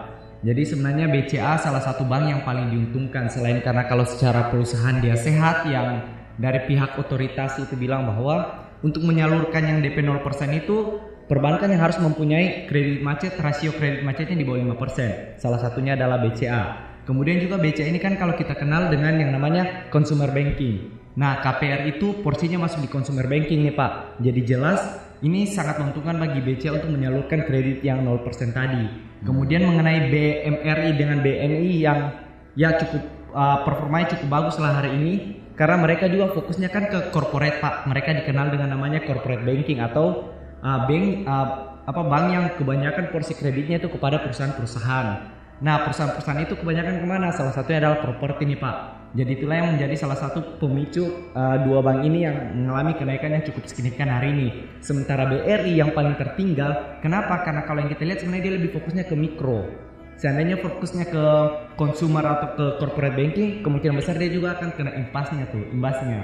jadi 0.43 0.61
sebenarnya 0.67 1.07
BCA 1.07 1.55
salah 1.55 1.79
satu 1.79 2.03
bank 2.03 2.27
yang 2.27 2.41
paling 2.43 2.67
diuntungkan 2.67 3.31
selain 3.31 3.63
karena 3.63 3.87
kalau 3.87 4.03
secara 4.03 4.51
perusahaan 4.51 4.99
dia 4.99 5.15
sehat 5.15 5.63
yang 5.71 6.03
dari 6.35 6.65
pihak 6.67 6.99
otoritas 6.99 7.61
itu 7.61 7.77
bilang 7.79 8.09
bahwa 8.09 8.65
untuk 8.83 9.05
menyalurkan 9.07 9.63
yang 9.63 9.79
DP 9.79 10.03
0% 10.03 10.19
itu 10.59 10.99
perbankan 11.31 11.71
yang 11.71 11.79
harus 11.79 11.95
mempunyai 12.03 12.67
kredit 12.67 12.99
macet 12.99 13.39
rasio 13.39 13.71
kredit 13.71 14.03
macetnya 14.03 14.35
di 14.35 14.45
bawah 14.45 14.59
5%. 14.75 15.39
Salah 15.39 15.59
satunya 15.63 15.95
adalah 15.95 16.19
BCA. 16.19 16.92
Kemudian 17.03 17.43
juga 17.43 17.59
BCA 17.59 17.91
ini 17.91 17.99
kan 17.99 18.15
kalau 18.15 18.35
kita 18.35 18.55
kenal 18.55 18.87
dengan 18.87 19.19
yang 19.19 19.35
namanya 19.35 19.91
consumer 19.91 20.31
banking. 20.31 20.99
Nah, 21.13 21.43
KPR 21.43 21.85
itu 21.93 22.23
porsinya 22.23 22.65
masuk 22.65 22.83
di 22.83 22.89
consumer 22.89 23.27
banking 23.27 23.61
nih, 23.67 23.75
Pak. 23.75 24.23
Jadi 24.23 24.41
jelas 24.47 24.81
ini 25.23 25.47
sangat 25.47 25.79
menguntungkan 25.79 26.19
bagi 26.19 26.39
BCA 26.43 26.79
untuk 26.79 26.95
menyalurkan 26.95 27.47
kredit 27.47 27.83
yang 27.83 28.03
0% 28.03 28.55
tadi. 28.55 28.83
Kemudian 29.23 29.63
mengenai 29.67 30.11
BMRI 30.11 30.89
dengan 30.99 31.23
BNI 31.23 31.71
yang 31.79 31.99
ya 32.59 32.75
cukup 32.75 33.03
uh, 33.33 33.63
performanya 33.65 34.15
cukup 34.15 34.27
bagus 34.29 34.55
lah 34.61 34.83
hari 34.83 34.93
ini 34.99 35.13
karena 35.53 35.77
mereka 35.77 36.09
juga 36.09 36.33
fokusnya 36.33 36.69
kan 36.69 36.89
ke 36.89 36.99
corporate 37.13 37.61
pak 37.61 37.85
mereka 37.89 38.13
dikenal 38.13 38.53
dengan 38.53 38.73
namanya 38.73 39.05
corporate 39.05 39.41
banking 39.41 39.81
atau 39.81 40.33
uh, 40.61 40.79
bank 40.85 41.25
uh, 41.25 41.47
apa 41.83 42.01
bank 42.05 42.25
yang 42.31 42.45
kebanyakan 42.55 43.11
porsi 43.11 43.35
kreditnya 43.35 43.81
itu 43.81 43.89
kepada 43.91 44.21
perusahaan-perusahaan 44.23 45.07
nah 45.63 45.87
perusahaan-perusahaan 45.87 46.43
itu 46.43 46.59
kebanyakan 46.59 46.99
ke 46.99 47.07
mana? 47.07 47.31
Salah 47.31 47.55
satunya 47.55 47.79
adalah 47.79 48.03
properti 48.03 48.43
nih 48.43 48.59
pak. 48.59 48.75
Jadi 49.13 49.31
itulah 49.37 49.61
yang 49.61 49.69
menjadi 49.77 49.93
salah 49.93 50.17
satu 50.17 50.57
pemicu 50.57 51.05
uh, 51.37 51.57
dua 51.61 51.85
bank 51.85 52.01
ini 52.01 52.25
yang 52.25 52.57
mengalami 52.57 52.97
kenaikan 52.97 53.29
yang 53.37 53.45
cukup 53.45 53.69
signifikan 53.69 54.09
hari 54.09 54.33
ini. 54.33 54.47
Sementara 54.81 55.29
BRI 55.29 55.77
yang 55.77 55.93
paling 55.93 56.17
tertinggal 56.17 56.99
kenapa? 56.99 57.45
Karena 57.45 57.61
kalau 57.63 57.85
yang 57.85 57.93
kita 57.93 58.09
lihat 58.09 58.25
sebenarnya 58.25 58.43
dia 58.49 58.53
lebih 58.57 58.73
fokusnya 58.73 59.05
ke 59.05 59.13
mikro. 59.13 59.69
Seandainya 60.17 60.57
fokusnya 60.61 61.05
ke 61.13 61.25
consumer 61.77 62.25
atau 62.25 62.49
ke 62.57 62.65
corporate 62.81 63.13
banking 63.13 63.61
kemungkinan 63.61 64.01
besar 64.01 64.17
dia 64.17 64.33
juga 64.33 64.57
akan 64.57 64.69
kena 64.73 64.91
impasnya 64.97 65.45
tuh 65.53 65.61
imbasnya. 65.69 66.21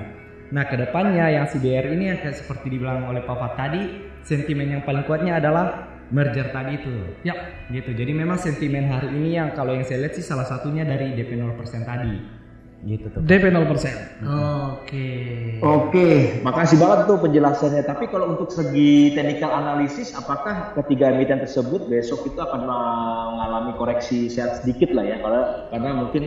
Nah 0.49 0.65
ke 0.65 0.75
depannya 0.81 1.29
yang 1.29 1.45
CBR 1.45 1.93
ini 1.93 2.09
yang 2.09 2.17
kayak 2.25 2.41
seperti 2.41 2.73
dibilang 2.73 3.05
oleh 3.05 3.21
Pak 3.21 3.37
Fat 3.37 3.53
tadi 3.53 4.01
sentimen 4.25 4.65
yang 4.65 4.81
paling 4.81 5.05
kuatnya 5.05 5.37
adalah 5.37 5.85
merger 6.09 6.49
tadi 6.49 6.81
itu 6.81 6.93
ya 7.21 7.33
gitu 7.69 7.93
jadi 7.93 8.11
memang 8.13 8.41
sentimen 8.41 8.89
hari 8.89 9.13
ini 9.13 9.37
yang 9.37 9.53
kalau 9.53 9.77
yang 9.77 9.85
saya 9.85 10.05
lihat 10.05 10.17
sih 10.17 10.25
salah 10.25 10.45
satunya 10.45 10.85
dari 10.85 11.13
DP 11.13 11.37
0% 11.37 11.55
tadi 11.85 12.39
gitu 12.87 13.11
tuh. 13.11 13.21
DP 13.27 13.51
0%. 13.51 13.59
Oke. 13.59 13.75
Okay. 13.75 13.99
Oke, 15.59 15.59
okay. 15.59 16.15
makasih 16.39 16.79
banget 16.79 17.11
tuh 17.11 17.17
penjelasannya. 17.19 17.83
Tapi 17.83 18.07
kalau 18.07 18.31
untuk 18.31 18.55
segi 18.55 19.11
technical 19.11 19.51
analisis, 19.51 20.15
apakah 20.15 20.71
ketiga 20.79 21.11
emiten 21.11 21.43
tersebut 21.43 21.91
besok 21.91 22.31
itu 22.31 22.39
akan 22.39 22.63
mengalami 22.63 23.75
koreksi 23.75 24.31
sehat 24.31 24.63
sedikit 24.63 24.95
lah 24.95 25.03
ya? 25.03 25.19
Karena 25.19 25.41
karena 25.75 25.89
mungkin 25.91 26.23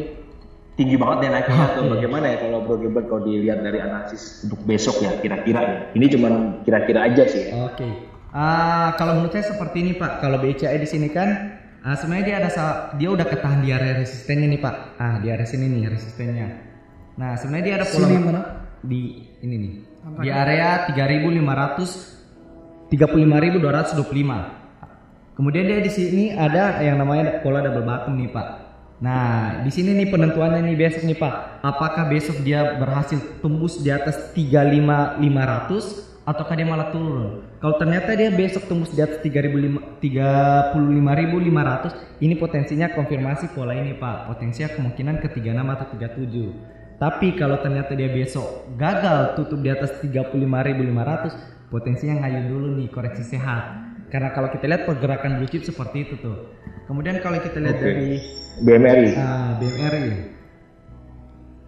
tinggi 0.76 0.96
banget 0.96 1.28
ya 1.28 1.30
naiknya 1.36 1.64
atau 1.72 1.82
bagaimana 1.88 2.24
ya 2.32 2.36
kalau 2.40 2.64
Bro 2.64 2.80
Gilbert 2.80 3.06
kalau 3.08 3.22
dilihat 3.28 3.60
dari 3.60 3.78
analisis 3.80 4.40
untuk 4.44 4.60
besok 4.64 5.00
ya 5.00 5.16
kira-kira 5.20 5.60
ya. 5.64 5.76
Ini 5.96 6.06
cuma 6.12 6.28
kira-kira 6.68 7.08
aja 7.08 7.24
sih 7.28 7.48
ya. 7.48 7.64
Oke. 7.64 7.80
Okay. 7.80 7.92
Uh, 8.32 8.96
kalau 8.96 9.20
menurut 9.20 9.36
saya 9.36 9.52
seperti 9.52 9.84
ini 9.84 9.92
Pak. 10.00 10.24
Kalau 10.24 10.40
BCA 10.40 10.80
di 10.80 10.88
sini 10.88 11.12
kan 11.12 11.60
Uh, 11.82 11.98
sebenarnya 11.98 12.26
dia 12.30 12.38
ada 12.38 12.46
dia 12.94 13.10
udah 13.10 13.26
ketahan 13.26 13.58
di 13.58 13.74
area 13.74 13.98
resistennya 13.98 14.46
nih 14.46 14.62
pak. 14.62 15.02
Ah 15.02 15.18
di 15.18 15.34
area 15.34 15.42
sini 15.42 15.66
nih 15.66 15.90
resistennya. 15.90 16.46
Nah 17.18 17.34
sebenarnya 17.34 17.64
dia 17.66 17.82
ada 17.82 17.90
pola 17.90 18.06
sini 18.06 18.22
mana? 18.22 18.70
di 18.86 19.26
ini 19.42 19.56
nih. 19.58 19.82
Angkanya. 20.06 20.22
Di 20.22 20.30
area 20.30 20.86
3500 20.94 22.94
35.225. 22.94 25.34
Kemudian 25.34 25.64
dia 25.66 25.82
di 25.82 25.90
sini 25.90 26.38
ada 26.38 26.86
yang 26.86 27.02
namanya 27.02 27.42
pola 27.42 27.66
double 27.66 27.82
bottom 27.82 28.14
nih 28.14 28.30
pak. 28.30 28.62
Nah, 29.02 29.66
di 29.66 29.70
sini 29.74 29.98
nih 29.98 30.14
penentuannya 30.14 30.62
nih 30.62 30.78
besok 30.78 31.02
nih 31.02 31.18
Pak. 31.18 31.66
Apakah 31.66 32.06
besok 32.06 32.38
dia 32.46 32.78
berhasil 32.78 33.18
tembus 33.42 33.82
di 33.82 33.90
atas 33.90 34.30
35500 34.30 36.11
ataukah 36.22 36.54
dia 36.54 36.66
malah 36.66 36.94
turun. 36.94 37.42
Kalau 37.58 37.78
ternyata 37.78 38.14
dia 38.14 38.30
besok 38.30 38.70
tembus 38.70 38.94
di 38.94 39.02
atas 39.02 39.18
35.500, 39.22 40.74
ini 42.22 42.34
potensinya 42.38 42.90
konfirmasi 42.94 43.50
pola 43.54 43.74
ini 43.74 43.98
Pak. 43.98 44.30
Potensinya 44.30 44.70
kemungkinan 44.74 45.18
ke 45.18 45.28
36 45.34 45.74
atau 45.74 45.86
37. 45.98 47.02
Tapi 47.02 47.34
kalau 47.34 47.58
ternyata 47.58 47.98
dia 47.98 48.06
besok 48.06 48.70
gagal 48.78 49.34
tutup 49.34 49.58
di 49.58 49.70
atas 49.74 49.98
35.500, 49.98 51.70
potensinya 51.74 52.22
ngayun 52.22 52.44
dulu 52.46 52.68
nih 52.78 52.88
koreksi 52.94 53.26
sehat. 53.26 53.90
Karena 54.14 54.30
kalau 54.30 54.52
kita 54.52 54.68
lihat 54.70 54.86
pergerakan 54.86 55.42
blue 55.42 55.50
chip 55.50 55.66
seperti 55.66 56.06
itu 56.06 56.14
tuh. 56.22 56.54
Kemudian 56.86 57.18
kalau 57.18 57.40
kita 57.42 57.58
lihat 57.58 57.80
okay. 57.80 57.86
dari 57.86 58.10
BMRI. 58.62 59.10
Ah, 59.16 59.56
BMRI 59.56 60.32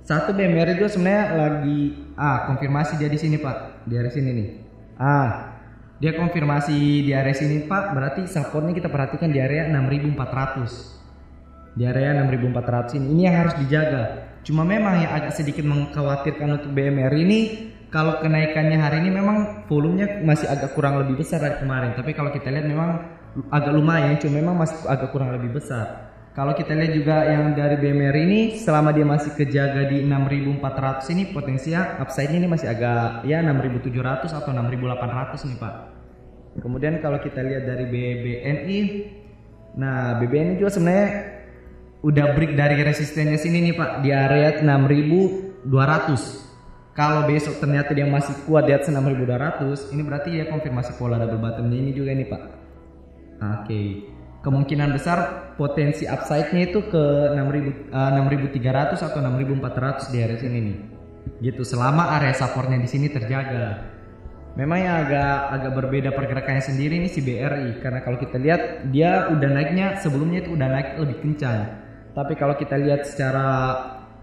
satu 0.05 0.37
BMR 0.37 0.77
itu 0.77 0.85
sebenarnya 0.85 1.25
lagi 1.33 1.97
ah 2.21 2.45
konfirmasi 2.53 3.01
dia 3.01 3.09
di 3.09 3.17
sini 3.17 3.40
Pak, 3.40 3.73
di 3.85 3.94
area 3.97 4.12
sini 4.12 4.31
nih. 4.33 4.49
Ah, 5.01 5.55
dia 6.03 6.12
konfirmasi 6.18 7.07
di 7.07 7.12
area 7.14 7.33
sini 7.33 7.64
Pak, 7.64 7.97
berarti 7.97 8.27
supportnya 8.27 8.75
kita 8.75 8.90
perhatikan 8.90 9.31
di 9.31 9.38
area 9.38 9.70
6400. 9.70 11.75
Di 11.75 11.83
area 11.87 12.23
6400 12.23 12.99
ini, 12.99 13.07
ini 13.14 13.23
yang 13.27 13.37
harus 13.47 13.55
dijaga. 13.59 14.03
Cuma 14.44 14.62
memang 14.62 15.01
yang 15.01 15.12
agak 15.16 15.33
sedikit 15.33 15.64
mengkhawatirkan 15.64 16.61
untuk 16.61 16.70
BMR 16.77 17.14
ini 17.16 17.40
kalau 17.88 18.18
kenaikannya 18.18 18.77
hari 18.77 19.07
ini 19.07 19.11
memang 19.14 19.64
volumenya 19.70 20.20
masih 20.27 20.51
agak 20.51 20.75
kurang 20.75 20.99
lebih 20.99 21.23
besar 21.23 21.40
dari 21.40 21.57
kemarin. 21.62 21.94
Tapi 21.97 22.11
kalau 22.12 22.35
kita 22.35 22.51
lihat 22.51 22.66
memang 22.66 22.90
agak 23.55 23.70
lumayan, 23.70 24.18
cuma 24.18 24.42
memang 24.42 24.61
masih 24.61 24.77
agak 24.90 25.14
kurang 25.14 25.31
lebih 25.31 25.57
besar. 25.57 26.04
Kalau 26.35 26.51
kita 26.59 26.75
lihat 26.75 26.99
juga 26.99 27.31
yang 27.31 27.55
dari 27.55 27.79
BMR 27.79 28.16
ini 28.27 28.59
selama 28.59 28.90
dia 28.90 29.07
masih 29.07 29.38
kejaga 29.38 29.87
di 29.87 30.03
6400 30.03 31.14
ini 31.14 31.31
potensinya 31.31 32.03
upside 32.03 32.35
ini 32.35 32.51
masih 32.51 32.75
agak 32.75 33.23
ya 33.23 33.38
6700 33.38 34.35
atau 34.35 34.51
6800 34.51 35.47
nih 35.47 35.59
Pak. 35.62 35.75
Kemudian 36.59 36.99
kalau 36.99 37.23
kita 37.23 37.38
lihat 37.38 37.70
dari 37.70 37.87
BBNI 37.87 38.79
nah 39.79 40.18
BBNI 40.18 40.59
juga 40.59 40.75
sebenarnya 40.75 41.09
udah 42.03 42.27
break 42.35 42.59
dari 42.59 42.83
resistennya 42.83 43.38
sini 43.38 43.70
nih 43.70 43.75
Pak 43.79 44.03
di 44.03 44.11
area 44.11 44.59
6200. 44.59 45.70
Kalau 46.99 47.31
besok 47.31 47.62
ternyata 47.62 47.94
dia 47.94 48.11
masih 48.11 48.35
kuat 48.42 48.66
di 48.66 48.75
atas 48.75 48.90
6200, 48.90 49.94
ini 49.94 50.03
berarti 50.03 50.31
ya 50.35 50.51
konfirmasi 50.51 50.99
pola 50.99 51.14
double 51.14 51.38
bottomnya 51.38 51.79
ini 51.79 51.94
juga 51.94 52.11
nih 52.11 52.27
Pak. 52.27 52.42
Oke. 52.42 53.66
Okay 53.66 54.13
kemungkinan 54.44 54.92
besar 54.92 55.18
potensi 55.57 56.04
upside-nya 56.04 56.68
itu 56.68 56.85
ke 56.92 57.04
6000 57.33 57.88
uh, 57.96 58.11
6300 58.28 59.00
atau 59.00 59.18
6400 59.24 60.12
di 60.12 60.18
area 60.20 60.37
sini 60.37 60.59
nih. 60.61 60.78
Gitu 61.40 61.64
selama 61.64 62.20
area 62.20 62.37
supportnya 62.37 62.76
di 62.76 62.85
sini 62.85 63.09
terjaga. 63.09 63.96
Memang 64.54 64.78
yang 64.78 64.96
agak 65.09 65.35
agak 65.50 65.72
berbeda 65.74 66.11
pergerakannya 66.14 66.62
sendiri 66.62 67.00
ini 67.02 67.11
si 67.11 67.24
BRI 67.24 67.83
karena 67.83 68.07
kalau 68.07 68.20
kita 68.22 68.38
lihat 68.38 68.87
dia 68.94 69.26
udah 69.33 69.50
naiknya 69.50 69.98
sebelumnya 69.98 70.46
itu 70.46 70.54
udah 70.54 70.68
naik 70.68 70.88
lebih 71.00 71.18
kencang. 71.24 71.83
Tapi 72.14 72.38
kalau 72.38 72.54
kita 72.54 72.78
lihat 72.78 73.02
secara 73.02 73.74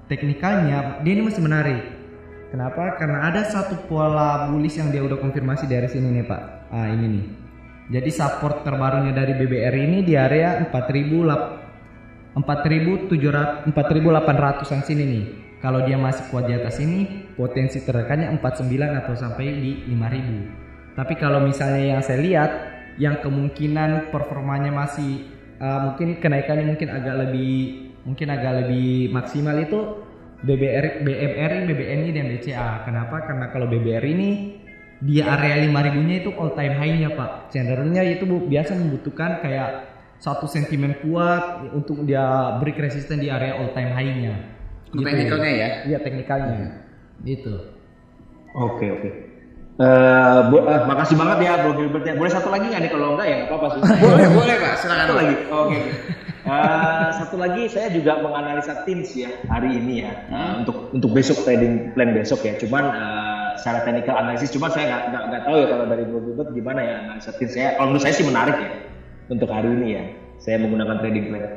teknikalnya 0.07 1.03
dia 1.03 1.11
ini 1.17 1.27
masih 1.27 1.43
menarik. 1.43 1.83
Kenapa? 2.47 2.95
Karena 2.95 3.27
ada 3.27 3.43
satu 3.43 3.75
pola 3.89 4.47
bullish 4.47 4.79
yang 4.79 4.87
dia 4.93 5.03
udah 5.03 5.19
konfirmasi 5.19 5.67
dari 5.67 5.89
sini 5.91 6.15
nih 6.15 6.23
Pak. 6.23 6.41
Ah 6.71 6.87
ini 6.87 7.07
nih 7.11 7.40
jadi 7.91 8.07
support 8.07 8.63
terbarunya 8.63 9.11
dari 9.11 9.35
BBR 9.35 9.75
ini 9.75 9.99
di 10.07 10.15
area 10.15 10.63
4000 10.63 12.39
4800 12.39 13.67
an 14.71 14.81
sini 14.87 15.03
nih. 15.03 15.23
Kalau 15.59 15.83
dia 15.83 15.99
masih 15.99 16.31
kuat 16.31 16.47
di 16.47 16.55
atas 16.55 16.79
ini, 16.79 17.27
potensi 17.35 17.83
terdekannya 17.83 18.31
49 18.39 18.99
atau 19.03 19.13
sampai 19.13 19.45
di 19.59 19.83
5000. 19.91 20.95
Tapi 20.95 21.13
kalau 21.19 21.43
misalnya 21.43 21.99
yang 21.99 22.01
saya 22.01 22.23
lihat, 22.23 22.51
yang 22.95 23.19
kemungkinan 23.19 24.07
performanya 24.09 24.71
masih 24.71 25.27
uh, 25.59 25.91
mungkin 25.91 26.23
kenaikannya 26.23 26.71
mungkin 26.71 26.89
agak 26.89 27.15
lebih 27.27 27.91
mungkin 28.07 28.27
agak 28.33 28.65
lebih 28.65 29.13
maksimal 29.13 29.53
itu 29.61 30.01
BBR, 30.41 31.05
BMRI, 31.05 31.69
BBNI 31.69 32.09
dan 32.17 32.25
BCA. 32.33 32.81
Kenapa? 32.87 33.29
Karena 33.29 33.53
kalau 33.53 33.69
BBR 33.69 34.01
ini 34.01 34.57
di 35.01 35.17
area 35.17 35.65
5000 35.65 36.07
nya 36.07 36.15
itu 36.21 36.29
all 36.37 36.53
time 36.53 36.77
high-nya 36.77 37.09
Pak. 37.17 37.49
Cenderungnya 37.49 38.05
itu 38.05 38.23
bu, 38.29 38.45
biasa 38.45 38.77
membutuhkan 38.77 39.41
kayak 39.41 39.69
satu 40.21 40.45
sentimen 40.45 41.01
kuat 41.01 41.73
untuk 41.73 42.05
dia 42.05 42.55
break 42.61 42.77
resisten 42.77 43.17
di 43.17 43.33
area 43.33 43.57
all 43.57 43.73
time 43.73 43.89
high-nya. 43.91 44.33
Untuk 44.93 45.09
teknikalnya 45.09 45.51
ya? 45.57 45.69
Iya 45.89 45.97
teknikalnya. 46.05 46.67
Gitu. 47.25 47.53
Oke 48.53 48.85
oke. 48.93 49.09
Eh, 49.81 50.39
bu- 50.53 50.67
eh, 50.69 50.81
makasih 50.85 51.17
banget 51.17 51.37
ya 51.49 51.53
Bro 51.65 51.73
Gilbert 51.73 52.05
ya. 52.05 52.13
Boleh 52.13 52.29
satu 52.29 52.53
lagi 52.53 52.69
nggak 52.69 52.81
nih 52.85 52.91
kalau 52.93 53.17
enggak 53.17 53.25
ya 53.25 53.35
nggak 53.41 53.49
apa-apa 53.49 53.67
sih. 53.73 53.81
boleh, 54.05 54.27
boleh 54.29 54.55
Pak, 54.61 54.73
silakan. 54.77 55.01
Satu 55.01 55.15
lagi. 55.17 55.35
Oke. 55.49 55.57
oke. 55.57 55.79
Eh, 56.41 57.07
satu 57.17 57.35
lagi 57.37 57.63
saya 57.69 57.87
juga 57.93 58.17
menganalisa 58.17 58.81
teams 58.81 59.13
ya 59.13 59.29
hari 59.45 59.77
ini 59.77 60.01
ya 60.01 60.11
Eh, 60.25 60.51
untuk 60.65 60.89
untuk 60.89 61.09
besok 61.13 61.41
trading 61.45 61.93
plan 61.97 62.13
besok 62.13 62.45
ya. 62.45 62.53
Cuman 62.61 62.83
eh, 62.93 63.30
secara 63.61 63.85
technical 63.85 64.17
analisis, 64.17 64.49
cuman 64.49 64.73
saya 64.73 64.85
nggak 64.89 65.23
nggak 65.29 65.43
tahu 65.45 65.55
ya 65.61 65.67
kalau 65.69 65.85
dari 65.85 66.03
Bro 66.09 66.43
gimana 66.51 66.79
ya 66.81 66.93
analisa 67.05 67.31
teams 67.37 67.53
saya. 67.53 67.77
Kalau 67.77 67.93
menurut 67.93 68.03
saya 68.03 68.13
sih 68.17 68.25
menarik 68.25 68.57
ya 68.57 68.71
untuk 69.29 69.49
hari 69.53 69.69
ini 69.69 69.87
ya. 69.93 70.03
Saya 70.41 70.57
menggunakan 70.57 70.97
trading 71.05 71.25
plan. 71.29 71.53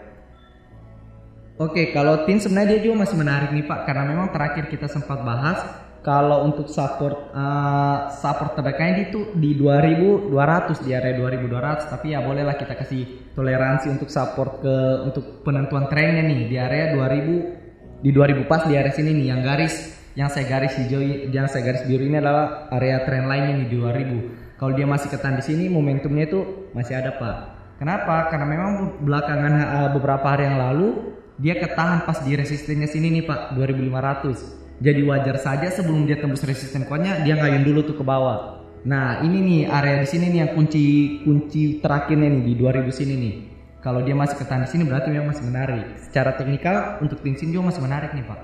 Oke, 1.57 1.95
kalau 1.97 2.29
tim 2.29 2.37
sebenarnya 2.37 2.77
dia 2.77 2.90
juga 2.90 3.09
masih 3.09 3.17
menarik 3.17 3.51
nih 3.57 3.64
Pak 3.64 3.81
karena 3.88 4.05
memang 4.05 4.29
terakhir 4.35 4.69
kita 4.69 4.90
sempat 4.90 5.25
bahas 5.25 5.64
kalau 6.05 6.45
untuk 6.45 6.69
support 6.69 7.33
eh, 7.33 7.99
support 8.12 8.53
terdekatnya 8.61 9.09
itu 9.09 9.33
di 9.40 9.57
2200 9.57 10.85
di 10.85 10.90
area 10.93 11.17
2200 11.17 11.88
tapi 11.88 12.12
ya 12.12 12.21
bolehlah 12.21 12.61
kita 12.61 12.77
kasih 12.77 13.33
toleransi 13.33 13.88
untuk 13.88 14.12
support 14.12 14.61
ke 14.61 14.77
untuk 15.09 15.40
penentuan 15.40 15.88
trennya 15.88 16.29
nih 16.29 16.40
di 16.45 16.57
area 16.61 16.93
2000 16.93 18.05
di 18.05 18.11
2000 18.12 18.45
pas 18.45 18.69
di 18.69 18.77
area 18.77 18.93
sini 18.93 19.17
nih 19.17 19.27
yang 19.33 19.40
garis 19.40 19.97
yang 20.14 20.31
saya 20.31 20.46
garis 20.46 20.79
hijau 20.79 21.03
yang 21.03 21.50
saya 21.50 21.62
garis 21.66 21.83
biru 21.90 22.07
ini 22.07 22.22
adalah 22.22 22.70
area 22.70 23.03
tren 23.03 23.27
lainnya 23.27 23.66
di 23.66 23.74
2000 23.74 24.55
kalau 24.59 24.72
dia 24.79 24.87
masih 24.87 25.11
ketan 25.11 25.35
di 25.35 25.42
sini 25.42 25.66
momentumnya 25.66 26.31
itu 26.31 26.70
masih 26.70 26.94
ada 26.94 27.18
Pak. 27.18 27.37
Kenapa? 27.83 28.31
Karena 28.31 28.46
memang 28.46 29.03
belakangan 29.03 29.53
eh, 29.59 29.90
beberapa 29.98 30.27
hari 30.31 30.46
yang 30.46 30.59
lalu 30.62 31.18
dia 31.42 31.59
ketahan 31.59 32.07
pas 32.07 32.22
di 32.22 32.31
resistennya 32.38 32.87
sini 32.87 33.11
nih 33.11 33.27
Pak 33.27 33.59
2500 33.59 34.79
jadi 34.79 35.03
wajar 35.03 35.37
saja 35.42 35.66
sebelum 35.74 36.07
dia 36.07 36.22
tembus 36.22 36.46
resisten 36.46 36.87
kuatnya 36.87 37.27
dia 37.27 37.35
ngayun 37.35 37.66
dulu 37.66 37.83
tuh 37.83 37.98
ke 37.98 38.05
bawah. 38.07 38.62
Nah 38.87 39.27
ini 39.27 39.42
nih 39.42 39.61
area 39.66 39.98
di 39.98 40.07
sini 40.07 40.31
nih 40.31 40.38
yang 40.46 40.50
kunci 40.55 40.85
kunci 41.27 41.83
terakhirnya 41.83 42.31
nih 42.31 42.42
di 42.46 42.53
2000 42.55 42.94
sini 42.94 43.14
nih. 43.18 43.35
Kalau 43.83 44.07
dia 44.07 44.14
masih 44.14 44.38
ketahan 44.38 44.64
di 44.64 44.70
sini 44.70 44.83
berarti 44.87 45.11
memang 45.11 45.35
masih 45.35 45.44
menarik. 45.50 45.98
Secara 46.07 46.38
teknikal 46.38 47.03
untuk 47.03 47.18
tim 47.27 47.35
sini 47.35 47.50
juga 47.50 47.74
masih 47.74 47.83
menarik 47.83 48.14
nih 48.14 48.24
Pak. 48.24 48.40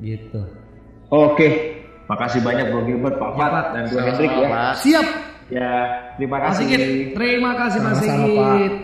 Gitu 0.00 0.61
Oke. 1.12 1.48
Makasih 2.08 2.40
banyak 2.40 2.72
Bro 2.72 2.88
Gilbert, 2.88 3.16
Pak 3.20 3.32
Fat, 3.36 3.66
dan 3.76 3.84
Bro 3.92 4.00
Hendrik 4.00 4.32
ya. 4.32 4.48
Pak. 4.48 4.72
Siap. 4.80 5.06
Ya, 5.52 5.72
terima 6.16 6.40
Pak 6.40 6.44
kasih. 6.48 6.64
Sigit, 6.64 6.82
terima 7.12 7.52
kasih 7.52 7.78
Pak 7.84 7.92
Sama-sama, 8.00 8.24
Sigit. 8.24 8.74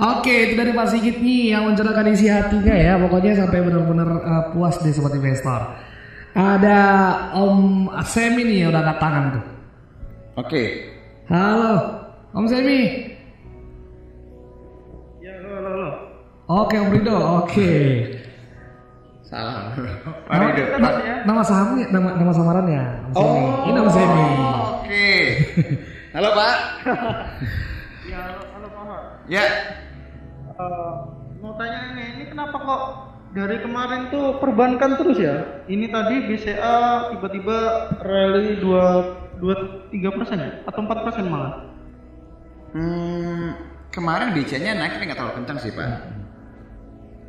Oke, 0.00 0.34
itu 0.50 0.54
dari 0.58 0.72
Pak 0.74 0.86
Sigit 0.90 1.16
nih 1.22 1.54
yang 1.54 1.62
mencerahkan 1.70 2.06
isi 2.10 2.26
hatinya 2.26 2.74
ya. 2.74 2.98
Pokoknya 2.98 3.38
sampai 3.38 3.62
benar-benar 3.62 4.08
uh, 4.10 4.44
puas 4.50 4.74
deh 4.82 4.90
sobat 4.90 5.14
investor. 5.14 5.60
Ada 6.34 6.78
Om 7.34 7.90
Semi 8.06 8.42
nih 8.46 8.66
yang 8.66 8.70
udah 8.74 8.82
angkat 8.82 8.98
tangan 8.98 9.24
tuh. 9.34 9.44
Oke. 10.40 10.62
Halo, 11.30 11.74
Om 12.34 12.46
Semi. 12.50 12.80
Ya, 15.22 15.32
halo, 15.38 15.50
halo, 15.54 15.68
halo. 15.70 15.90
Oke, 16.66 16.74
Om 16.78 16.90
Rido. 16.90 17.16
Oke. 17.42 17.70
Salam. 19.30 19.78
Pak 20.26 20.34
Nama, 20.34 20.44
Rido. 20.50 20.62
na- 20.82 20.96
nama 21.22 21.42
sahamnya, 21.46 21.86
nama, 21.94 22.08
nama 22.18 22.32
samarannya. 22.34 22.82
Om 23.14 23.22
Semi. 23.22 23.42
Ini 23.70 23.78
Om 23.78 23.88
Semi. 23.88 24.26
Oke. 24.74 25.10
Halo 26.10 26.28
Pak. 26.34 26.54
Ya, 28.10 28.18
halo, 28.26 28.40
halo 28.50 28.66
Pak. 28.68 29.00
Ya. 29.30 29.44
Eh, 30.50 30.92
mau 31.38 31.54
tanya 31.54 31.94
nih, 31.94 32.06
ini 32.18 32.24
kenapa 32.26 32.58
kok 32.58 32.82
dari 33.30 33.62
kemarin 33.62 34.10
tuh 34.10 34.42
perbankan 34.42 34.98
terus 34.98 35.14
ya? 35.16 35.62
Ini 35.64 35.86
tadi 35.88 36.26
BCA 36.26 36.76
tiba-tiba 37.14 37.58
rally 38.02 38.58
2 38.58 39.14
2 39.38 39.54
3 39.94 40.10
persen 40.10 40.42
ya? 40.42 40.50
Atau 40.66 40.82
4 40.82 41.06
persen 41.06 41.30
malah? 41.30 41.70
Hmm, 42.74 43.54
kemarin 43.90 44.34
BC-nya 44.34 44.74
naik 44.74 44.98
tapi 44.98 45.06
nggak 45.06 45.18
terlalu 45.18 45.34
kencang 45.38 45.58
sih 45.62 45.70
Pak. 45.70 46.18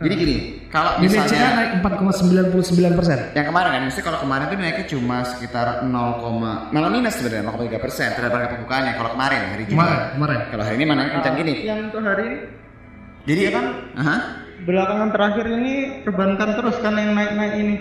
Jadi 0.01 0.13
gini, 0.17 0.37
kalau 0.73 0.97
BCA 0.97 1.29
misalnya 1.29 1.49
naik 1.53 1.71
4,99 1.85 2.97
persen. 2.97 3.19
yang 3.37 3.45
kemarin 3.53 3.69
kan, 3.69 3.83
mesti 3.85 4.01
kalau 4.01 4.17
kemarin 4.17 4.45
tuh 4.49 4.57
naiknya 4.57 4.85
cuma 4.89 5.17
sekitar 5.29 5.85
0, 5.85 6.73
malah 6.73 6.89
minus 6.89 7.21
sebenarnya 7.21 7.45
0,3 7.53 7.77
persen 7.77 8.07
terhadap 8.17 8.33
harga 8.33 8.49
pembukaannya. 8.57 8.93
Kalau 8.97 9.09
kemarin 9.13 9.41
hari 9.53 9.63
Jumat. 9.69 9.85
Kemarin, 9.85 10.09
kemarin. 10.17 10.39
Kalau 10.49 10.63
hari 10.65 10.75
ini 10.81 10.85
mana 10.89 11.01
kencang 11.13 11.35
gini. 11.37 11.53
Yang 11.61 11.79
untuk 11.93 12.01
hari 12.01 12.23
ini 12.25 12.37
Jadi 13.21 13.41
kan 13.53 13.65
Aha. 14.01 14.17
belakangan 14.65 15.09
terakhir 15.13 15.45
ini 15.45 15.73
perbankan 16.01 16.49
terus 16.57 16.75
kan 16.81 16.97
yang 16.97 17.13
naik-naik 17.13 17.53
ini. 17.61 17.75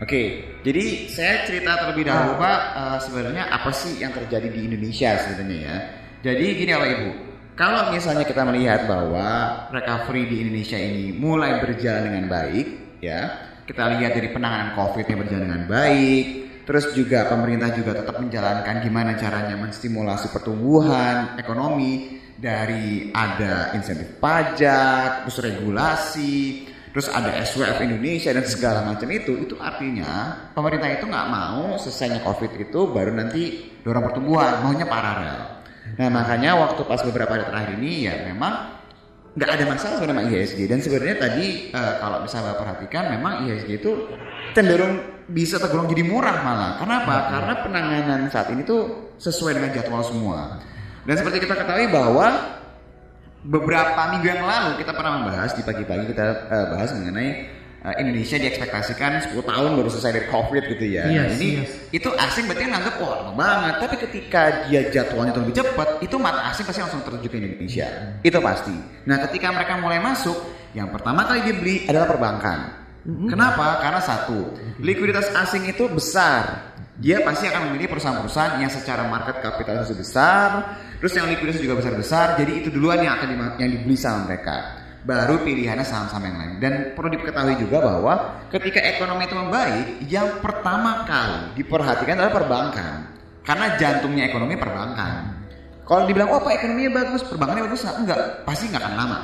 Oke, 0.00 0.22
jadi 0.64 1.06
saya 1.06 1.44
cerita 1.46 1.76
terlebih 1.78 2.08
dahulu 2.08 2.40
Pak, 2.40 2.60
eh, 2.74 2.98
sebenarnya 3.04 3.46
apa 3.46 3.70
sih 3.70 4.00
yang 4.00 4.10
terjadi 4.10 4.48
di 4.50 4.66
Indonesia 4.66 5.14
sebenarnya 5.20 5.60
ya. 5.60 5.76
Jadi 6.24 6.44
gini 6.56 6.70
Bapak 6.72 6.88
Ibu, 6.88 7.08
kalau 7.54 7.94
misalnya 7.94 8.26
kita 8.26 8.42
melihat 8.42 8.90
bahwa 8.90 9.28
recovery 9.70 10.26
di 10.26 10.36
Indonesia 10.42 10.74
ini 10.74 11.14
mulai 11.14 11.62
berjalan 11.62 12.10
dengan 12.10 12.26
baik, 12.26 12.66
ya, 12.98 13.20
kita 13.62 13.94
lihat 13.94 14.12
dari 14.18 14.28
penanganan 14.34 14.74
COVID 14.74 15.06
yang 15.06 15.18
berjalan 15.22 15.44
dengan 15.46 15.64
baik, 15.70 16.24
terus 16.66 16.90
juga 16.98 17.30
pemerintah 17.30 17.70
juga 17.70 17.94
tetap 17.94 18.18
menjalankan 18.18 18.74
gimana 18.82 19.14
caranya 19.14 19.54
menstimulasi 19.54 20.34
pertumbuhan 20.34 21.38
ekonomi 21.38 22.18
dari 22.34 23.14
ada 23.14 23.70
insentif 23.78 24.18
pajak, 24.18 25.22
terus 25.22 25.38
regulasi, 25.38 26.66
terus 26.90 27.06
ada 27.06 27.38
SWF 27.38 27.78
Indonesia 27.86 28.34
dan 28.34 28.44
segala 28.50 28.82
macam 28.82 29.06
itu, 29.14 29.46
itu 29.46 29.54
artinya 29.62 30.50
pemerintah 30.58 30.90
itu 30.90 31.06
nggak 31.06 31.28
mau 31.30 31.78
selesainya 31.78 32.18
COVID 32.26 32.50
itu 32.58 32.80
baru 32.90 33.14
nanti 33.14 33.42
dorong 33.86 34.10
pertumbuhan, 34.10 34.66
maunya 34.66 34.90
paralel. 34.90 35.53
Nah 35.94 36.08
makanya 36.10 36.56
waktu 36.58 36.80
pas 36.88 37.00
beberapa 37.04 37.36
hari 37.36 37.44
terakhir 37.46 37.70
ini 37.78 38.08
ya 38.08 38.14
memang 38.32 38.82
nggak 39.34 39.50
ada 39.50 39.64
masalah 39.66 39.94
sebenarnya 39.98 40.22
sama 40.22 40.30
IHSG 40.30 40.58
dan 40.70 40.78
sebenarnya 40.78 41.16
tadi 41.18 41.46
eh, 41.74 41.94
kalau 41.98 42.22
misalnya 42.22 42.54
Bapak 42.54 42.58
perhatikan 42.62 43.04
memang 43.18 43.32
IHSG 43.46 43.70
itu 43.82 43.92
cenderung 44.54 44.94
bisa 45.26 45.56
tergolong 45.58 45.90
jadi 45.90 46.04
murah 46.06 46.38
malah. 46.44 46.72
Kenapa? 46.78 47.14
Karena 47.32 47.54
penanganan 47.64 48.20
saat 48.30 48.52
ini 48.52 48.62
tuh 48.62 49.12
sesuai 49.18 49.56
dengan 49.58 49.70
jadwal 49.72 50.04
semua. 50.04 50.60
Dan 51.04 51.14
seperti 51.20 51.44
kita 51.44 51.56
ketahui 51.56 51.88
bahwa 51.90 52.60
beberapa 53.44 54.00
minggu 54.16 54.26
yang 54.28 54.44
lalu 54.44 54.80
kita 54.80 54.92
pernah 54.96 55.20
membahas 55.20 55.52
di 55.52 55.62
pagi-pagi 55.66 56.04
kita 56.14 56.24
eh, 56.48 56.66
bahas 56.72 56.90
mengenai 56.96 57.30
eh, 57.84 57.94
Indonesia 58.00 58.36
diekspektasikan 58.40 59.30
10 59.30 59.36
tahun 59.44 59.70
baru 59.76 59.88
selesai 59.92 60.12
dari 60.16 60.26
COVID 60.32 60.62
gitu 60.72 60.84
ya. 60.88 61.04
Yes, 61.06 61.36
ini 61.36 61.48
yes. 61.60 61.70
itu 61.92 62.08
asing 62.08 62.48
berarti 62.48 62.64
nganggap 62.64 62.94
wah 63.04 63.10
lama 63.20 63.32
banget. 63.36 63.74
Tapi 63.84 63.96
ketika 64.08 64.42
dia 64.66 64.80
jadwalnya 64.88 65.36
tuh 65.36 65.42
lebih 65.44 65.56
cepat, 65.60 65.88
itu 66.00 66.16
mata 66.16 66.48
asing 66.48 66.64
pasti 66.64 66.80
langsung 66.80 67.04
tertuju 67.04 67.26
ke 67.28 67.36
Indonesia. 67.36 67.86
Itu 68.24 68.38
pasti. 68.40 68.74
Nah, 69.04 69.16
ketika 69.28 69.52
mereka 69.52 69.76
mulai 69.78 70.00
masuk, 70.00 70.36
yang 70.72 70.88
pertama 70.88 71.28
kali 71.28 71.44
dia 71.44 71.54
beli 71.54 71.76
adalah 71.84 72.08
perbankan. 72.08 72.84
Kenapa? 73.04 73.84
Karena 73.84 74.00
satu, 74.00 74.56
likuiditas 74.80 75.28
asing 75.36 75.68
itu 75.68 75.84
besar. 75.92 76.72
Dia 76.96 77.20
pasti 77.20 77.44
akan 77.44 77.68
memilih 77.68 77.92
perusahaan-perusahaan 77.92 78.64
yang 78.64 78.72
secara 78.72 79.04
market 79.04 79.44
kapitalisasi 79.44 79.92
besar, 79.92 80.78
terus 81.02 81.12
yang 81.12 81.28
likuiditas 81.28 81.60
juga 81.60 81.84
besar-besar. 81.84 82.40
Jadi 82.40 82.64
itu 82.64 82.68
duluan 82.72 83.04
yang 83.04 83.20
akan 83.20 83.60
yang 83.60 83.70
dibeli 83.76 83.92
sama 83.98 84.24
mereka. 84.24 84.83
Baru 85.04 85.44
pilihannya 85.44 85.84
saham-saham 85.84 86.24
yang 86.24 86.36
lain. 86.40 86.52
Dan 86.64 86.72
perlu 86.96 87.12
diketahui 87.12 87.60
juga 87.60 87.84
bahwa 87.84 88.14
ketika 88.48 88.80
ekonomi 88.80 89.28
itu 89.28 89.36
membaik, 89.36 89.86
yang 90.08 90.28
pertama 90.40 91.04
kali 91.04 91.60
diperhatikan 91.60 92.16
adalah 92.16 92.32
perbankan. 92.32 92.96
Karena 93.44 93.76
jantungnya 93.76 94.32
ekonomi 94.32 94.56
perbankan. 94.56 95.44
Kalau 95.84 96.08
dibilang, 96.08 96.32
oh 96.32 96.40
pak 96.40 96.64
ekonominya 96.64 97.04
bagus, 97.04 97.20
perbankannya 97.28 97.68
bagus, 97.68 97.84
nggak? 97.84 97.96
enggak, 98.00 98.20
pasti 98.48 98.72
nggak 98.72 98.80
akan 98.80 98.94
lama. 98.96 99.18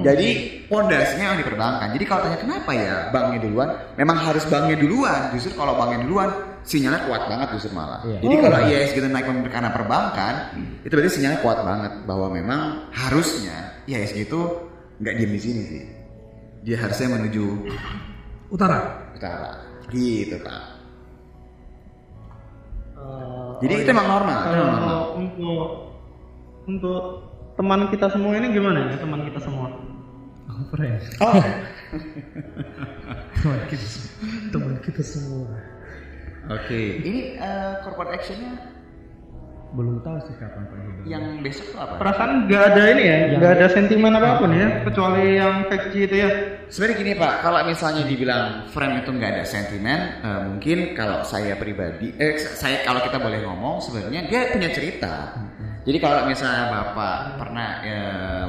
Jadi 0.00 0.28
pondasinya 0.66 1.32
yang 1.32 1.38
di 1.38 1.46
perbankan. 1.46 1.92
Jadi 1.94 2.04
kalau 2.08 2.26
tanya 2.26 2.38
kenapa 2.40 2.70
ya 2.74 3.12
banknya 3.14 3.38
duluan, 3.44 3.68
memang 3.94 4.18
harus 4.18 4.42
banknya 4.48 4.80
duluan. 4.80 5.30
Justru 5.36 5.54
kalau 5.54 5.78
banknya 5.78 6.08
duluan, 6.08 6.30
sinyalnya 6.66 7.06
kuat 7.06 7.22
banget 7.30 7.48
justru 7.54 7.70
malah. 7.76 8.02
Iya. 8.02 8.18
Jadi 8.18 8.34
kalau 8.40 8.58
IIS 8.66 8.90
gitu 8.96 9.06
naik 9.06 9.26
karena 9.52 9.70
perbankan, 9.70 10.34
itu 10.82 10.92
berarti 10.92 11.12
sinyalnya 11.12 11.40
kuat 11.44 11.58
banget 11.62 11.92
bahwa 12.02 12.26
memang 12.34 12.60
harusnya 12.90 13.84
IIS 13.86 14.12
itu 14.18 14.69
nggak 15.00 15.14
diem 15.16 15.32
di 15.32 15.40
sini 15.40 15.62
sih. 15.64 15.82
Dia 16.60 16.76
harusnya 16.78 17.08
menuju 17.10 17.44
Utara. 18.48 19.08
utara. 19.16 19.50
Gitu 19.88 20.36
pak. 20.38 20.62
Eh, 22.94 23.50
Jadi 23.62 23.72
itu 23.80 23.90
emang 23.90 24.08
normal. 24.08 24.38
emang 24.46 24.68
normal. 24.70 24.98
untuk 25.16 25.62
untuk 26.68 27.02
teman 27.56 27.88
kita 27.88 28.06
semua 28.08 28.32
ini 28.36 28.52
gimana 28.52 28.92
ya 28.92 28.96
teman 28.96 29.20
kita 29.24 29.40
semua? 29.40 29.68
Oh, 30.50 30.64
friend. 30.68 31.00
Oh, 31.22 31.34
Teman 33.40 33.60
kita, 33.66 33.86
teman 34.52 34.74
kita 34.84 35.02
semua. 35.02 35.48
oke. 36.50 36.80
Ini 37.00 37.20
eh, 37.36 37.72
corporate 37.82 38.12
actionnya 38.14 38.52
Belum 39.70 40.02
tahu 40.02 40.18
sih 40.26 40.34
kapan 40.34 40.66
Pak 40.66 40.78
yang 41.06 41.24
besok 41.40 41.72
tuh 41.72 41.78
apa? 41.78 41.94
Perasaan 42.02 42.50
nggak 42.50 42.62
ada 42.74 42.82
ini 42.90 43.02
ya, 43.06 43.16
nggak 43.38 43.52
ada 43.56 43.66
sentimen 43.70 44.12
apa 44.12 44.42
pun 44.42 44.50
ya, 44.50 44.82
kecuali 44.82 45.38
yang 45.38 45.70
fake 45.70 45.94
itu 45.94 46.16
ya. 46.18 46.30
Sebenarnya 46.66 46.96
gini 46.98 47.12
Pak, 47.14 47.34
kalau 47.42 47.60
misalnya 47.62 48.02
dibilang 48.02 48.66
friend 48.68 49.06
itu 49.06 49.10
nggak 49.14 49.30
ada 49.30 49.44
sentimen, 49.46 50.00
eh, 50.26 50.40
mungkin 50.50 50.78
kalau 50.98 51.22
saya 51.22 51.54
pribadi, 51.54 52.10
eh 52.18 52.34
saya 52.38 52.82
kalau 52.82 53.00
kita 53.02 53.22
boleh 53.22 53.40
ngomong 53.46 53.78
sebenarnya 53.78 54.26
dia 54.26 54.40
punya 54.50 54.68
cerita. 54.74 55.38
Jadi 55.80 55.96
kalau 55.96 56.28
misalnya 56.28 56.68
Bapak 56.68 57.40
pernah 57.40 57.70
ya, 57.80 58.02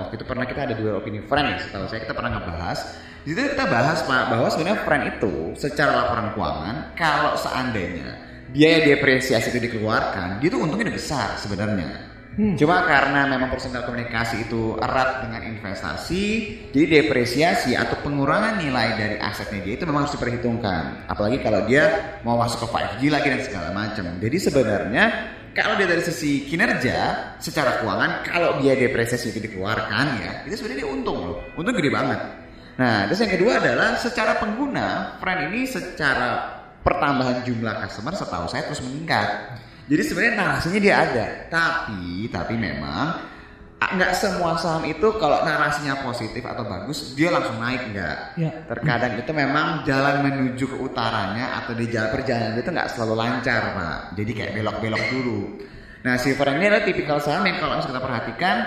waktu 0.03 0.13
itu 0.19 0.25
pernah 0.27 0.45
kita 0.49 0.67
ada 0.67 0.75
dua 0.75 0.99
opini 0.99 1.23
friend 1.23 1.47
ya, 1.55 1.57
setahu 1.63 1.87
saya 1.87 2.03
kita 2.03 2.17
pernah 2.17 2.35
ngebahas. 2.35 2.79
Di 3.21 3.37
situ 3.37 3.53
kita 3.53 3.69
bahas 3.69 4.01
Pak 4.03 4.23
bahwa 4.33 4.49
sebenarnya 4.49 4.81
friend 4.81 5.03
itu 5.15 5.33
secara 5.53 5.93
laporan 5.93 6.33
keuangan 6.33 6.75
kalau 6.97 7.37
seandainya 7.37 8.30
biaya 8.51 8.83
depresiasi 8.83 9.51
itu 9.55 9.59
dikeluarkan, 9.71 10.43
dia 10.43 10.49
tuh 10.51 10.61
untungnya 10.63 10.91
udah 10.91 10.97
besar 10.99 11.27
sebenarnya. 11.39 12.11
Cuma 12.31 12.87
karena 12.87 13.27
memang 13.27 13.51
personal 13.51 13.83
komunikasi 13.83 14.47
itu 14.47 14.79
erat 14.79 15.27
dengan 15.27 15.51
investasi, 15.51 16.23
jadi 16.71 17.03
depresiasi 17.03 17.75
atau 17.75 17.99
pengurangan 17.99 18.55
nilai 18.55 18.95
dari 18.95 19.17
asetnya 19.19 19.59
dia 19.59 19.75
itu 19.75 19.83
memang 19.83 20.07
harus 20.07 20.15
diperhitungkan. 20.15 21.11
Apalagi 21.11 21.43
kalau 21.43 21.67
dia 21.67 21.91
mau 22.23 22.39
masuk 22.39 22.63
ke 22.63 22.67
5G 22.71 23.01
lagi 23.11 23.27
dan 23.35 23.41
segala 23.43 23.69
macam. 23.75 24.07
Jadi 24.15 24.37
sebenarnya 24.39 25.03
kalau 25.51 25.75
dia 25.75 25.91
dari 25.91 25.99
sisi 26.07 26.47
kinerja 26.47 26.97
secara 27.43 27.83
keuangan, 27.83 28.23
kalau 28.23 28.63
biaya 28.63 28.79
depresiasi 28.79 29.35
itu 29.35 29.43
dikeluarkan 29.51 30.05
ya, 30.23 30.31
itu 30.47 30.55
sebenarnya 30.55 30.87
dia 30.87 30.89
untung 30.89 31.19
loh, 31.19 31.37
untung 31.59 31.75
gede 31.75 31.91
banget. 31.91 32.19
Nah, 32.79 33.11
terus 33.11 33.19
yang 33.27 33.35
kedua 33.35 33.59
adalah 33.59 33.99
secara 33.99 34.39
pengguna, 34.39 35.19
friend 35.19 35.51
ini 35.51 35.67
secara 35.67 36.60
pertambahan 36.81 37.45
jumlah 37.45 37.85
customer 37.87 38.13
setahu 38.17 38.45
saya 38.49 38.65
terus 38.69 38.81
meningkat. 38.83 39.57
Jadi 39.89 40.01
sebenarnya 40.07 40.33
narasinya 40.37 40.79
dia 40.79 40.95
ada, 41.03 41.25
tapi 41.51 42.29
tapi 42.31 42.53
memang 42.55 43.31
nggak 43.81 44.13
semua 44.13 44.53
saham 44.61 44.85
itu 44.85 45.09
kalau 45.17 45.41
narasinya 45.41 46.05
positif 46.05 46.45
atau 46.45 46.61
bagus 46.61 47.17
dia 47.17 47.33
langsung 47.33 47.57
naik 47.57 47.89
nggak. 47.89 48.17
Ya. 48.37 48.51
Terkadang 48.69 49.17
itu 49.17 49.31
memang 49.33 49.81
jalan 49.83 50.21
menuju 50.21 50.69
ke 50.69 50.77
utaranya 50.77 51.59
atau 51.59 51.73
di 51.73 51.89
jalan 51.89 52.13
perjalanan 52.13 52.61
itu 52.61 52.69
nggak 52.69 52.89
selalu 52.93 53.13
lancar 53.17 53.61
pak. 53.73 53.99
Jadi 54.21 54.31
kayak 54.37 54.51
belok-belok 54.53 55.03
dulu. 55.09 55.41
Nah 56.05 56.13
silver 56.21 56.53
ini 56.55 56.65
adalah 56.69 56.85
tipikal 56.85 57.17
saham 57.17 57.41
yang 57.45 57.57
kalau 57.57 57.81
kita 57.81 57.99
perhatikan 57.99 58.57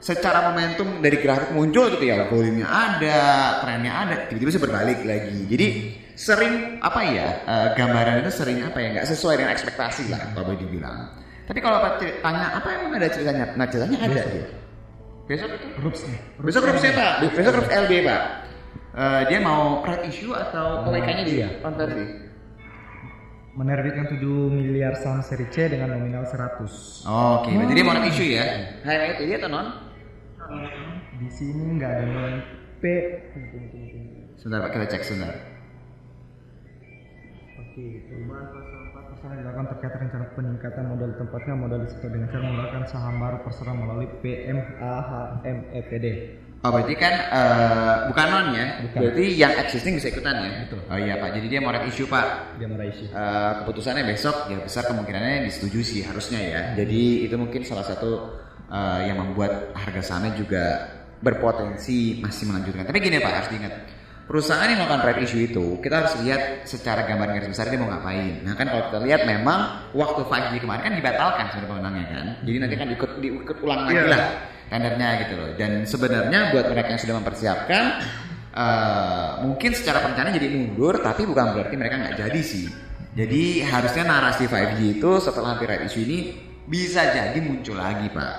secara 0.00 0.52
momentum 0.52 1.00
dari 1.00 1.16
grafik 1.20 1.52
muncul 1.56 1.88
gitu 1.96 2.04
ya 2.04 2.28
volume-nya 2.28 2.68
ada, 2.68 3.20
trennya 3.64 3.92
ada, 3.92 4.14
tiba-tiba 4.28 4.48
bisa 4.52 4.60
berbalik 4.60 5.00
lagi. 5.04 5.38
Jadi 5.48 5.66
sering 6.14 6.78
apa 6.78 7.00
ya 7.02 7.28
eh, 7.42 7.68
gambaran 7.74 8.22
itu 8.22 8.30
sering 8.30 8.62
apa 8.62 8.78
ya 8.78 8.88
nggak 8.94 9.06
sesuai 9.10 9.34
dengan 9.38 9.52
ekspektasi 9.54 10.10
lah 10.10 10.32
kalau 10.34 10.50
boleh 10.50 10.60
dibilang. 10.62 11.10
Tapi 11.44 11.58
kalau 11.60 11.78
tanya 12.00 12.56
apa 12.56 12.68
emang 12.72 12.96
ada 12.96 13.08
ceritanya? 13.12 13.52
Nah 13.52 13.66
ceritanya 13.68 13.98
ada 14.00 14.22
dia. 14.32 14.46
Besok 15.24 15.48
itu 15.56 15.66
Rupsnya. 15.80 16.18
besok 16.44 16.60
grup 16.68 16.76
saya 16.84 16.92
pak, 16.92 17.12
besok 17.32 17.52
grup 17.56 17.68
LB 17.72 17.92
pak. 18.04 18.22
Eh, 18.94 19.22
dia 19.26 19.38
mau 19.42 19.82
right 19.82 20.04
issue 20.06 20.30
atau 20.36 20.86
OWK-nya 20.86 21.24
dia 21.26 21.48
konversi? 21.64 22.30
Menerbitkan 23.54 24.10
7 24.10 24.20
miliar 24.50 24.98
saham 24.98 25.22
seri 25.22 25.46
C 25.50 25.70
dengan 25.70 25.94
nominal 25.96 26.26
100. 26.26 27.06
Oke, 27.06 27.50
berarti 27.54 27.72
dia 27.74 27.84
mau 27.86 27.94
right 27.96 28.10
issue 28.12 28.30
ya? 28.36 28.44
Hai, 28.84 29.16
itu 29.16 29.22
dia 29.30 29.36
atau 29.42 29.50
non? 29.50 29.66
Di 31.18 31.28
sini 31.32 31.78
nggak 31.80 31.90
ada 31.90 32.04
non 32.04 32.34
P. 32.78 32.84
Sebentar 34.36 34.68
pak, 34.68 34.70
kita 34.76 34.86
cek 34.92 35.02
sebentar. 35.08 35.53
Oke, 37.74 38.06
perubahan 38.06 38.54
pasal 38.54 38.86
4 38.86 39.02
pasal 39.02 39.34
yang 39.34 39.42
dilakukan 39.42 39.66
terkait 39.74 39.98
rencana 39.98 40.30
peningkatan 40.38 40.94
modal 40.94 41.10
tempatnya 41.18 41.54
modal 41.58 41.82
disebut 41.82 42.06
dengan 42.06 42.30
cara 42.30 42.46
menggunakan 42.46 42.86
saham 42.86 43.18
baru 43.18 43.42
perserah 43.42 43.74
melalui 43.74 44.06
PMAHMEPD. 44.22 46.06
Oh 46.62 46.70
berarti 46.70 46.94
kan 46.94 47.14
eh, 47.34 47.96
bukan 48.14 48.26
non 48.30 48.54
ya? 48.54 48.78
Bukan. 48.78 48.98
Berarti 49.02 49.26
yang 49.34 49.58
existing 49.58 49.98
bisa 49.98 50.06
ikutan 50.06 50.38
ya? 50.38 50.54
Betul. 50.62 50.86
Oh 50.86 50.98
iya 51.02 51.18
pak, 51.18 51.34
jadi 51.34 51.46
dia 51.50 51.58
mau 51.58 51.74
right 51.74 51.90
issue 51.90 52.06
pak. 52.06 52.54
Dia 52.62 52.70
meraih 52.70 52.94
isi. 52.94 53.10
Eh, 53.10 53.52
keputusannya 53.66 54.06
besok 54.06 54.54
ya 54.54 54.62
besar 54.62 54.86
kemungkinannya 54.86 55.50
disetujui 55.50 55.82
sih 55.82 56.06
harusnya 56.06 56.38
ya. 56.46 56.78
Jadi 56.78 57.26
itu 57.26 57.34
mungkin 57.34 57.66
salah 57.66 57.90
satu 57.90 58.38
eh, 58.70 59.10
yang 59.10 59.18
membuat 59.18 59.74
harga 59.74 60.14
sahamnya 60.14 60.38
juga 60.38 60.94
berpotensi 61.18 62.22
masih 62.22 62.54
melanjutkan. 62.54 62.86
Tapi 62.86 63.02
gini 63.02 63.18
pak 63.18 63.34
harus 63.34 63.50
diingat 63.50 64.03
perusahaan 64.24 64.64
yang 64.64 64.80
melakukan 64.80 65.02
right 65.04 65.20
issue 65.20 65.44
itu 65.44 65.78
kita 65.84 65.94
harus 66.00 66.12
lihat 66.24 66.64
secara 66.64 67.04
gambar 67.04 67.36
garis 67.36 67.48
besar 67.52 67.68
dia 67.68 67.76
mau 67.76 67.92
ngapain. 67.92 68.40
Nah 68.40 68.56
kan 68.56 68.66
kalau 68.72 68.82
kita 68.88 68.98
lihat 69.04 69.20
memang 69.28 69.90
waktu 69.92 70.20
5G 70.24 70.54
kemarin 70.64 70.82
kan 70.82 70.94
dibatalkan 70.96 71.44
sebenarnya 71.52 71.70
pemenangnya 71.70 72.06
kan. 72.08 72.26
Jadi 72.44 72.56
nanti 72.56 72.74
kan 72.80 72.86
diikut 72.88 73.10
diikut 73.20 73.56
ulang 73.60 73.80
lagi 73.84 73.94
Iya. 74.00 74.04
lah 74.08 74.22
tendernya 74.72 75.08
gitu 75.26 75.34
loh. 75.36 75.50
Dan 75.60 75.70
sebenarnya 75.84 76.40
buat 76.56 76.66
mereka 76.72 76.88
yang 76.96 77.00
sudah 77.04 77.16
mempersiapkan 77.20 77.82
eh, 78.54 79.30
mungkin 79.44 79.70
secara 79.76 79.98
perencanaan 80.00 80.34
jadi 80.40 80.48
mundur 80.48 80.94
tapi 81.04 81.22
bukan 81.28 81.44
berarti 81.52 81.74
mereka 81.76 81.94
nggak 82.00 82.16
jadi 82.16 82.40
sih. 82.40 82.66
Jadi 83.14 83.62
harusnya 83.62 84.02
narasi 84.08 84.50
5G 84.50 84.98
itu 84.98 85.10
setelah 85.22 85.54
hampir 85.54 85.70
right 85.70 85.86
issue 85.86 86.02
ini 86.02 86.34
bisa 86.66 87.12
jadi 87.14 87.38
muncul 87.38 87.78
lagi 87.78 88.10
pak. 88.10 88.34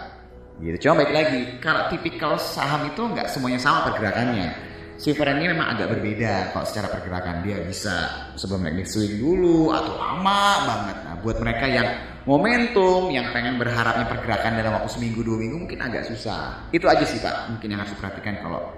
Gitu. 0.60 0.88
Cuma 0.88 1.04
baik 1.04 1.12
lagi, 1.12 1.40
kalau 1.60 1.92
tipikal 1.92 2.40
saham 2.40 2.88
itu 2.88 3.04
nggak 3.04 3.28
semuanya 3.28 3.60
sama 3.60 3.92
pergerakannya. 3.92 4.75
Silver 4.96 5.28
ini 5.36 5.52
memang 5.52 5.76
agak 5.76 5.92
berbeda 5.92 6.56
kalau 6.56 6.64
secara 6.64 6.88
pergerakan 6.88 7.44
dia 7.44 7.60
bisa 7.68 8.32
sebelum 8.40 8.64
naik 8.64 8.88
swing 8.88 9.20
dulu 9.20 9.76
atau 9.76 9.92
lama 10.00 10.42
banget. 10.64 10.98
Nah, 11.04 11.16
buat 11.20 11.38
mereka 11.44 11.66
yang 11.68 11.88
momentum, 12.24 13.12
yang 13.12 13.28
pengen 13.36 13.60
berharapnya 13.60 14.08
pergerakan 14.08 14.56
dalam 14.56 14.80
waktu 14.80 14.90
seminggu 14.96 15.20
dua 15.20 15.36
minggu 15.36 15.68
mungkin 15.68 15.84
agak 15.84 16.08
susah. 16.08 16.72
Itu 16.72 16.88
aja 16.88 17.04
sih 17.04 17.20
pak, 17.20 17.52
mungkin 17.52 17.76
yang 17.76 17.84
harus 17.84 17.92
diperhatikan 17.92 18.40
kalau 18.40 18.72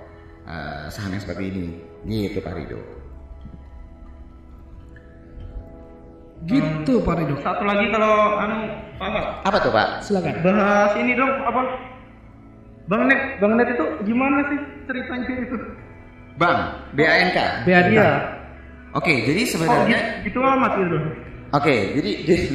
eh, 0.50 0.90
saham 0.90 1.14
yang 1.14 1.22
seperti 1.22 1.54
ini. 1.54 1.68
Gitu 2.08 2.42
Pak 2.42 2.54
Rido. 2.58 2.80
Gitu 6.50 6.94
Pak 7.06 7.14
Rido. 7.18 7.36
Satu 7.46 7.62
lagi 7.62 7.86
kalau 7.94 8.42
anu 8.42 8.58
Pak 8.98 9.06
Ahmad, 9.06 9.26
Apa 9.46 9.58
tuh 9.62 9.70
pak? 9.70 9.88
Silakan. 10.02 10.34
bahas 10.42 10.92
ini 10.98 11.14
dong 11.14 11.30
apa? 11.46 11.62
Bang 12.88 13.04
Net, 13.06 13.38
Bang 13.38 13.54
Net 13.54 13.70
itu 13.70 13.86
gimana 14.08 14.48
sih 14.50 14.60
ceritanya 14.88 15.46
itu? 15.46 15.58
Bang, 16.38 16.60
BANK. 16.94 17.66
BANK. 17.66 17.98
Iya. 17.98 18.10
Oke, 18.94 19.14
jadi 19.26 19.42
Oh, 19.44 19.50
sebenarnya 19.58 20.00
gitu, 20.22 20.38
gitu 20.38 20.40
amat 20.42 20.72
gitu. 20.80 20.98
Oke, 21.54 21.76
jadi, 21.98 22.12
jadi 22.28 22.46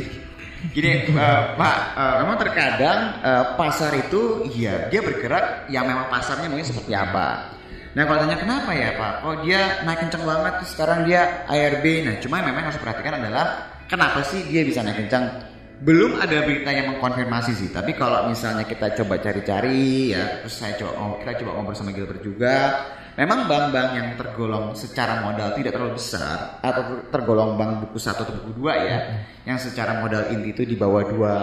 gini 0.71 0.91
eh, 1.11 1.43
Pak, 1.59 1.77
eh, 1.99 2.15
memang 2.23 2.37
terkadang 2.39 3.01
eh, 3.21 3.45
pasar 3.59 3.91
itu 3.99 4.47
ya 4.55 4.87
dia 4.87 5.03
bergerak 5.03 5.67
yang 5.69 5.85
memang 5.87 6.07
pasarnya 6.09 6.47
mungkin 6.47 6.67
seperti 6.67 6.95
apa. 6.95 7.59
Nah 7.93 8.09
kalau 8.09 8.25
tanya 8.25 8.41
kenapa 8.41 8.73
ya 8.73 8.97
Pak, 8.97 9.13
kok 9.21 9.37
dia 9.45 9.85
naik 9.85 10.01
kenceng 10.09 10.25
banget 10.25 10.53
terus 10.63 10.71
sekarang 10.73 10.99
dia 11.05 11.45
ARB. 11.45 11.85
Nah 12.09 12.15
cuma 12.25 12.41
yang 12.41 12.49
memang 12.55 12.73
harus 12.73 12.81
perhatikan 12.81 13.21
adalah 13.21 13.69
kenapa 13.85 14.25
sih 14.25 14.41
dia 14.49 14.65
bisa 14.65 14.81
naik 14.81 15.05
kencang? 15.05 15.29
Belum 15.83 16.15
ada 16.17 16.47
berita 16.47 16.71
yang 16.71 16.95
mengkonfirmasi 16.95 17.59
sih, 17.59 17.69
tapi 17.75 17.91
kalau 17.99 18.31
misalnya 18.31 18.63
kita 18.63 18.95
coba 19.03 19.19
cari-cari 19.19 20.15
ya, 20.15 20.39
terus 20.39 20.63
saya 20.63 20.79
coba 20.79 20.93
oh, 20.95 21.19
kita 21.19 21.43
coba 21.43 21.59
ngobrol 21.59 21.75
sama 21.75 21.91
Gilbert 21.91 22.23
juga, 22.23 22.87
memang 23.13 23.45
bank-bank 23.45 23.89
yang 23.93 24.09
tergolong 24.17 24.73
secara 24.73 25.21
modal 25.21 25.53
tidak 25.53 25.77
terlalu 25.77 26.01
besar 26.01 26.59
atau 26.65 26.83
ter- 26.89 27.05
tergolong 27.13 27.61
bank 27.61 27.85
buku 27.85 27.99
satu 28.01 28.25
atau 28.25 28.35
buku 28.41 28.65
dua 28.65 28.73
ya, 28.81 28.99
yang 29.45 29.61
secara 29.61 30.01
modal 30.01 30.33
inti 30.33 30.57
itu 30.57 30.63
di 30.65 30.77
bawah 30.81 31.05
dua 31.05 31.35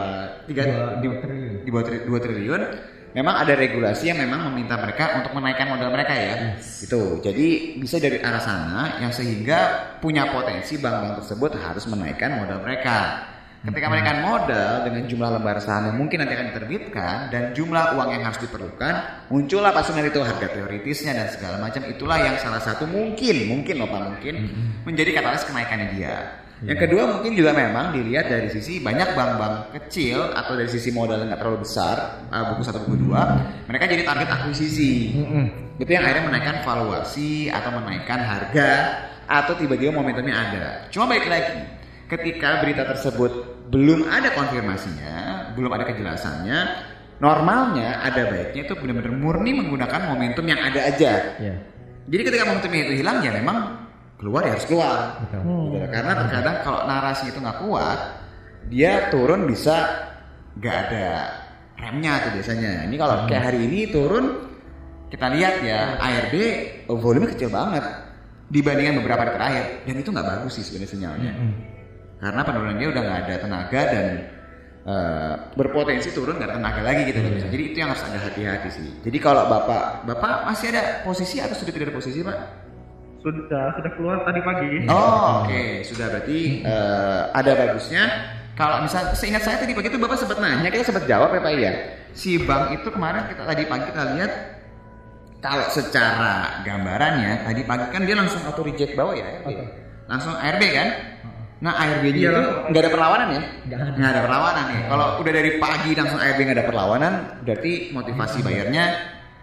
tiga 0.49 0.97
di, 0.97 1.07
triliun. 1.07 1.53
di 1.61 1.69
bawah 1.69 1.85
tri- 1.85 2.03
dua 2.09 2.19
triliun, 2.19 2.61
memang 3.13 3.35
ada 3.45 3.53
regulasi 3.53 4.09
yang 4.09 4.17
memang 4.17 4.49
meminta 4.49 4.81
mereka 4.81 5.21
untuk 5.21 5.31
menaikkan 5.37 5.69
modal 5.69 5.89
mereka 5.93 6.13
ya, 6.17 6.35
itu. 6.57 7.01
Jadi 7.21 7.47
bisa 7.77 8.01
dari 8.01 8.17
arah 8.17 8.41
sana 8.41 8.97
yang 9.01 9.13
sehingga 9.13 9.93
punya 10.01 10.33
potensi 10.33 10.81
bank-bank 10.81 11.21
tersebut 11.21 11.51
harus 11.57 11.85
menaikkan 11.85 12.33
modal 12.41 12.65
mereka. 12.65 12.97
Ketika 13.59 13.91
menaikkan 13.91 14.23
modal 14.23 14.87
dengan 14.87 15.03
jumlah 15.03 15.29
lembar 15.35 15.59
saham 15.59 15.91
yang 15.91 15.97
mungkin 15.99 16.23
nanti 16.23 16.31
akan 16.31 16.47
diterbitkan 16.55 17.27
dan 17.27 17.51
jumlah 17.51 17.99
uang 17.99 18.09
yang 18.15 18.23
harus 18.23 18.39
diperlukan, 18.39 18.93
muncullah 19.27 19.75
pasti 19.75 19.91
nanti 19.91 20.15
itu 20.15 20.23
harga 20.23 20.47
teoritisnya 20.47 21.11
dan 21.11 21.27
segala 21.27 21.59
macam. 21.59 21.83
Itulah 21.83 22.23
yang 22.23 22.39
salah 22.39 22.63
satu 22.63 22.87
mungkin, 22.87 23.51
mungkin 23.51 23.75
loh 23.83 23.91
Pak 23.91 24.01
mungkin 24.15 24.33
menjadi 24.87 25.11
katalis 25.11 25.43
kenaikannya 25.43 25.87
dia. 25.91 26.15
Yang 26.59 26.87
kedua 26.87 27.03
mungkin 27.07 27.35
juga 27.35 27.51
memang 27.55 27.95
dilihat 27.95 28.31
dari 28.31 28.47
sisi 28.51 28.83
banyak 28.83 29.15
bank-bank 29.15 29.75
kecil 29.75 30.31
atau 30.35 30.59
dari 30.59 30.67
sisi 30.67 30.91
modal 30.95 31.19
yang 31.19 31.31
nggak 31.31 31.39
terlalu 31.43 31.63
besar, 31.63 32.27
uh, 32.31 32.43
buku 32.51 32.61
satu 32.63 32.83
buku 32.83 33.11
dua, 33.11 33.43
mereka 33.67 33.91
jadi 33.91 34.03
target 34.07 34.27
akuisisi. 34.27 35.19
Itu 35.79 35.87
yang 35.87 36.03
akhirnya 36.03 36.31
menaikkan 36.31 36.63
valuasi 36.63 37.47
atau 37.47 37.75
menaikkan 37.75 38.19
harga 38.23 38.71
atau 39.23 39.55
tiba-tiba 39.55 39.95
momentumnya 39.95 40.35
ada. 40.35 40.65
Cuma 40.91 41.07
baik 41.07 41.31
lagi, 41.31 41.63
ketika 42.09 42.59
berita 42.65 42.83
tersebut 42.89 43.31
belum 43.69 44.09
ada 44.09 44.33
konfirmasinya, 44.33 45.53
belum 45.53 45.69
ada 45.69 45.85
kejelasannya, 45.85 46.59
normalnya 47.21 48.01
ada 48.01 48.25
baiknya 48.25 48.65
itu 48.65 48.73
benar-benar 48.73 49.13
murni 49.13 49.51
menggunakan 49.53 50.09
momentum 50.09 50.45
yang 50.49 50.57
ada 50.57 50.89
aja. 50.89 51.37
Iya. 51.37 51.55
Jadi 52.09 52.21
ketika 52.25 52.43
momentumnya 52.49 52.81
itu 52.89 52.93
hilang 53.05 53.21
ya 53.21 53.31
memang 53.37 53.57
keluar 54.17 54.41
ya 54.49 54.57
harus 54.57 54.65
keluar. 54.65 55.21
Betul. 55.21 55.77
Gitu. 55.77 55.85
Karena 55.93 56.13
terkadang 56.17 56.55
kalau 56.65 56.79
narasi 56.89 57.25
itu 57.29 57.37
nggak 57.37 57.59
kuat, 57.61 57.99
dia 58.73 59.13
turun 59.13 59.45
bisa 59.45 59.75
nggak 60.57 60.75
ada 60.89 61.07
remnya 61.77 62.25
tuh 62.25 62.31
biasanya. 62.41 62.89
Ini 62.89 62.95
kalau 62.97 63.29
kayak 63.29 63.43
hari 63.53 63.59
ini 63.69 63.79
turun, 63.93 64.25
kita 65.13 65.29
lihat 65.29 65.61
ya 65.61 66.01
ARB 66.01 66.33
volume 66.89 67.29
kecil 67.37 67.53
banget 67.53 67.85
dibandingkan 68.49 68.97
beberapa 69.05 69.29
hari 69.29 69.33
terakhir 69.37 69.65
dan 69.85 69.95
itu 70.01 70.09
nggak 70.09 70.25
bagus 70.25 70.51
sih 70.57 70.65
sebenarnya 70.65 70.89
sinyalnya. 70.89 71.33
Mm. 71.37 71.78
Karena 72.19 72.41
penurunan 72.43 72.75
dia 72.75 72.87
udah 72.91 73.01
nggak 73.01 73.19
ada 73.25 73.35
tenaga 73.39 73.81
dan 73.87 74.05
eh, 74.83 75.33
berpotensi 75.55 76.11
turun 76.11 76.35
nggak 76.35 76.51
ada 76.51 76.55
tenaga 76.59 76.81
lagi 76.83 77.01
gitu 77.07 77.19
loh. 77.23 77.31
Jadi 77.47 77.63
itu 77.71 77.77
yang 77.79 77.89
harus 77.95 78.03
ada 78.03 78.19
hati-hati 78.19 78.69
sih. 78.75 78.89
Jadi 79.07 79.17
kalau 79.23 79.47
bapak 79.47 80.03
bapak 80.03 80.51
masih 80.51 80.75
ada 80.75 81.03
posisi 81.07 81.39
atau 81.39 81.55
sudah 81.55 81.71
tidak 81.71 81.91
ada 81.91 81.95
posisi 81.95 82.19
pak? 82.19 82.37
Sudah 83.23 83.65
sudah 83.79 83.91
keluar 83.95 84.17
tadi 84.27 84.39
pagi. 84.43 84.71
Oh 84.91 85.43
oke 85.47 85.63
sudah 85.87 86.05
berarti 86.11 86.39
eh, 86.67 87.21
ada 87.31 87.51
bagusnya. 87.55 88.03
Kalau 88.59 88.83
misal 88.83 89.15
seingat 89.15 89.47
saya 89.47 89.55
tadi 89.63 89.71
pagi 89.71 89.87
itu 89.87 89.95
bapak 89.95 90.19
sempat 90.19 90.43
nanya 90.43 90.67
kita 90.67 90.83
sempat 90.91 91.07
jawab 91.07 91.31
ya 91.31 91.39
pak 91.39 91.51
ya. 91.55 91.73
Si 92.11 92.35
bank 92.43 92.75
itu 92.75 92.91
kemarin 92.91 93.31
kita 93.31 93.47
tadi 93.47 93.63
pagi 93.63 93.87
kita 93.87 94.03
lihat 94.19 94.31
kalau 95.39 95.71
secara 95.71 96.59
gambarannya 96.67 97.47
tadi 97.47 97.63
pagi 97.63 97.85
kan 97.95 98.03
dia 98.03 98.15
langsung 98.19 98.43
auto 98.43 98.59
reject 98.67 98.91
bawah 98.99 99.15
ya, 99.15 99.39
ARB. 99.39 99.55
langsung 100.11 100.35
ARB 100.35 100.63
kan. 100.75 100.89
Nah 101.59 101.75
ARB 101.75 102.03
nya 102.15 102.19
Iya, 102.19 102.29
itu 102.31 102.41
nggak 102.71 102.81
ada 102.87 102.91
perlawanan 102.91 103.27
ya? 103.35 103.41
Nggak 103.67 103.79
ada. 103.83 103.91
Nggak 103.99 104.11
ada 104.15 104.21
perlawanan 104.23 104.65
ya. 104.71 104.79
Kalau 104.87 105.07
udah 105.19 105.33
dari 105.35 105.51
pagi 105.59 105.91
langsung 105.91 106.19
ARB 106.19 106.39
nggak 106.39 106.57
ada 106.57 106.67
perlawanan, 106.71 107.13
berarti 107.43 107.71
motivasi 107.91 108.37
bayarnya 108.39 108.83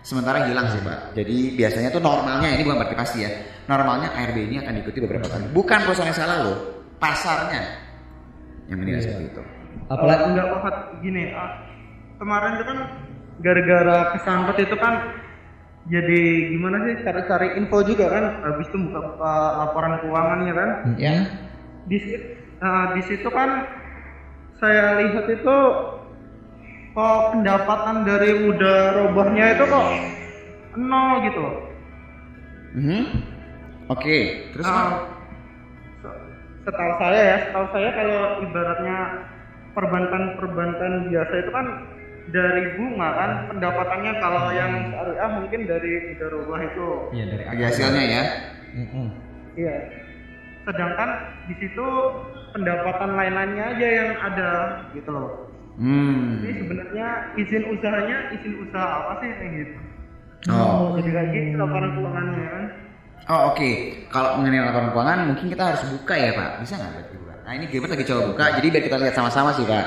sementara 0.00 0.48
hilang 0.48 0.66
sih 0.72 0.80
pak. 0.80 1.12
Jadi 1.12 1.36
biasanya 1.60 1.88
tuh 1.92 2.00
normalnya 2.00 2.48
ini 2.56 2.62
bukan 2.64 2.78
berarti 2.80 2.96
pasti 2.96 3.18
ya. 3.20 3.30
Normalnya 3.68 4.08
ARB 4.16 4.36
ini 4.48 4.56
akan 4.64 4.72
diikuti 4.80 4.98
beberapa 5.04 5.28
kali. 5.28 5.44
Bukan 5.52 5.78
perusahaan 5.84 6.08
yang 6.08 6.16
salah 6.16 6.36
loh, 6.40 6.56
pasarnya 6.96 7.62
yang 8.72 8.78
menilai 8.80 9.04
seperti 9.04 9.24
itu. 9.36 9.42
Apalagi 9.92 10.24
enggak 10.32 10.46
Pak 10.64 10.76
gini 11.04 11.36
ah, 11.36 11.52
kemarin 12.16 12.50
itu 12.56 12.64
kan 12.64 12.78
gara-gara 13.44 13.98
kesampet 14.16 14.56
itu 14.64 14.76
kan 14.80 14.94
jadi 15.86 16.20
gimana 16.50 16.82
sih 16.82 16.94
cari-cari 17.04 17.60
info 17.60 17.78
juga 17.86 18.10
kan 18.10 18.24
habis 18.42 18.66
itu 18.66 18.78
buka-buka 18.90 19.32
laporan 19.62 19.92
keuangannya 20.02 20.52
kan 20.56 20.70
Ya. 20.98 21.16
Di 21.86 21.98
situ, 21.98 22.26
di 22.92 23.02
situ 23.04 23.28
kan 23.30 23.66
saya 24.56 24.98
lihat 24.98 25.26
itu 25.28 25.56
kok 26.92 27.18
pendapatan 27.30 28.02
dari 28.02 28.30
muda 28.42 28.74
robahnya 28.96 29.46
itu 29.52 29.64
kok 29.68 29.86
nol 30.76 31.10
gitu 31.24 31.38
loh. 31.40 31.56
Mhm. 32.76 33.02
Oke, 33.86 34.16
terus 34.50 34.66
Ah, 34.66 34.74
Pak? 34.74 34.90
se- 36.02 36.20
setahu 36.66 36.92
saya 36.98 37.20
ya, 37.22 37.36
setahu 37.46 37.66
saya 37.70 37.88
kalau 37.94 38.20
ibaratnya 38.42 38.96
perbankan-perbankan 39.72 40.92
biasa 41.06 41.34
itu 41.38 41.50
kan 41.52 41.66
dari 42.26 42.74
bunga 42.74 43.08
kan 43.14 43.30
pendapatannya 43.54 44.12
kalau 44.18 44.50
yang 44.50 44.72
syariah 44.90 45.30
mungkin 45.38 45.60
dari 45.70 45.90
muda 46.10 46.26
robah 46.34 46.60
itu. 46.64 46.88
Iya 47.14 47.24
dari 47.30 47.44
hasilnya 47.62 48.02
ya. 48.02 48.22
Iya. 49.54 49.76
Sedangkan 50.66 51.10
di 51.46 51.54
situ 51.62 51.86
pendapatan 52.50 53.14
lain-lainnya 53.14 53.64
aja 53.78 53.86
yang 53.86 54.10
ada 54.18 54.50
gitu 54.90 55.10
loh. 55.14 55.30
Hmm. 55.78 56.42
Jadi 56.42 56.66
sebenarnya 56.66 57.06
izin 57.38 57.62
usahanya 57.70 58.18
izin 58.34 58.54
usaha 58.66 58.86
apa 59.06 59.12
sih 59.22 59.30
kayak 59.30 59.52
gitu. 59.62 59.78
Oh. 60.50 60.98
Jadi 60.98 61.10
lagi 61.14 61.40
laporan 61.54 61.90
keuangannya 61.94 62.46
kan. 62.50 62.64
Oh 63.26 63.40
oke, 63.50 63.70
kalau 64.10 64.38
mengenai 64.42 64.66
laporan 64.66 64.90
keuangan 64.90 65.18
mungkin 65.30 65.46
kita 65.50 65.62
harus 65.74 65.82
buka 65.90 66.14
ya 66.14 66.30
Pak, 66.34 66.50
bisa 66.62 66.74
nggak 66.78 66.90
berarti 66.94 67.14
buka? 67.18 67.34
Nah 67.42 67.52
ini 67.54 67.64
Gilbert 67.70 67.90
lagi 67.94 68.06
coba 68.06 68.22
buka, 68.30 68.44
jadi 68.58 68.66
biar 68.70 68.82
kita 68.86 68.96
lihat 69.02 69.14
sama-sama 69.18 69.50
sih 69.54 69.66
Pak, 69.66 69.86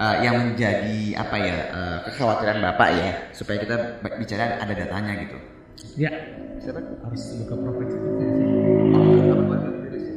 Eh, 0.00 0.16
yang 0.24 0.40
menjadi 0.40 1.12
apa 1.12 1.36
ya 1.36 1.56
eh, 1.76 1.98
kekhawatiran 2.08 2.56
Bapak 2.64 2.88
ya, 2.96 3.10
supaya 3.36 3.60
kita 3.60 4.00
bicara 4.16 4.56
ada 4.56 4.72
datanya 4.72 5.12
gitu. 5.28 5.36
Ya, 6.00 6.08
Siapa? 6.56 6.80
Harus 7.04 7.44
buka 7.44 7.54
profil 7.60 7.88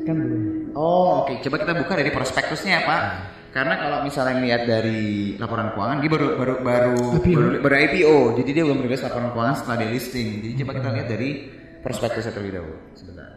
kan 0.04 0.16
belum. 0.20 0.42
Oh 0.76 1.24
oke, 1.24 1.40
coba 1.44 1.56
kita 1.64 1.74
buka 1.80 1.94
dari 1.96 2.12
prospektusnya 2.12 2.72
ya 2.80 2.82
Pak. 2.84 3.02
Karena 3.54 3.78
kalau 3.78 3.98
misalnya 4.02 4.42
lihat 4.42 4.66
dari 4.66 5.38
laporan 5.38 5.78
keuangan, 5.78 6.02
dia 6.02 6.10
baru 6.10 6.28
baru 6.42 6.54
baru 6.66 6.98
IPO. 7.22 7.38
baru, 7.38 7.50
baru 7.62 7.76
IPO, 7.86 8.18
jadi 8.42 8.50
dia 8.50 8.64
belum 8.66 8.80
rilis 8.82 9.06
laporan 9.06 9.30
keuangan 9.30 9.56
setelah 9.62 9.78
dia 9.78 9.90
listing. 9.94 10.28
Jadi 10.42 10.54
coba 10.66 10.72
kita 10.82 10.90
lihat 10.90 11.08
dari 11.08 11.30
prospektusnya 11.86 12.34
terlebih 12.34 12.54
dahulu. 12.58 12.78
Sebentar. 12.98 13.30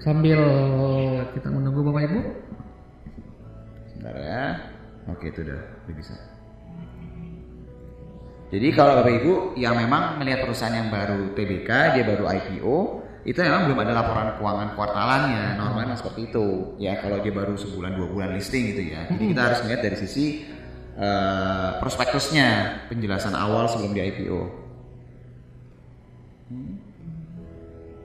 sambil 0.00 0.40
kita 1.36 1.52
menunggu 1.52 1.84
Bapak 1.84 2.02
Ibu. 2.08 2.20
Sebentar 3.92 4.16
ya. 4.16 4.44
Oke 5.12 5.28
itu 5.28 5.44
udah, 5.44 5.60
udah 5.60 5.94
bisa. 5.94 6.16
Jadi 8.50 8.68
kalau 8.74 8.98
Bapak 8.98 9.14
Ibu 9.22 9.32
yang 9.60 9.78
memang 9.78 10.18
melihat 10.18 10.42
perusahaan 10.42 10.74
yang 10.74 10.90
baru 10.90 11.36
TBK, 11.38 11.70
dia 11.94 12.02
baru 12.02 12.26
IPO, 12.26 12.76
itu 13.20 13.36
memang 13.36 13.68
belum 13.68 13.78
ada 13.84 13.92
laporan 13.92 14.26
keuangan 14.40 14.68
kuartalannya. 14.74 15.60
Normalnya 15.60 15.96
seperti 15.96 16.32
itu. 16.32 16.76
Ya 16.80 16.96
kalau 17.00 17.20
dia 17.20 17.32
baru 17.32 17.52
sebulan 17.54 17.92
dua 17.96 18.08
bulan 18.08 18.30
listing 18.32 18.72
gitu 18.72 18.96
ya. 18.96 19.04
Jadi 19.12 19.24
kita 19.36 19.40
harus 19.44 19.58
melihat 19.64 19.80
dari 19.84 19.96
sisi 20.00 20.24
eh, 20.96 21.68
prospektusnya, 21.78 22.48
penjelasan 22.88 23.36
awal 23.36 23.68
sebelum 23.68 23.92
di 23.92 24.00
IPO. 24.00 24.40
Hmm. 26.50 26.74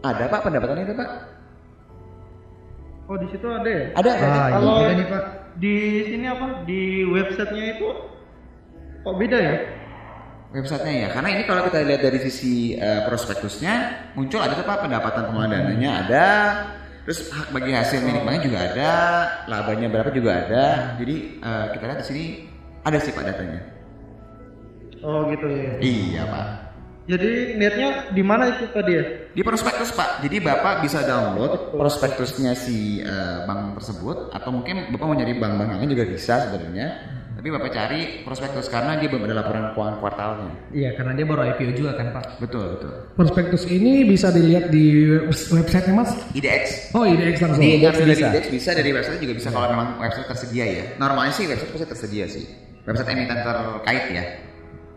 Ada 0.05 0.29
Pak 0.29 0.41
pendapatannya 0.45 0.83
itu 0.85 0.95
Pak? 0.95 1.09
Oh 3.05 3.17
di 3.17 3.27
situ 3.29 3.45
ada 3.45 3.69
ya? 3.69 3.83
Ada 3.97 4.11
ada. 4.17 4.27
Ah, 4.27 4.47
Kalau 4.57 4.73
iya 4.81 4.91
nih 4.97 5.07
Pak. 5.09 5.23
di 5.61 5.75
sini 6.09 6.25
apa? 6.25 6.45
Di 6.65 6.81
websitenya 7.05 7.65
itu 7.77 7.87
kok 9.01 9.15
beda 9.15 9.37
ya? 9.37 9.55
Websitenya 10.55 10.95
ya. 11.05 11.09
Karena 11.11 11.29
ini 11.35 11.43
kalau 11.43 11.67
kita 11.67 11.83
lihat 11.83 12.01
dari 12.01 12.19
sisi 12.23 12.79
eh, 12.79 13.03
prospektusnya 13.03 13.73
muncul 14.15 14.39
ada 14.39 14.55
pak 14.55 14.87
pendapatan 14.87 15.27
pengelolaan 15.27 15.51
dananya 15.51 15.91
ada 16.07 16.27
terus 17.05 17.29
hak 17.29 17.53
bagi 17.53 17.69
hasil 17.69 18.01
milik 18.01 18.25
banknya 18.25 18.41
juga 18.49 18.59
ada 18.71 18.91
labanya 19.51 19.87
berapa 19.91 20.09
juga 20.15 20.31
ada. 20.47 20.65
Jadi 20.95 21.15
eh, 21.43 21.65
kita 21.75 21.83
lihat 21.83 21.99
di 21.99 22.07
sini 22.07 22.25
ada 22.87 22.97
sih 23.03 23.11
pak 23.11 23.23
datanya. 23.27 23.61
Oh 25.05 25.27
gitu 25.29 25.45
ya. 25.51 25.71
iya 25.83 26.23
pak. 26.25 26.47
Jadi 27.05 27.61
lihatnya 27.61 28.09
di 28.17 28.23
mana 28.25 28.49
itu 28.49 28.65
tadi 28.73 28.91
ya? 28.97 29.03
di 29.29 29.41
prospektus 29.45 29.93
pak. 29.93 30.25
Jadi 30.25 30.41
bapak 30.41 30.81
bisa 30.81 31.05
download 31.05 31.77
prospektusnya 31.77 32.57
si 32.57 33.03
eh, 33.05 33.45
bank 33.45 33.77
tersebut 33.77 34.33
atau 34.33 34.49
mungkin 34.49 34.89
bapak 34.89 35.05
mau 35.05 35.13
nyari 35.13 35.37
bank-bank 35.37 35.77
lain 35.77 35.91
juga 35.93 36.05
bisa 36.09 36.49
sebenarnya 36.49 37.14
tapi 37.45 37.53
bapak 37.53 37.77
cari 37.77 38.25
prospektus 38.25 38.65
karena 38.73 38.97
dia 38.97 39.05
belum 39.05 39.29
ada 39.29 39.45
laporan 39.45 39.69
keuangan 39.77 40.01
kuartalnya 40.01 40.49
Iya 40.73 40.97
karena 40.97 41.13
dia 41.13 41.29
baru 41.29 41.45
IPO 41.53 41.77
juga 41.77 41.93
kan 41.93 42.09
Pak. 42.09 42.41
betul 42.41 42.73
betul 42.73 42.89
Prospektus 43.13 43.69
ini 43.69 44.01
bisa 44.01 44.33
dilihat 44.33 44.73
di 44.73 45.13
web- 45.13 45.29
website 45.29 45.93
Mas. 45.93 46.09
IDX 46.33 46.89
Oh, 46.97 47.05
IDX 47.05 47.45
langsung. 47.45 47.61
Di 47.61 47.85
dari 47.85 48.01
bisa. 48.17 48.33
Index 48.33 48.45
bisa 48.49 48.69
dari 48.73 48.89
website 48.89 49.21
juga 49.21 49.33
bisa 49.37 49.53
kalau 49.53 49.69
memang 49.69 50.01
website 50.01 50.25
tersedia 50.25 50.65
ya. 50.65 50.83
Normalnya 50.97 51.37
sih 51.37 51.45
website 51.45 51.69
pasti 51.69 51.85
tersedia 51.85 52.25
sih. 52.25 52.49
Website 52.81 53.13
emiten 53.13 53.37
terkait 53.37 54.05
ya. 54.09 54.23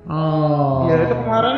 Oh. 0.09 0.89
Ya 0.89 1.05
itu 1.05 1.17
kemarin 1.21 1.57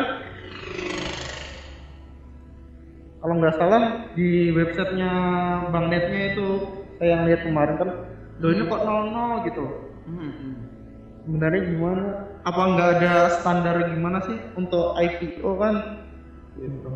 kalau 3.23 3.33
nggak 3.39 3.55
salah 3.55 3.83
di 4.11 4.51
websitenya 4.51 5.11
Bang 5.71 5.87
Netnya 5.87 6.35
itu 6.35 6.47
saya 6.99 7.15
yang 7.15 7.23
lihat 7.31 7.47
kemarin 7.47 7.75
kan, 7.79 7.89
loh 8.43 8.49
ini 8.51 8.63
kok 8.67 8.81
nol 8.83 9.01
nol 9.07 9.31
gitu. 9.47 9.65
Sebenarnya 11.21 11.61
gimana? 11.69 12.05
Apa 12.41 12.61
nggak 12.73 12.89
ada 12.97 13.13
standar 13.37 13.75
gimana 13.93 14.17
sih 14.25 14.37
untuk 14.57 14.97
IPO 14.97 15.49
kan? 15.61 15.75
Gitu. 16.57 16.89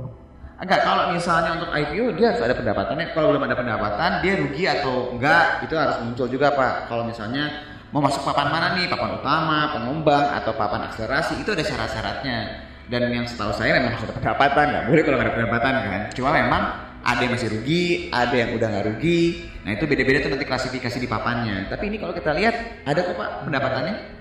Agak 0.55 0.87
kalau 0.87 1.11
misalnya 1.11 1.59
untuk 1.59 1.69
IPO 1.69 2.15
dia 2.17 2.33
harus 2.33 2.41
ada 2.41 2.55
pendapatannya. 2.57 3.13
Kalau 3.13 3.35
belum 3.35 3.43
ada 3.45 3.55
pendapatan 3.59 4.11
dia 4.25 4.33
rugi 4.39 4.63
atau 4.65 5.13
enggak 5.13 5.67
itu 5.67 5.75
harus 5.77 6.01
muncul 6.01 6.25
juga 6.31 6.55
pak. 6.57 6.89
Kalau 6.89 7.03
misalnya 7.05 7.53
mau 7.93 8.01
masuk 8.01 8.25
papan 8.25 8.49
mana 8.49 8.73
nih, 8.73 8.89
papan 8.89 9.19
utama, 9.21 9.77
pengembang 9.77 10.25
atau 10.41 10.51
papan 10.57 10.89
akselerasi 10.89 11.43
itu 11.43 11.53
ada 11.53 11.61
syarat-syaratnya. 11.61 12.37
Dan 12.85 13.09
yang 13.13 13.25
setahu 13.29 13.53
saya 13.53 13.77
memang 13.77 13.93
harus 13.93 14.09
ada 14.09 14.15
pendapatan 14.17 14.65
nggak 14.73 14.85
boleh 14.89 15.01
kalau 15.05 15.15
nggak 15.21 15.27
ada 15.29 15.35
pendapatan 15.37 15.73
kan. 15.85 16.01
Cuma 16.17 16.29
memang 16.33 16.63
ada 17.05 17.21
yang 17.21 17.33
masih 17.37 17.49
rugi, 17.53 18.09
ada 18.09 18.33
yang 18.33 18.57
udah 18.57 18.67
nggak 18.73 18.85
rugi. 18.89 19.21
Nah 19.61 19.77
itu 19.77 19.85
beda-beda 19.85 20.25
tuh 20.25 20.31
nanti 20.33 20.45
klasifikasi 20.49 20.97
di 20.97 21.05
papannya. 21.05 21.69
Tapi 21.69 21.83
ini 21.93 22.01
kalau 22.01 22.17
kita 22.17 22.31
lihat 22.33 22.55
ada 22.87 22.99
kok 23.05 23.13
pak 23.13 23.29
pendapatannya. 23.45 24.14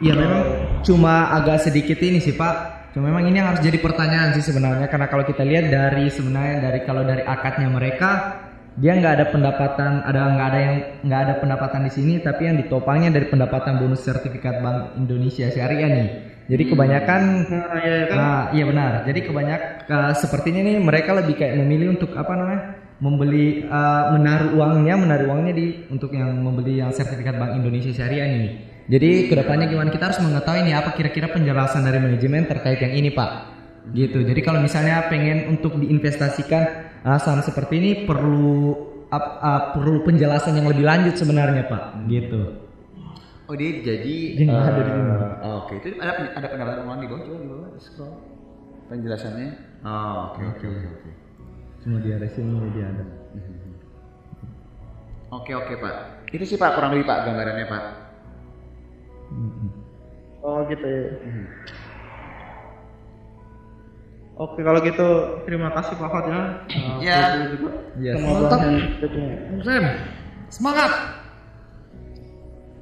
Iya 0.00 0.16
memang 0.16 0.42
cuma 0.80 1.28
agak 1.28 1.68
sedikit 1.68 2.00
ini 2.00 2.24
sih 2.24 2.32
Pak. 2.32 2.80
Cuma 2.96 3.12
memang 3.12 3.28
ini 3.28 3.36
yang 3.36 3.52
harus 3.52 3.60
jadi 3.60 3.76
pertanyaan 3.78 4.32
sih 4.32 4.42
sebenarnya 4.42 4.88
karena 4.88 5.06
kalau 5.12 5.22
kita 5.28 5.44
lihat 5.44 5.68
dari 5.68 6.08
sebenarnya 6.08 6.56
dari 6.64 6.80
kalau 6.88 7.04
dari 7.04 7.22
akadnya 7.22 7.68
mereka 7.68 8.40
dia 8.80 8.96
nggak 8.96 9.12
ada 9.20 9.26
pendapatan 9.28 9.92
ada 10.02 10.20
nggak 10.34 10.46
ada 10.50 10.58
yang 10.58 10.76
nggak 11.04 11.20
ada 11.20 11.34
pendapatan 11.38 11.80
di 11.86 11.92
sini 11.92 12.14
tapi 12.24 12.48
yang 12.48 12.56
ditopangnya 12.56 13.12
dari 13.12 13.28
pendapatan 13.28 13.76
bonus 13.76 14.00
sertifikat 14.00 14.64
Bank 14.64 14.96
Indonesia 14.96 15.46
Syariah 15.52 15.90
nih. 15.92 16.08
Jadi 16.50 16.62
kebanyakan 16.66 17.22
Nah, 17.46 17.78
ya 17.78 18.04
kan. 18.10 18.16
Nah, 18.18 18.42
iya 18.56 18.64
benar. 18.66 18.92
Jadi 19.06 19.20
kebanyak 19.22 19.60
uh, 19.86 20.12
sepertinya 20.16 20.64
nih 20.66 20.82
mereka 20.82 21.14
lebih 21.14 21.38
kayak 21.38 21.60
memilih 21.60 21.94
untuk 21.94 22.16
apa 22.16 22.32
namanya? 22.34 22.62
membeli 23.00 23.64
uh, 23.64 24.12
menaruh 24.12 24.60
uangnya, 24.60 24.94
menaruh 25.00 25.32
uangnya 25.32 25.56
di 25.56 25.88
untuk 25.88 26.12
yang 26.12 26.36
membeli 26.36 26.84
yang 26.84 26.92
sertifikat 26.92 27.40
Bank 27.40 27.56
Indonesia 27.56 27.88
Syariah 27.96 28.28
ini. 28.28 28.69
Jadi 28.90 29.30
ke 29.30 29.34
depannya 29.38 29.70
gimana 29.70 29.94
kita 29.94 30.10
harus 30.10 30.18
mengetahui 30.18 30.66
nih 30.66 30.74
apa 30.74 30.90
kira-kira 30.98 31.30
penjelasan 31.30 31.86
dari 31.86 32.02
manajemen 32.02 32.50
terkait 32.50 32.82
yang 32.82 32.90
ini 32.90 33.14
Pak. 33.14 33.30
Gitu. 33.94 34.26
Jadi 34.26 34.40
kalau 34.42 34.58
misalnya 34.58 35.06
pengen 35.06 35.46
untuk 35.54 35.78
diinvestasikan 35.78 36.62
uh, 37.06 37.18
saham 37.22 37.38
seperti 37.46 37.78
ini 37.78 37.90
perlu 38.02 38.74
ap- 39.14 39.38
uh, 39.38 39.62
perlu 39.78 40.02
penjelasan 40.02 40.58
yang 40.58 40.66
lebih 40.66 40.82
lanjut 40.82 41.14
sebenarnya 41.14 41.70
Pak. 41.70 41.82
Gitu. 42.10 42.42
Oh 43.46 43.54
dia 43.54 43.70
jadi. 43.78 44.16
Dia 44.34 44.44
nggak 44.50 44.62
ada 44.74 44.82
di 44.82 44.90
eh, 44.90 44.94
sini. 44.94 45.10
Oke 45.54 45.72
itu 45.78 45.88
ada 46.02 46.12
ada 46.34 46.46
pendapatan 46.50 46.82
ulang 46.82 46.98
di 46.98 47.06
bawah 47.06 47.22
coba 47.22 47.38
di 47.38 47.48
bawah 47.50 47.68
scroll 47.78 48.14
penjelasannya. 48.90 49.48
Oh 49.86 50.34
oke 50.34 50.42
oke 50.50 50.66
oke. 50.66 51.10
Semua 51.78 51.98
di 52.02 52.10
ada 52.10 52.26
sini 52.26 52.58
dia 52.74 52.90
ada. 52.90 53.04
Oke 55.30 55.54
oke 55.54 55.74
pak. 55.78 55.94
Itu 56.34 56.42
sih 56.42 56.58
pak 56.58 56.74
kurang 56.74 56.90
lebih 56.98 57.06
pak 57.06 57.22
gambarannya 57.22 57.66
pak. 57.70 57.82
Oh 60.40 60.64
gitu 60.66 60.86
ya. 60.86 61.04
Oke 64.40 64.64
kalau 64.64 64.80
gitu 64.80 65.08
terima 65.44 65.68
kasih 65.76 66.00
Pak 66.00 66.08
Fat 66.08 66.24
ya. 66.24 66.40
Uh, 66.72 66.96
Ya. 67.04 67.18
Yes. 68.00 68.16
Semoga 68.16 68.40
Mantap. 68.40 68.60
Sam, 69.60 69.84
semangat. 70.48 70.92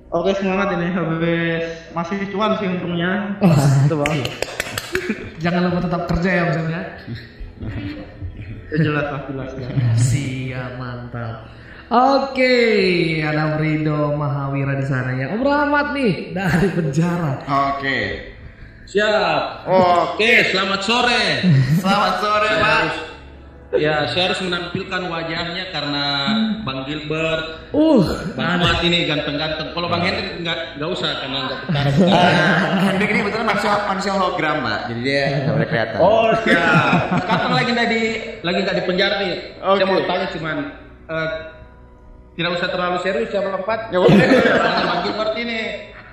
Oke 0.08 0.30
semangat 0.38 0.68
ini 0.78 0.86
habis 0.94 1.64
masih 1.92 2.16
cuan 2.30 2.56
sih 2.56 2.70
untungnya. 2.70 3.36
Oh, 3.42 3.52
Itu 3.84 3.94
bang. 3.98 4.22
jangan 5.42 5.68
lupa 5.68 5.78
tetap 5.84 6.02
kerja 6.08 6.30
ya 6.30 6.42
Bung 6.48 6.56
Sam 6.56 6.66
ya. 6.70 6.82
Ya, 8.68 8.76
jelas 8.78 9.06
lah 9.10 9.22
jelas 9.26 9.50
ya. 9.58 9.68
Siap, 9.98 10.70
mantap. 10.78 11.36
Oke, 11.88 12.52
ada 13.24 13.56
Rido 13.56 14.12
Mahawira 14.12 14.76
di 14.76 14.84
sana 14.84 15.16
ya. 15.16 15.32
Om 15.32 15.40
Rahmat 15.40 15.96
nih 15.96 16.36
dari 16.36 16.68
penjara. 16.68 17.40
Oke. 17.48 18.28
Siap. 18.84 19.64
Oke, 19.64 20.52
selamat 20.52 20.80
sore. 20.84 21.24
Selamat 21.80 22.14
sore 22.20 22.50
pak. 22.60 22.84
Ya, 23.80 24.04
saya 24.08 24.32
harus 24.32 24.40
menampilkan 24.44 25.00
wajahnya 25.12 25.72
karena 25.72 26.04
Bang 26.64 26.84
Gilbert, 26.84 27.68
Uh, 27.72 28.04
Bang 28.32 28.64
Mat 28.64 28.80
ini 28.80 29.04
ganteng-ganteng. 29.04 29.72
Kalau 29.72 29.88
Bang 29.88 30.04
Hendrik 30.04 30.40
nggak 30.40 30.80
nggak 30.80 30.88
usah 30.92 31.20
karena 31.24 31.38
nggak 31.48 31.58
ketara. 31.68 31.90
Ah, 32.08 32.84
Hendrik 32.92 33.08
ini 33.12 33.20
betul 33.28 33.44
manusia 33.44 33.72
manusia 33.88 34.12
hologram 34.12 34.60
pak. 34.60 34.78
Jadi 34.92 35.00
dia 35.04 35.24
nggak 35.40 35.54
boleh 35.56 35.68
kelihatan. 35.68 35.98
Oh 36.04 36.32
siap. 36.44 37.00
Kapan 37.28 37.50
lagi 37.56 37.70
nggak 37.72 37.88
di 37.92 38.02
lagi 38.40 38.58
nggak 38.60 38.76
di 38.76 38.84
penjara 38.88 39.14
nih? 39.24 39.32
Oke. 39.60 39.80
Saya 39.80 39.86
mau 39.88 40.00
tanya 40.04 40.26
cuman 40.32 40.56
eh, 41.12 41.28
tidak 42.38 42.54
usah 42.54 42.68
terlalu 42.70 42.96
serius 43.02 43.34
ya 43.34 43.42
Bang 43.42 43.66
Pat. 43.66 43.90
Ya, 43.90 43.98
boleh. 43.98 44.14
Soalnya 44.14 44.84
Bang 44.86 45.00
Gilbert 45.02 45.34
ini, 45.42 45.58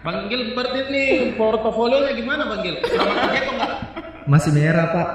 Bang 0.02 0.18
Gilbert 0.26 0.72
ini 0.74 1.04
portofolionya 1.38 2.18
gimana 2.18 2.50
Bang 2.50 2.66
Gil? 2.66 2.82
Sudah 2.82 3.06
makan 3.06 3.30
jeko 3.30 3.52
nggak? 3.54 3.72
Masih 4.26 4.52
merah 4.58 4.88
Pak. 4.90 5.10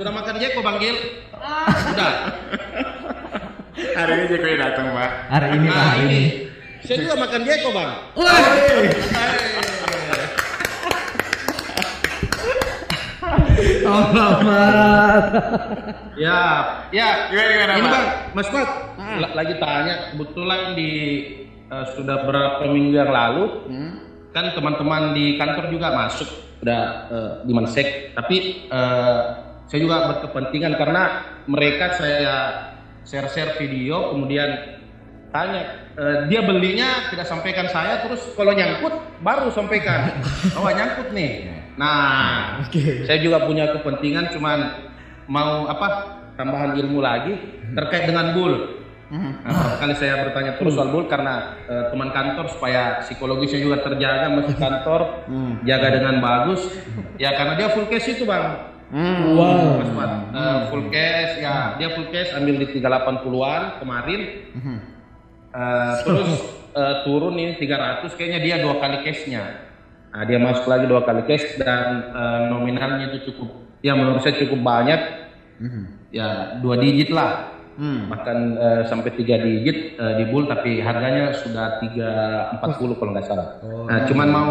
Sudah 0.00 0.12
makan 0.16 0.34
jeko 0.40 0.64
Bang 0.64 0.80
Gil? 0.80 0.96
Sudah. 1.92 2.12
Hari 3.78 4.12
ini 4.16 4.24
Jeko 4.32 4.46
yang 4.48 4.60
datang 4.64 4.90
pak. 4.90 5.10
Hari 5.28 5.46
ini 5.54 5.66
Pak 5.70 5.76
Nah 5.76 5.86
hari 5.92 6.00
ini, 6.02 6.18
ini. 6.18 6.24
saya 6.82 6.96
juga 7.04 7.14
makan 7.20 7.40
jeko 7.44 7.68
Bang. 7.70 7.90
Rahmat. 13.84 15.24
Ya, 16.18 16.40
ya. 16.90 17.08
Gimana, 17.30 17.50
gimana, 17.54 17.72
Ini 17.74 17.88
bang, 17.88 18.06
Mas 18.34 18.48
Pat, 18.50 18.68
la- 18.98 19.34
lagi 19.34 19.54
tanya. 19.58 19.94
Kebetulan 20.14 20.60
di 20.74 20.90
eh, 21.68 21.86
sudah 21.94 22.24
beberapa 22.24 22.64
minggu 22.66 22.94
yang 22.96 23.10
lalu, 23.10 23.44
kan 24.32 24.52
teman-teman 24.54 25.12
di 25.12 25.36
kantor 25.36 25.70
juga 25.70 25.94
masuk 25.94 26.28
udah 26.62 26.82
eh, 27.10 27.32
di 27.46 27.52
Mansek. 27.54 27.88
Tapi 28.14 28.36
eh, 28.68 29.18
saya 29.68 29.80
juga 29.80 30.08
berkepentingan 30.08 30.74
karena 30.74 31.02
mereka 31.44 31.92
saya 31.94 32.36
share-share 33.04 33.56
video, 33.56 34.12
kemudian 34.12 34.80
tanya 35.28 35.92
dia 36.30 36.40
belinya 36.40 37.10
tidak 37.10 37.26
sampaikan 37.26 37.68
saya, 37.68 38.00
terus 38.00 38.22
kalau 38.32 38.54
nyangkut 38.54 38.94
baru 39.20 39.50
sampaikan. 39.50 40.08
Oh 40.56 40.68
nyangkut 40.70 41.12
nih. 41.12 41.57
Nah, 41.78 42.58
saya 43.06 43.18
juga 43.22 43.46
punya 43.46 43.70
kepentingan, 43.70 44.34
cuman 44.34 44.58
mau 45.30 45.70
apa 45.70 46.18
tambahan 46.34 46.74
ilmu 46.74 46.98
lagi 46.98 47.38
terkait 47.78 48.10
dengan 48.10 48.34
bull. 48.34 48.82
Nah, 49.08 49.80
kali 49.80 49.96
saya 49.96 50.20
bertanya 50.20 50.60
terus 50.60 50.76
soal 50.76 50.92
bull 50.92 51.08
karena 51.08 51.56
eh, 51.64 51.84
teman 51.88 52.12
kantor 52.12 52.44
supaya 52.52 53.00
psikologisnya 53.00 53.62
juga 53.64 53.80
terjaga 53.80 54.26
masuk 54.36 54.58
kantor, 54.58 55.00
jaga 55.64 55.88
dengan 55.96 56.20
bagus. 56.20 56.66
Ya 57.16 57.32
karena 57.32 57.54
dia 57.56 57.72
full 57.72 57.88
cash 57.88 58.10
itu 58.10 58.26
bang. 58.28 58.74
Wow. 59.36 59.80
Mas 59.80 59.92
Mat. 59.96 60.12
Eh, 60.34 60.58
full 60.68 60.84
cash 60.90 61.32
ya 61.40 61.76
dia 61.78 61.88
full 61.94 62.08
cash 62.10 62.32
ambil 62.36 62.58
di 62.60 62.66
380-an 62.74 63.62
kemarin. 63.80 64.20
Eh, 65.56 65.94
terus 66.04 66.30
eh, 66.76 66.94
turun 67.08 67.32
ini 67.38 67.56
300 67.56 68.12
kayaknya 68.12 68.40
dia 68.44 68.56
dua 68.60 68.76
kali 68.76 69.08
cashnya. 69.08 69.67
Nah, 70.18 70.26
dia 70.26 70.34
masuk 70.36 70.66
lagi 70.66 70.84
dua 70.84 71.06
kali 71.06 71.22
cash 71.24 71.54
dan 71.56 72.10
eh, 72.10 72.40
nominalnya 72.50 73.14
itu 73.14 73.30
cukup 73.30 73.54
ya 73.78 73.94
menurut 73.94 74.18
saya 74.18 74.34
cukup 74.36 74.58
banyak. 74.58 75.00
Ya 76.10 76.28
dua 76.58 76.74
digit 76.76 77.14
lah. 77.14 77.54
Bahkan 78.10 78.38
eh, 78.58 78.82
sampai 78.84 79.14
tiga 79.14 79.38
digit 79.38 79.94
eh, 79.94 80.14
di 80.18 80.24
bull 80.26 80.44
tapi 80.44 80.82
harganya 80.82 81.30
sudah 81.32 81.78
340 81.78 82.58
kalau 82.98 83.10
nggak 83.14 83.26
salah. 83.26 83.62
Nah, 83.86 83.98
cuman 84.04 84.28
mau 84.28 84.50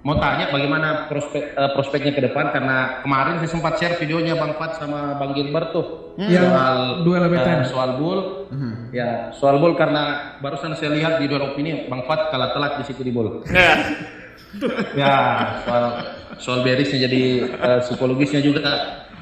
mau 0.00 0.16
tanya 0.16 0.48
bagaimana 0.48 1.08
prospek 1.08 1.56
eh, 1.56 1.70
prospeknya 1.72 2.12
ke 2.12 2.22
depan 2.22 2.52
karena 2.52 3.00
kemarin 3.00 3.40
saya 3.40 3.50
sempat 3.50 3.76
share 3.76 3.96
videonya 3.96 4.36
Bang 4.36 4.56
Pat 4.56 4.76
sama 4.76 5.16
Bang 5.16 5.32
Gilbert 5.32 5.72
tuh 5.72 6.12
Yang 6.20 6.52
soal 6.52 6.76
duel 7.00 7.24
BTN. 7.26 7.48
eh, 7.56 7.64
soal 7.64 7.90
bull. 7.96 8.20
Ya, 8.92 9.08
soal 9.32 9.56
bull 9.56 9.72
karena 9.72 10.36
barusan 10.40 10.76
saya 10.76 10.92
lihat 10.92 11.16
di 11.16 11.24
duel 11.24 11.56
opini 11.56 11.88
Bang 11.88 12.04
Pat 12.04 12.28
kalah 12.28 12.52
telak 12.52 12.76
di 12.76 12.84
situ 12.84 13.00
di 13.00 13.08
bull. 13.08 13.40
ya, 14.98 15.16
soal 15.64 15.84
soal 16.40 16.58
berisnya 16.66 17.06
jadi 17.06 17.22
eh, 17.50 17.78
psikologisnya 17.86 18.40
juga 18.42 18.62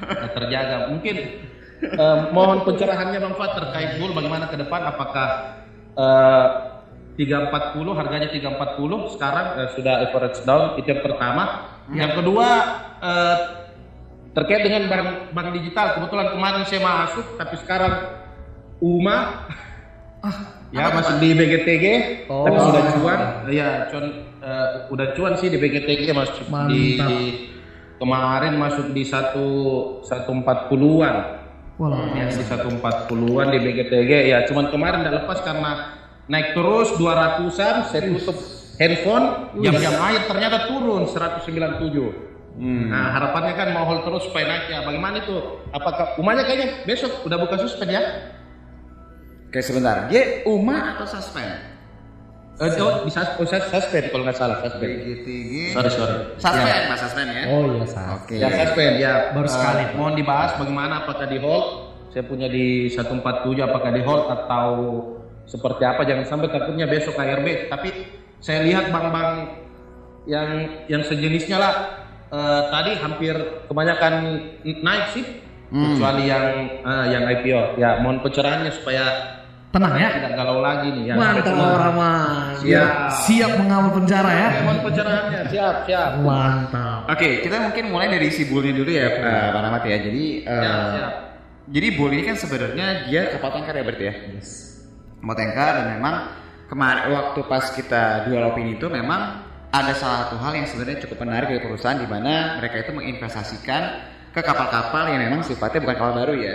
eh, 0.01 0.29
terjaga. 0.33 0.89
Mungkin 0.93 1.15
eh, 1.83 2.17
mohon 2.33 2.65
pencerahannya 2.65 3.19
Bang 3.21 3.35
Fat 3.37 3.57
terkait 3.57 3.99
bull 4.01 4.15
bagaimana 4.15 4.49
ke 4.49 4.57
depan 4.57 4.81
apakah 4.89 5.27
eh, 5.93 6.47
340 7.19 7.99
harganya 7.99 8.31
340 8.31 9.13
sekarang 9.19 9.45
eh, 9.59 9.69
sudah 9.75 9.93
average 10.07 10.39
down 10.47 10.79
itu 10.79 10.87
yang 10.87 11.03
pertama. 11.03 11.43
Yang 11.91 12.11
kedua 12.23 12.47
eh, 13.03 13.37
terkait 14.33 14.61
dengan 14.61 14.87
bank 14.87 15.33
bank 15.33 15.49
digital 15.57 15.97
kebetulan 15.97 16.27
kemarin 16.31 16.63
saya 16.69 16.81
masuk 16.85 17.25
tapi 17.35 17.55
sekarang 17.59 17.93
UMA 18.79 19.17
ya 20.69 20.93
masuk 20.93 21.15
di 21.17 21.29
BGTG 21.33 21.85
tapi 22.45 22.57
sudah 22.59 22.81
cuan. 22.93 23.19
Ya 23.49 23.69
cuan 23.87 24.05
eh, 24.39 24.67
udah 24.87 25.07
cuan 25.13 25.33
sih 25.35 25.47
di 25.47 25.57
BGTG 25.57 26.13
masuk 26.13 26.45
di, 26.45 26.51
Mantap. 26.51 27.09
di- 27.09 27.35
kemarin 27.99 28.53
masuk 28.55 28.85
di 28.91 29.03
satu 29.03 29.47
satu 30.01 30.31
empat 30.31 30.69
puluhan. 30.69 31.15
Ya 32.13 32.25
di 32.27 32.43
satu 32.43 32.67
empat 32.69 33.07
puluhan 33.07 33.49
di 33.49 33.59
BGTG 33.59 34.11
ya 34.29 34.43
cuman 34.45 34.69
kemarin 34.69 35.01
udah 35.01 35.23
lepas 35.23 35.39
karena 35.41 35.71
naik 36.29 36.53
terus 36.53 36.93
200an 36.95 37.89
saya 37.89 38.01
tutup 38.05 38.37
handphone 38.77 39.25
jam-jam 39.59 39.95
air 39.99 40.21
ternyata 40.23 40.69
turun 40.69 41.03
197 41.03 42.29
Nah 42.59 43.15
harapannya 43.15 43.53
kan 43.55 43.67
mau 43.71 43.87
hold 43.87 44.03
terus 44.03 44.27
supaya 44.27 44.45
naik. 44.45 44.65
Ya. 44.67 44.79
Bagaimana 44.83 45.23
itu? 45.23 45.35
Apakah 45.71 46.19
umanya 46.19 46.43
kayaknya 46.43 46.83
besok 46.83 47.23
udah 47.23 47.39
buka 47.39 47.55
suspend 47.55 47.95
ya? 47.95 48.03
Oke 49.49 49.65
sebentar. 49.65 50.05
Dia 50.13 50.45
UMA 50.45 50.93
atau 50.93 51.09
suspend? 51.09 51.57
Eh, 52.59 52.75
oh, 52.85 53.01
bisa 53.07 53.39
oh, 53.39 53.47
sus- 53.49 53.69
suspend 53.71 54.13
kalau 54.13 54.21
nggak 54.29 54.37
salah 54.37 54.61
suspend. 54.61 54.93
BGTG. 55.01 55.73
Sorry 55.73 55.89
sorry. 55.89 56.15
Suspend, 56.37 56.83
Mas 56.85 56.99
suspend 57.01 57.29
ya. 57.33 57.43
Oh 57.49 57.65
iya 57.65 57.85
salah. 57.89 58.21
Oke. 58.21 58.35
Ya 58.37 58.47
suspend 58.53 58.93
ya. 59.01 59.13
Baru 59.33 59.49
sekali, 59.49 59.83
Pak. 59.89 59.95
mohon 59.97 60.13
dibahas 60.13 60.53
bagaimana 60.53 61.01
apakah 61.01 61.25
di 61.25 61.41
hold 61.41 61.89
saya 62.09 62.25
punya 62.25 62.49
di 62.49 62.89
147 62.89 63.25
apakah 63.61 63.89
di 63.93 64.01
hold 64.01 64.25
atau 64.33 64.65
seperti 65.45 65.81
apa 65.85 66.01
jangan 66.05 66.25
sampai 66.25 66.49
takutnya 66.49 66.85
besok 66.89 67.17
KRB 67.17 67.69
tapi 67.69 67.89
saya 68.41 68.65
lihat 68.65 68.89
bank-bank 68.89 69.29
yang 70.25 70.49
yang 70.89 71.01
sejenisnya 71.05 71.57
lah 71.57 71.73
eh, 72.33 72.61
tadi 72.69 72.91
hampir 72.97 73.33
kebanyakan 73.69 74.13
naik 74.61 75.05
sih 75.13 75.25
kecuali 75.69 76.25
yang 76.25 76.45
eh, 76.81 77.05
yang 77.13 77.23
IPO 77.29 77.77
ya 77.77 78.01
mohon 78.01 78.25
pencerahannya 78.25 78.73
supaya 78.73 79.37
Tenang 79.69 79.93
ya. 80.01 80.09
tidak 80.17 80.33
galau 80.33 80.65
lagi 80.65 80.89
nih 80.97 81.13
ya 81.13 81.15
Mantap 81.15 81.53
Rahman. 81.53 82.57
Siap. 82.57 82.89
Siap 83.29 83.51
mengawal 83.61 83.93
penjara 84.01 84.31
ya. 84.33 84.47
mohon 84.65 84.79
pencerahannya 84.81 85.41
siap 85.53 85.75
siap 85.85 86.09
Mantap. 86.25 87.05
Oke, 87.13 87.45
kita 87.45 87.61
mungkin 87.61 87.93
mulai 87.93 88.09
dari 88.09 88.33
si 88.33 88.49
ini 88.49 88.71
dulu 88.73 88.89
ya, 88.89 89.05
eh, 89.13 89.47
Pak 89.53 89.61
Rahmat 89.61 89.83
ya. 89.85 89.97
Jadi, 90.01 90.25
eh, 90.41 90.57
Siap, 90.57 90.81
siap. 90.97 91.11
jadi 91.69 91.87
bull 91.93 92.11
ini 92.17 92.23
kan 92.25 92.35
sebenarnya 92.41 92.87
dia 93.05 93.21
kapal 93.37 93.49
tanker 93.53 93.73
ya 93.77 93.83
berarti 93.85 94.03
ya. 94.09 94.13
Kapal 95.21 95.35
tanker 95.37 95.67
dan 95.77 95.85
memang 96.01 96.15
kemarin 96.65 97.05
waktu 97.13 97.39
pas 97.45 97.65
kita 97.69 98.03
dual 98.25 98.49
opini 98.49 98.73
itu 98.73 98.89
memang 98.89 99.45
ada 99.69 99.93
salah 99.93 100.25
satu 100.25 100.41
hal 100.41 100.57
yang 100.57 100.65
sebenarnya 100.65 101.05
cukup 101.05 101.29
menarik 101.29 101.53
dari 101.53 101.61
perusahaan 101.61 101.97
di 102.01 102.09
mana 102.09 102.57
mereka 102.57 102.81
itu 102.81 102.89
menginvestasikan 102.89 103.81
ke 104.29 104.41
kapal-kapal 104.45 105.09
yang 105.09 105.25
memang 105.25 105.41
sifatnya 105.41 105.81
bukan 105.81 105.95
kapal 105.97 106.13
baru 106.13 106.33
ya. 106.37 106.53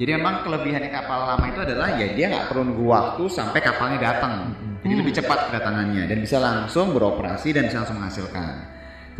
Jadi 0.00 0.10
memang 0.16 0.40
kelebihannya 0.40 0.88
kapal 0.88 1.28
lama 1.28 1.44
itu 1.52 1.60
adalah 1.60 1.92
ya 2.00 2.08
dia 2.16 2.26
nggak 2.32 2.48
perlu 2.48 2.62
nunggu 2.72 2.84
waktu 2.88 3.22
sampai 3.28 3.60
kapalnya 3.60 3.98
datang. 4.00 4.56
Jadi 4.80 4.94
lebih 4.96 5.12
cepat 5.12 5.52
kedatangannya 5.52 6.08
dan 6.08 6.18
bisa 6.24 6.40
langsung 6.40 6.96
beroperasi 6.96 7.52
dan 7.52 7.68
bisa 7.68 7.84
langsung 7.84 8.00
menghasilkan. 8.00 8.54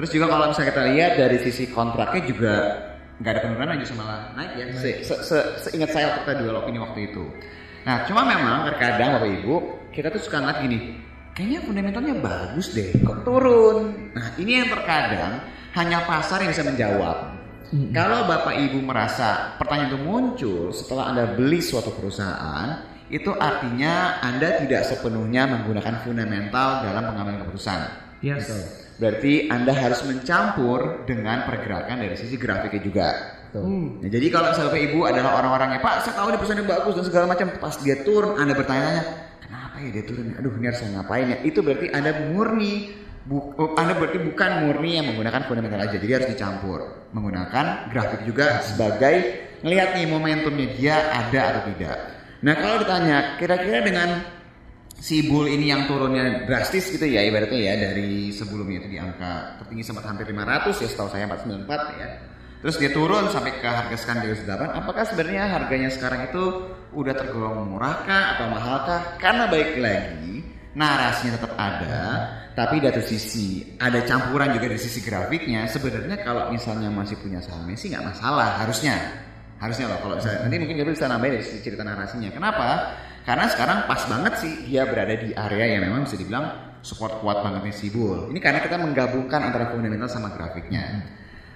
Terus 0.00 0.10
juga 0.16 0.32
kalau 0.32 0.48
misalnya 0.48 0.72
kita 0.72 0.82
lihat 0.96 1.12
dari 1.20 1.38
sisi 1.44 1.68
kontraknya 1.68 2.22
juga 2.24 2.54
nggak 3.20 3.32
ada 3.36 3.40
penurunan 3.44 3.76
justru 3.84 4.00
malah 4.00 4.32
naik 4.32 4.52
ya. 4.56 4.64
Se, 4.72 4.90
se, 5.04 5.14
se- 5.20 5.48
seingat 5.68 5.92
saya 5.92 6.08
waktu 6.08 6.20
kita 6.24 6.34
dual 6.40 6.56
opini 6.64 6.80
waktu 6.80 7.12
itu. 7.12 7.28
Nah 7.84 8.08
cuma 8.08 8.24
memang 8.24 8.64
terkadang 8.72 9.20
bapak 9.20 9.44
ibu 9.44 9.54
kita 9.92 10.08
tuh 10.08 10.22
suka 10.24 10.40
ngeliat 10.40 10.58
gini, 10.64 10.78
kayaknya 11.36 11.60
fundamentalnya 11.68 12.14
bagus 12.16 12.72
deh, 12.72 12.96
kok 13.04 13.28
turun. 13.28 14.08
Nah 14.16 14.32
ini 14.40 14.64
yang 14.64 14.72
terkadang 14.72 15.44
hanya 15.76 15.98
pasar 16.08 16.40
yang 16.40 16.56
bisa 16.56 16.64
menjawab. 16.64 17.39
Kalau 17.70 18.26
bapak 18.26 18.54
ibu 18.66 18.82
merasa 18.82 19.54
pertanyaan 19.54 19.94
itu 19.94 20.00
muncul 20.02 20.74
setelah 20.74 21.14
anda 21.14 21.24
beli 21.38 21.62
suatu 21.62 21.94
perusahaan, 21.94 22.82
itu 23.06 23.30
artinya 23.30 24.18
anda 24.22 24.58
tidak 24.58 24.86
sepenuhnya 24.90 25.46
menggunakan 25.46 26.02
fundamental 26.02 26.82
dalam 26.82 27.02
pengambilan 27.14 27.46
keputusan. 27.46 27.78
Yes. 28.20 28.50
Berarti 29.00 29.48
Anda 29.48 29.72
harus 29.72 30.04
mencampur 30.04 31.08
dengan 31.08 31.48
pergerakan 31.48 32.04
dari 32.04 32.20
sisi 32.20 32.36
grafiknya 32.36 32.84
juga. 32.84 33.08
Nah, 33.50 34.06
jadi 34.06 34.26
kalau 34.28 34.52
misalnya 34.52 34.70
Bapak 34.70 34.82
Ibu 34.92 34.98
adalah 35.08 35.30
orang-orangnya, 35.40 35.80
Pak, 35.80 35.94
saya 36.04 36.14
tahu 36.20 36.28
ini 36.30 36.36
perusahaan 36.36 36.60
ini 36.60 36.68
bagus 36.68 36.92
dan 36.94 37.04
segala 37.08 37.26
macam. 37.26 37.48
Pas 37.56 37.74
dia 37.80 37.96
turun, 38.04 38.36
Anda 38.36 38.52
bertanya-tanya, 38.52 39.02
kenapa 39.40 39.76
ya 39.80 39.90
dia 39.90 40.04
turun? 40.04 40.36
Aduh, 40.36 40.52
ini 40.54 40.66
harus 40.68 40.78
saya 40.84 40.90
ngapain 41.00 41.26
ya? 41.32 41.38
Itu 41.42 41.64
berarti 41.64 41.86
Anda 41.90 42.10
murni, 42.28 42.92
bu- 43.26 43.52
oh, 43.56 43.76
Anda 43.76 43.96
berarti 43.96 44.18
bukan 44.20 44.50
murni 44.64 45.00
yang 45.00 45.06
menggunakan 45.12 45.48
fundamental 45.48 45.80
aja. 45.84 45.96
Jadi 45.96 46.12
harus 46.12 46.28
dicampur, 46.32 47.10
menggunakan 47.12 47.90
grafik 47.92 48.24
juga 48.24 48.64
sebagai 48.64 49.48
ngelihat 49.60 49.98
nih 49.98 50.06
momentumnya 50.08 50.66
dia 50.76 50.96
ada 51.12 51.40
atau 51.52 51.62
tidak. 51.74 51.96
Nah, 52.40 52.54
kalau 52.56 52.80
ditanya, 52.80 53.36
kira-kira 53.36 53.84
dengan 53.84 54.08
si 55.00 55.24
bull 55.24 55.48
ini 55.48 55.72
yang 55.72 55.88
turunnya 55.88 56.44
drastis 56.44 56.92
gitu 56.92 57.08
ya 57.08 57.24
ibaratnya 57.24 57.56
ya 57.56 57.74
dari 57.88 58.28
sebelumnya 58.36 58.84
itu 58.84 58.88
di 58.92 58.98
angka 59.00 59.56
tertinggi 59.64 59.80
sempat 59.80 60.04
hampir 60.04 60.28
500 60.28 60.76
ya 60.76 60.88
setahu 60.92 61.08
saya 61.08 61.24
494 61.24 61.96
ya 61.96 62.08
terus 62.60 62.76
dia 62.76 62.92
turun 62.92 63.32
sampai 63.32 63.56
ke 63.56 63.64
harga 63.64 63.96
sekarang 63.96 64.28
308 64.28 64.76
apakah 64.84 65.04
sebenarnya 65.08 65.44
harganya 65.48 65.88
sekarang 65.88 66.28
itu 66.28 66.44
udah 66.92 67.14
tergolong 67.16 67.64
murah 67.64 68.04
kah 68.04 68.36
atau 68.36 68.46
mahal 68.52 68.76
kah 68.84 69.02
karena 69.16 69.48
baik 69.48 69.80
lagi 69.80 70.44
narasinya 70.76 71.40
tetap 71.40 71.52
ada 71.56 71.96
tapi 72.60 72.76
dari 72.76 73.00
sisi 73.00 73.64
ada 73.80 74.04
campuran 74.04 74.52
juga 74.52 74.68
dari 74.68 74.76
sisi 74.76 75.00
grafiknya. 75.00 75.64
Sebenarnya 75.64 76.20
kalau 76.20 76.52
misalnya 76.52 76.92
masih 76.92 77.16
punya 77.16 77.40
sahamnya 77.40 77.72
sih 77.72 77.88
nggak 77.88 78.04
masalah 78.04 78.60
harusnya. 78.60 79.00
Harusnya 79.56 79.88
loh 79.88 79.98
kalau 80.04 80.20
misalnya. 80.20 80.44
Nanti 80.44 80.56
mungkin 80.60 80.76
Gabriel 80.76 80.92
bisa 80.92 81.08
nambahin 81.08 81.32
dari 81.40 81.44
sisi 81.48 81.60
cerita 81.64 81.88
narasinya. 81.88 82.28
Kenapa? 82.28 82.68
Karena 83.24 83.48
sekarang 83.48 83.88
pas 83.88 84.04
banget 84.04 84.44
sih 84.44 84.52
dia 84.68 84.84
berada 84.84 85.16
di 85.16 85.32
area 85.32 85.66
yang 85.72 85.88
memang 85.88 86.04
bisa 86.04 86.20
dibilang 86.20 86.76
support 86.84 87.24
kuat 87.24 87.40
banget 87.40 87.64
nih 87.64 87.76
si 87.76 87.88
bull 87.92 88.32
ini 88.32 88.40
karena 88.40 88.64
kita 88.64 88.76
menggabungkan 88.76 89.40
antara 89.40 89.72
fundamental 89.72 90.12
sama 90.12 90.28
grafiknya. 90.28 91.00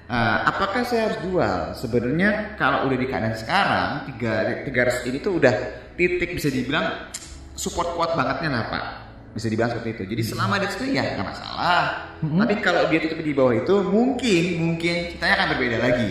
Eh, 0.09 0.38
apakah 0.48 0.88
saya 0.88 1.12
harus 1.12 1.20
jual? 1.20 1.76
Sebenarnya 1.76 2.57
kalau 2.57 2.88
udah 2.88 2.96
di 2.96 3.05
keadaan 3.05 3.36
sekarang 3.36 4.09
tiga 4.09 4.64
tiga 4.64 4.88
ini 5.05 5.20
tuh 5.20 5.36
udah 5.36 5.52
titik 6.00 6.32
bisa 6.32 6.48
dibilang 6.48 7.12
support 7.52 7.92
kuat 7.92 8.16
bangetnya 8.16 8.48
lah 8.48 8.64
pak 8.72 9.03
bisa 9.35 9.47
dibilang 9.51 9.74
seperti 9.74 9.91
itu 9.99 10.03
jadi 10.14 10.22
selama 10.22 10.55
di 10.62 10.66
situ 10.70 10.85
ya 10.95 11.03
nggak 11.18 11.26
masalah 11.26 11.82
tapi 12.22 12.55
kalau 12.62 12.87
dia 12.87 13.03
tutup 13.03 13.18
di 13.18 13.35
bawah 13.35 13.55
itu 13.59 13.74
mungkin 13.82 14.43
mungkin 14.62 14.95
ceritanya 15.11 15.35
akan 15.43 15.49
berbeda 15.59 15.78
lagi 15.82 16.11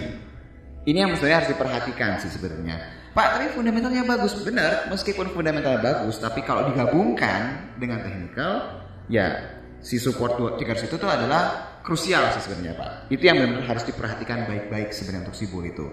ini 0.83 0.97
yang 0.99 1.15
sebenarnya 1.15 1.37
harus 1.43 1.51
diperhatikan 1.55 2.09
sih 2.19 2.31
sebenarnya. 2.31 2.75
Pak, 3.15 3.27
tapi 3.39 3.45
fundamentalnya 3.55 4.03
bagus. 4.03 4.35
Benar, 4.43 4.91
meskipun 4.91 5.31
fundamentalnya 5.31 5.79
bagus, 5.79 6.19
tapi 6.19 6.43
kalau 6.43 6.67
digabungkan 6.67 7.71
dengan 7.79 8.03
teknikal, 8.03 8.83
ya 9.07 9.55
si 9.79 9.95
support 9.95 10.35
300 10.35 10.91
itu 10.91 10.95
tuh 10.99 11.07
adalah 11.07 11.79
krusial 11.85 12.35
sih 12.35 12.41
sebenarnya 12.43 12.75
Pak. 12.75 12.91
Itu 13.13 13.23
yang 13.23 13.39
benar 13.39 13.63
harus 13.63 13.83
diperhatikan 13.87 14.43
baik-baik 14.43 14.91
sebenarnya 14.91 15.29
untuk 15.29 15.37
si 15.39 15.45
bull 15.47 15.63
itu. 15.63 15.87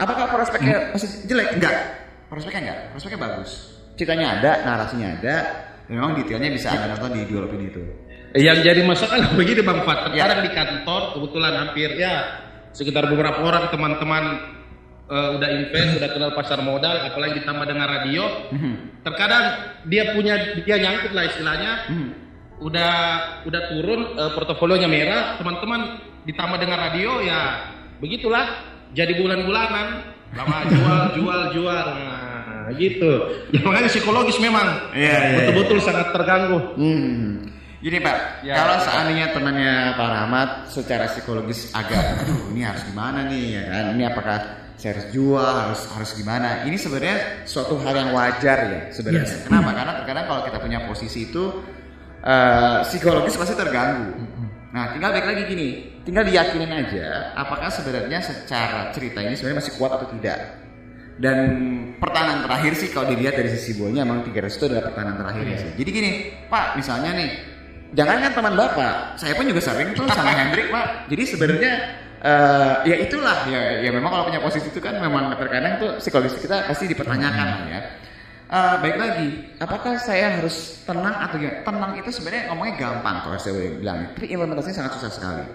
Apakah 0.00 0.32
prospeknya 0.32 0.94
masih 0.96 1.28
jelek? 1.28 1.60
Enggak. 1.60 1.76
Prospeknya 2.32 2.60
enggak. 2.64 2.78
Prospeknya 2.96 3.20
bagus. 3.20 3.50
Ceritanya 3.94 4.26
ada, 4.40 4.52
narasinya 4.64 5.08
ada, 5.20 5.36
memang 5.90 6.16
detailnya 6.16 6.50
bisa 6.52 6.72
Anda 6.72 6.96
nonton 6.96 7.24
di 7.24 7.34
opini 7.34 7.66
itu. 7.70 7.82
Yang 8.34 8.58
jadi 8.66 8.80
masalah 8.82 9.30
begini 9.38 9.62
Bang 9.62 9.86
Fat, 9.86 10.10
Ya. 10.10 10.26
terkadang 10.26 10.40
di 10.42 10.50
kantor 10.52 11.02
kebetulan 11.14 11.52
hampir 11.54 11.90
ya 11.94 12.14
sekitar 12.74 13.06
beberapa 13.06 13.38
orang 13.46 13.70
teman-teman 13.70 14.24
eh, 15.06 15.28
udah 15.38 15.48
invest, 15.54 16.02
udah 16.02 16.08
kenal 16.10 16.30
pasar 16.34 16.58
modal, 16.64 16.96
apalagi 17.06 17.44
ditambah 17.44 17.66
dengan 17.68 17.86
radio. 17.86 18.24
Terkadang 19.06 19.44
dia 19.86 20.16
punya 20.16 20.34
dia 20.64 20.76
nyangkut 20.82 21.12
lah 21.14 21.24
istilahnya. 21.28 21.72
Udah 22.58 22.92
udah 23.46 23.62
turun 23.70 24.00
eh, 24.18 24.30
portofolionya 24.34 24.88
merah, 24.90 25.38
teman-teman 25.38 26.00
ditambah 26.24 26.56
dengan 26.56 26.78
radio 26.80 27.20
ya 27.20 27.68
begitulah 28.00 28.48
jadi 28.96 29.12
bulan-bulanan 29.20 29.86
lama 30.34 30.58
jual 30.72 31.00
jual 31.20 31.40
jual 31.52 31.86
nah 31.94 32.23
gitu 32.72 33.12
ya 33.52 33.60
makanya 33.60 33.88
psikologis 33.90 34.38
memang 34.40 34.66
Iya, 34.96 35.04
iya, 35.04 35.18
iya. 35.20 35.36
betul-betul 35.52 35.78
sangat 35.84 36.08
terganggu 36.14 36.58
Hmm. 36.80 37.52
Gini 37.84 38.00
Pak, 38.00 38.40
Ya. 38.48 38.56
kalau 38.56 38.80
seandainya 38.80 39.36
temannya 39.36 39.92
Pak 39.92 40.08
Rahmat 40.08 40.50
secara 40.72 41.04
psikologis 41.04 41.68
agak, 41.76 42.24
aduh 42.24 42.48
ini 42.56 42.64
harus 42.64 42.80
gimana 42.88 43.28
nih 43.28 43.60
ya 43.60 43.62
kan? 43.68 43.84
Ini 43.92 44.02
apakah 44.08 44.36
saya 44.80 44.96
harus 44.96 45.12
jual, 45.12 45.52
harus 45.52 45.84
harus 45.92 46.10
gimana? 46.16 46.64
Ini 46.64 46.80
sebenarnya 46.80 47.44
suatu 47.44 47.76
hal 47.84 47.92
yang 47.92 48.16
wajar 48.16 48.58
ya 48.72 48.80
sebenarnya. 48.88 49.28
Kenapa? 49.44 49.76
Karena 49.76 49.92
terkadang 50.00 50.24
kalau 50.24 50.40
kita 50.48 50.58
punya 50.64 50.78
posisi 50.88 51.28
itu 51.28 51.60
eh, 52.24 52.78
psikologis 52.88 53.36
pasti 53.36 53.52
terganggu. 53.52 54.16
Nah, 54.72 54.96
tinggal 54.96 55.12
balik 55.12 55.26
lagi 55.36 55.42
gini, 55.44 55.68
tinggal 56.08 56.24
diyakinin 56.24 56.72
aja 56.72 57.36
apakah 57.36 57.68
sebenarnya 57.68 58.18
secara 58.24 58.90
cerita 58.96 59.20
ini 59.20 59.36
sebenarnya 59.36 59.60
masih 59.60 59.76
kuat 59.76 59.92
atau 59.92 60.08
tidak. 60.08 60.63
Dan 61.14 61.38
pertahanan 62.02 62.42
terakhir 62.42 62.74
sih 62.74 62.90
kalau 62.90 63.06
dilihat 63.06 63.38
dari 63.38 63.54
sisi 63.54 63.78
bolanya 63.78 64.02
emang 64.02 64.26
300 64.26 64.50
itu 64.50 64.64
adalah 64.66 64.84
pertahanan 64.90 65.16
terakhir 65.22 65.44
ya 65.46 65.56
sih. 65.62 65.70
Jadi 65.78 65.90
gini, 65.94 66.10
Pak, 66.50 66.74
misalnya 66.74 67.10
nih, 67.14 67.28
jangan 67.94 68.16
kan 68.18 68.32
teman 68.34 68.54
Bapak, 68.58 68.94
saya 69.14 69.32
pun 69.38 69.46
juga 69.46 69.62
sering 69.62 69.94
tuh 69.94 70.10
sama 70.10 70.34
Hendrik, 70.42 70.74
Pak. 70.74 71.06
Jadi 71.06 71.22
sebenarnya 71.22 71.72
eh, 72.18 72.74
ya 72.90 72.96
itulah 72.98 73.46
ya 73.46 73.86
ya 73.86 73.90
memang 73.94 74.10
kalau 74.10 74.24
punya 74.26 74.42
posisi 74.42 74.66
itu 74.74 74.82
kan 74.82 74.98
memang 74.98 75.30
terkadang 75.38 75.78
tuh 75.78 75.90
psikologis 76.02 76.34
kita 76.42 76.66
pasti 76.66 76.90
dipertanyakan 76.90 77.48
ya. 77.70 77.80
Eh, 78.44 78.74
baik 78.82 78.96
lagi, 78.98 79.28
apakah 79.62 79.98
saya 79.98 80.38
harus 80.38 80.82
tenang 80.86 81.16
atau 81.16 81.42
gimana? 81.42 81.62
Tenang 81.62 81.92
itu 81.98 82.10
sebenarnya 82.10 82.42
ngomongnya 82.50 82.74
gampang 82.76 83.16
kalau 83.22 83.38
saya 83.38 83.52
boleh 83.56 83.70
bilang, 83.82 83.98
tapi 84.14 84.26
implementasinya 84.30 84.76
sangat 84.82 84.92
susah 84.98 85.10
sekali. 85.10 85.46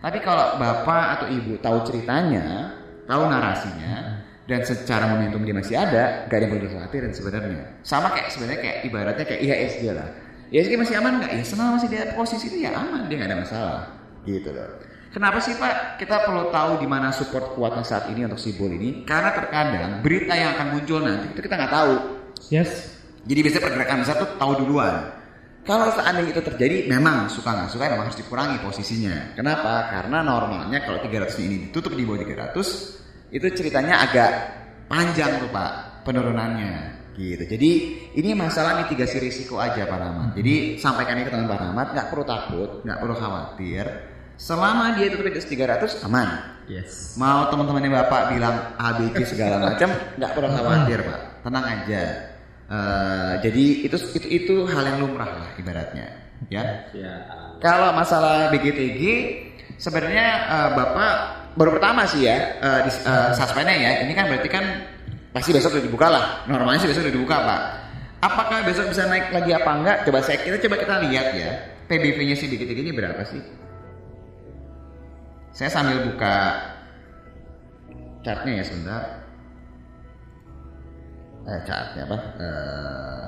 Tapi 0.00 0.18
kalau 0.20 0.60
bapak 0.60 1.04
atau 1.20 1.26
ibu 1.32 1.56
tahu 1.60 1.84
ceritanya, 1.88 2.76
tahu 3.08 3.22
narasinya, 3.26 4.15
dan 4.46 4.62
secara 4.62 5.10
momentum 5.10 5.42
dia 5.42 5.54
masih 5.54 5.74
ada, 5.74 6.30
gak 6.30 6.36
ada 6.38 6.42
yang 6.46 6.52
perlu 6.54 6.64
dikhawatirin 6.70 7.12
sebenarnya. 7.12 7.62
Sama 7.82 8.14
kayak 8.14 8.30
sebenarnya 8.30 8.60
kayak 8.62 8.78
ibaratnya 8.86 9.24
kayak 9.26 9.40
IHSG 9.42 9.82
lah. 9.90 10.08
IHSG 10.54 10.72
masih 10.78 10.94
aman 11.02 11.12
nggak? 11.18 11.30
Ya 11.34 11.42
selama 11.42 11.70
masih 11.82 11.88
di 11.90 11.98
posisi 12.14 12.46
itu 12.46 12.58
ya 12.62 12.70
aman, 12.78 13.10
dia 13.10 13.18
nggak 13.18 13.30
ada 13.34 13.38
masalah. 13.42 13.82
Gitu 14.22 14.50
loh. 14.54 14.70
Kenapa 15.10 15.38
sih 15.42 15.56
Pak 15.56 15.98
kita 15.98 16.28
perlu 16.28 16.52
tahu 16.54 16.78
di 16.78 16.86
mana 16.86 17.08
support 17.10 17.56
kuatnya 17.58 17.82
saat 17.82 18.06
ini 18.14 18.28
untuk 18.28 18.38
si 18.38 18.54
bull 18.54 18.70
ini? 18.70 19.02
Karena 19.02 19.34
terkadang 19.34 20.04
berita 20.04 20.36
yang 20.36 20.54
akan 20.54 20.66
muncul 20.78 21.00
nanti 21.02 21.32
itu 21.34 21.40
kita 21.42 21.54
nggak 21.56 21.72
tahu. 21.72 21.94
Yes. 22.52 22.70
Jadi 23.26 23.40
biasanya 23.42 23.64
pergerakan 23.66 23.96
besar 24.06 24.14
tuh 24.22 24.30
tahu 24.38 24.52
duluan. 24.62 24.94
Kalau 25.66 25.90
seandainya 25.90 26.30
itu 26.30 26.42
terjadi, 26.46 26.86
memang 26.86 27.26
suka 27.26 27.50
nggak 27.50 27.74
suka 27.74 27.90
memang 27.90 28.06
harus 28.06 28.20
dikurangi 28.22 28.62
posisinya. 28.62 29.34
Kenapa? 29.34 29.90
Karena 29.90 30.22
normalnya 30.22 30.78
kalau 30.86 31.02
300 31.02 31.42
ini 31.42 31.56
ditutup 31.66 31.90
di 31.90 32.06
bawah 32.06 32.22
300, 32.22 33.05
itu 33.30 33.46
ceritanya 33.54 34.06
agak 34.06 34.30
panjang 34.86 35.42
tuh 35.42 35.50
Pak 35.50 36.02
penurunannya 36.06 36.96
gitu. 37.16 37.44
Jadi 37.48 37.70
ini 38.14 38.30
masalah 38.36 38.84
mitigasi 38.84 39.18
risiko 39.18 39.56
aja 39.56 39.88
Pak 39.88 39.98
Rahmat. 39.98 40.28
Jadi 40.36 40.76
sampaikan 40.76 41.16
ini 41.16 41.24
ke 41.26 41.32
teman 41.32 41.48
Pak 41.48 41.58
Rahmat, 41.58 41.86
nggak 41.96 42.06
perlu 42.12 42.24
takut, 42.28 42.70
nggak 42.84 42.98
perlu 43.00 43.14
khawatir. 43.16 43.86
Selama 44.36 44.92
dia 45.00 45.08
itu 45.08 45.16
di 45.16 45.32
atas 45.32 45.48
300 45.48 46.04
aman. 46.04 46.28
Yes. 46.68 47.16
Mau 47.16 47.48
teman-temannya 47.48 47.90
Bapak 48.04 48.36
bilang 48.36 48.76
ABC 48.76 49.32
segala 49.32 49.64
macam, 49.64 49.88
nggak 50.20 50.30
perlu 50.36 50.48
khawatir 50.52 50.98
Pak. 51.02 51.20
Tenang 51.40 51.64
aja. 51.64 52.02
Eh, 52.66 53.32
jadi 53.46 53.64
itu 53.86 53.96
itu 54.18 54.26
itu 54.26 54.54
hal 54.66 54.82
yang 54.82 54.98
lumrah 55.06 55.30
lah 55.30 55.50
ibaratnya, 55.54 56.10
ya. 56.50 56.90
Ya. 56.90 57.14
Kalau 57.62 57.94
masalah 57.94 58.50
BGTG 58.50 59.02
sebenarnya 59.78 60.26
eh, 60.50 60.70
Bapak 60.74 61.45
baru 61.56 61.70
pertama 61.80 62.04
sih 62.04 62.28
ya 62.28 62.60
eh, 62.60 62.80
di 62.86 62.90
suspendnya 63.34 63.74
ya. 63.74 63.90
Ini 64.04 64.12
kan 64.12 64.28
berarti 64.28 64.48
kan 64.52 64.64
pasti 65.32 65.50
besok 65.56 65.80
udah 65.80 65.84
dibuka 65.84 66.06
lah. 66.12 66.24
Normalnya 66.46 66.84
sih 66.84 66.88
besok 66.92 67.08
udah 67.08 67.16
dibuka 67.16 67.36
Pak. 67.40 67.60
Apakah 68.24 68.58
besok 68.64 68.92
bisa 68.92 69.08
naik 69.08 69.32
lagi 69.32 69.50
apa 69.52 69.70
enggak? 69.72 69.96
Coba 70.08 70.20
saya 70.24 70.40
kita 70.40 70.56
coba 70.68 70.76
kita 70.80 70.94
lihat 71.08 71.28
ya. 71.36 71.50
PBV-nya 71.86 72.34
si 72.34 72.50
BGTG 72.50 72.78
ini 72.82 72.92
berapa 72.92 73.22
sih? 73.24 73.38
Saya 75.56 75.70
sambil 75.72 76.04
buka 76.04 76.58
chartnya 78.20 78.60
ya 78.60 78.64
sebentar. 78.66 79.02
Eh 81.46 81.60
chartnya 81.62 82.02
apa? 82.10 82.18
Eh, 82.42 83.24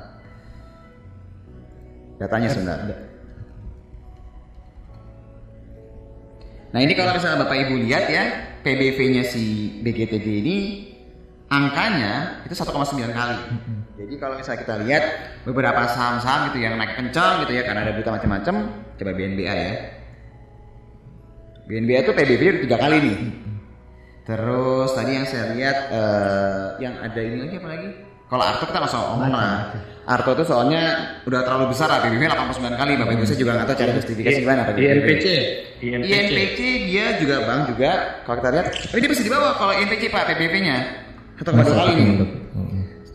datanya 2.18 2.48
sebentar. 2.50 2.78
Nah 6.68 6.80
ini 6.84 6.92
kalau 6.92 7.16
misalnya 7.16 7.48
Bapak 7.48 7.56
Ibu 7.64 7.74
lihat 7.88 8.04
ya 8.12 8.24
PBV-nya 8.60 9.24
si 9.24 9.76
BGTG 9.80 10.26
ini 10.44 10.56
angkanya 11.48 12.44
itu 12.44 12.52
1,9 12.52 12.76
kali. 13.08 13.38
Jadi 13.96 14.14
kalau 14.20 14.36
misalnya 14.36 14.60
kita 14.60 14.74
lihat 14.84 15.04
beberapa 15.48 15.88
saham-saham 15.88 16.52
gitu 16.52 16.60
yang 16.60 16.76
naik 16.76 16.94
kencang 16.94 17.44
gitu 17.44 17.56
ya 17.56 17.62
karena 17.64 17.88
ada 17.88 17.92
berita 17.96 18.12
macam-macam, 18.12 18.54
coba 19.00 19.10
BNBA 19.16 19.54
ya. 19.56 19.72
BNBA 21.68 21.98
itu 22.04 22.12
PBV 22.12 22.42
udah 22.44 22.62
tiga 22.68 22.76
kali 22.80 22.96
nih. 23.00 23.18
Terus 24.28 24.90
tadi 24.92 25.10
yang 25.16 25.24
saya 25.24 25.56
lihat 25.56 25.76
eh, 25.88 26.64
yang 26.84 26.94
ada 27.00 27.20
ini 27.20 27.36
lagi 27.48 27.54
apa 27.56 27.68
lagi? 27.72 27.88
Kalau 28.28 28.44
Arto 28.44 28.64
kita 28.68 28.80
masuk 28.84 29.00
omong 29.16 29.32
lah. 29.32 29.72
Arto 30.04 30.36
itu 30.36 30.44
soalnya 30.44 31.16
udah 31.24 31.40
terlalu 31.48 31.72
besar 31.72 31.88
lah 31.88 32.04
PBV 32.04 32.28
89 32.28 32.76
kali. 32.76 32.92
Bapak 33.00 33.12
Ibu 33.16 33.24
saya 33.24 33.38
juga 33.40 33.52
nggak 33.56 33.66
tahu 33.72 33.76
cara 33.80 33.92
justifikasi 33.96 34.38
gimana 34.44 34.68
Pak 34.68 34.76
INPC. 34.76 35.26
INPC. 35.78 36.10
INPC 36.10 36.58
dia 36.90 37.06
juga 37.18 37.36
bang 37.46 37.60
juga 37.70 37.90
kalau 38.26 38.36
kita 38.42 38.48
lihat, 38.54 38.66
oh, 38.74 38.98
dia 38.98 39.08
masih 39.08 39.24
di 39.24 39.32
bawah 39.32 39.52
kalau 39.56 39.72
INPC 39.78 40.02
Pak 40.10 40.24
PBV-nya 40.34 40.76
satu 41.38 41.48
koma 41.54 41.62
dua 41.62 41.76
kali 41.86 41.92
nih. 41.94 42.06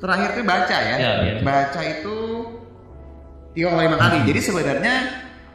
Terakhir 0.03 0.29
tuh 0.35 0.43
baca 0.43 0.77
ya, 0.83 0.95
Ya, 0.99 1.11
iya. 1.23 1.33
baca 1.39 1.79
itu 1.79 2.15
3,5 3.55 4.03
kali. 4.03 4.17
Jadi 4.27 4.39
sebenarnya 4.43 4.95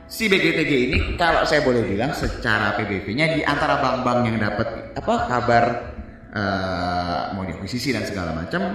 si 0.09 0.25
BGTG 0.25 0.73
ini 0.89 0.99
kalau 1.21 1.45
saya 1.45 1.61
boleh 1.61 1.85
bilang 1.85 2.17
secara 2.17 2.73
PBV-nya 2.81 3.37
di 3.37 3.41
antara 3.45 3.77
bank-bank 3.77 4.21
yang 4.25 4.39
dapat 4.41 4.97
apa 4.97 5.15
kabar 5.29 5.65
eh, 6.33 7.21
mau 7.37 7.45
diakuisisi 7.45 7.93
dan 7.93 8.09
segala 8.09 8.33
macam, 8.33 8.73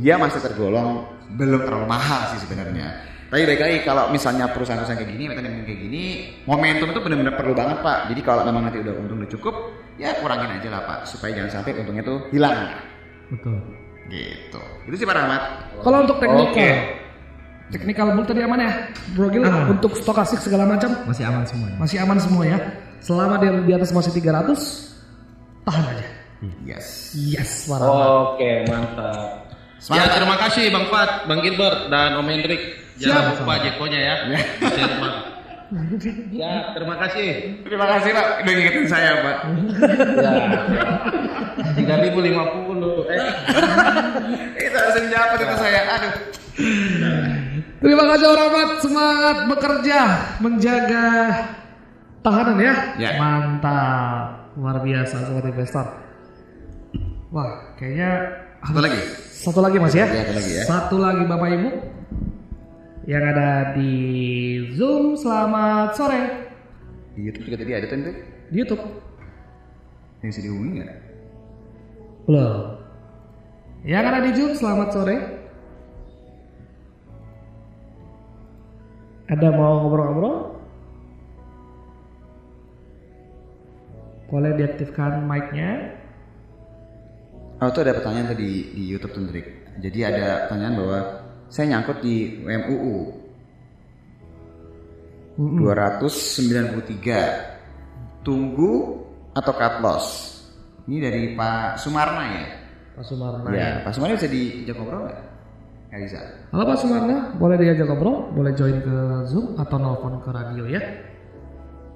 dia 0.00 0.16
masih 0.16 0.40
tergolong 0.40 1.04
belum 1.36 1.68
terlalu 1.68 1.84
mahal 1.84 2.32
sih 2.32 2.40
sebenarnya. 2.40 2.88
Tapi 3.30 3.46
baik 3.46 3.60
lagi 3.62 3.76
kalau 3.86 4.10
misalnya 4.10 4.50
perusahaan-perusahaan 4.50 4.98
kayak 4.98 5.10
gini, 5.14 5.30
yang 5.30 5.38
kayak 5.62 5.80
gini, 5.86 6.02
momentum 6.50 6.90
itu 6.90 6.98
benar-benar 6.98 7.38
perlu 7.38 7.54
banget 7.54 7.78
pak. 7.78 8.10
Jadi 8.10 8.20
kalau 8.26 8.42
memang 8.42 8.66
nanti 8.66 8.82
udah 8.82 8.94
untung 8.98 9.22
udah 9.22 9.30
cukup, 9.30 9.54
ya 10.02 10.18
kurangin 10.18 10.50
aja 10.50 10.66
lah 10.66 10.82
pak, 10.82 10.98
supaya 11.06 11.38
jangan 11.38 11.62
sampai 11.62 11.78
untungnya 11.78 12.02
tuh 12.02 12.18
hilang. 12.34 12.74
Betul. 13.30 13.54
Gitu. 14.10 14.62
Itu 14.90 14.94
sih 14.98 15.06
Pak 15.06 15.14
Rahmat. 15.14 15.42
Kalau 15.86 15.98
untuk 16.02 16.18
teknikal, 16.18 16.50
Oke. 16.50 16.70
teknikal 17.70 18.06
book 18.18 18.26
tadi 18.26 18.42
aman 18.42 18.66
ya, 18.66 18.72
Bro 19.14 19.30
Gil? 19.30 19.46
Aman. 19.46 19.78
Untuk 19.78 19.94
stokastik 19.94 20.42
segala 20.42 20.66
macam 20.66 20.90
Masih 21.06 21.30
aman 21.30 21.46
semuanya. 21.46 21.76
masih 21.78 21.96
aman 22.02 22.18
semua 22.18 22.42
ya. 22.42 22.58
Selama 22.98 23.38
dia 23.38 23.54
di 23.54 23.72
atas 23.72 23.94
masih 23.94 24.10
300, 24.10 24.58
tahan 25.62 25.84
aja. 25.86 26.06
Yes. 26.66 27.14
Yes, 27.14 27.70
warahmat. 27.70 28.34
Oke, 28.34 28.50
mantap. 28.66 29.46
Semangat. 29.78 30.10
Ya, 30.10 30.12
terima 30.12 30.36
kasih 30.36 30.64
Bang 30.74 30.86
Fat, 30.90 31.10
Bang 31.30 31.40
Gilbert 31.40 31.88
dan 31.88 32.18
Om 32.18 32.26
Hendrik. 32.28 32.62
Jangan 33.00 33.40
lupa 33.40 33.54
Jekonya 33.64 34.00
ya. 34.00 34.14
Bang. 35.00 35.16
Ya, 36.34 36.74
terima 36.74 36.98
kasih. 36.98 37.62
Terima 37.62 37.86
kasih 37.86 38.10
Pak, 38.10 38.26
udah 38.42 38.52
ngingetin 38.58 38.86
saya 38.90 39.10
Pak. 39.22 39.36
Ya. 40.18 40.32
Tiga 41.78 41.94
ribu 42.02 42.18
lima 42.20 42.44
puluh. 42.50 43.06
Eh, 43.06 43.22
Itu 44.58 44.76
langsung 44.76 45.06
dapat 45.08 45.38
itu 45.38 45.56
saya. 45.56 45.80
Aduh. 45.94 46.14
Terima 47.80 48.04
kasih 48.12 48.26
warahmat, 48.34 48.70
semangat 48.84 49.36
bekerja, 49.48 50.00
menjaga 50.42 51.06
tahanan 52.20 52.58
ya. 52.58 52.74
Ya. 52.98 53.10
Mantap, 53.16 54.52
luar 54.58 54.82
biasa 54.82 55.22
sobat 55.24 55.46
investor. 55.48 55.86
Wah, 57.30 57.78
kayaknya 57.78 58.10
Satu 58.60 58.80
lagi. 58.82 59.00
Satu 59.40 59.60
lagi 59.64 59.76
mas 59.80 59.94
ya? 59.96 60.04
Iya, 60.04 60.20
satu 60.20 60.34
lagi 60.36 60.50
ya. 60.52 60.62
Satu 60.68 60.96
lagi 61.00 61.22
bapak 61.24 61.48
ibu 61.56 61.70
yang 63.08 63.24
ada 63.24 63.72
di 63.72 63.92
Zoom. 64.76 65.16
Selamat 65.16 65.96
sore 65.96 66.22
Di 67.16 67.20
YouTube 67.24 67.48
juga 67.48 67.58
tadi 67.64 67.72
ada 67.72 67.86
tuh 67.88 67.96
di 68.50 68.56
YouTube. 68.58 68.84
Yang 70.20 70.28
bisa 70.36 70.40
dihubungi 70.44 70.70
nggak? 70.80 71.00
Belum. 72.28 72.56
Yang 73.86 74.04
ada 74.04 74.18
di 74.20 74.30
Zoom. 74.36 74.52
Selamat 74.58 74.88
sore. 74.92 75.16
Ada 79.30 79.48
mau 79.54 79.86
ngobrol-ngobrol? 79.86 80.58
Boleh 84.26 84.52
diaktifkan 84.58 85.26
mic-nya. 85.26 85.94
Oh 87.62 87.68
itu 87.70 87.78
ada 87.82 87.94
pertanyaan 87.94 88.34
tadi 88.34 88.74
di 88.74 88.82
YouTube 88.90 89.14
tuh 89.14 89.22
Hendrik. 89.26 89.46
Jadi 89.78 89.98
ada 90.02 90.46
pertanyaan 90.46 90.74
bahwa 90.80 90.98
saya 91.50 91.74
nyangkut 91.76 91.98
di 91.98 92.46
WMUU 92.46 93.10
293 95.34 98.22
tunggu 98.22 99.02
atau 99.34 99.52
cut 99.58 99.82
loss. 99.82 100.38
Ini 100.86 101.02
dari 101.02 101.34
Pak 101.34 101.82
Sumarna 101.82 102.38
ya? 102.38 102.46
Pak 102.94 103.02
Sumarna. 103.02 103.50
Iya, 103.50 103.82
Pak 103.82 103.90
Sumarna 103.94 104.14
bisa 104.14 104.30
diajak 104.30 104.78
ngobrol 104.78 105.10
nggak? 105.10 105.20
Nggak 105.90 106.00
bisa. 106.06 106.22
Halo 106.54 106.62
Pak 106.70 106.78
Sumarna, 106.78 107.34
boleh 107.34 107.58
diajak 107.58 107.90
ngobrol, 107.90 108.30
boleh 108.30 108.54
join 108.54 108.78
ke 108.78 109.26
Zoom 109.26 109.58
atau 109.58 109.82
nelfon 109.82 110.22
ke 110.22 110.30
radio 110.30 110.70
ya. 110.70 111.09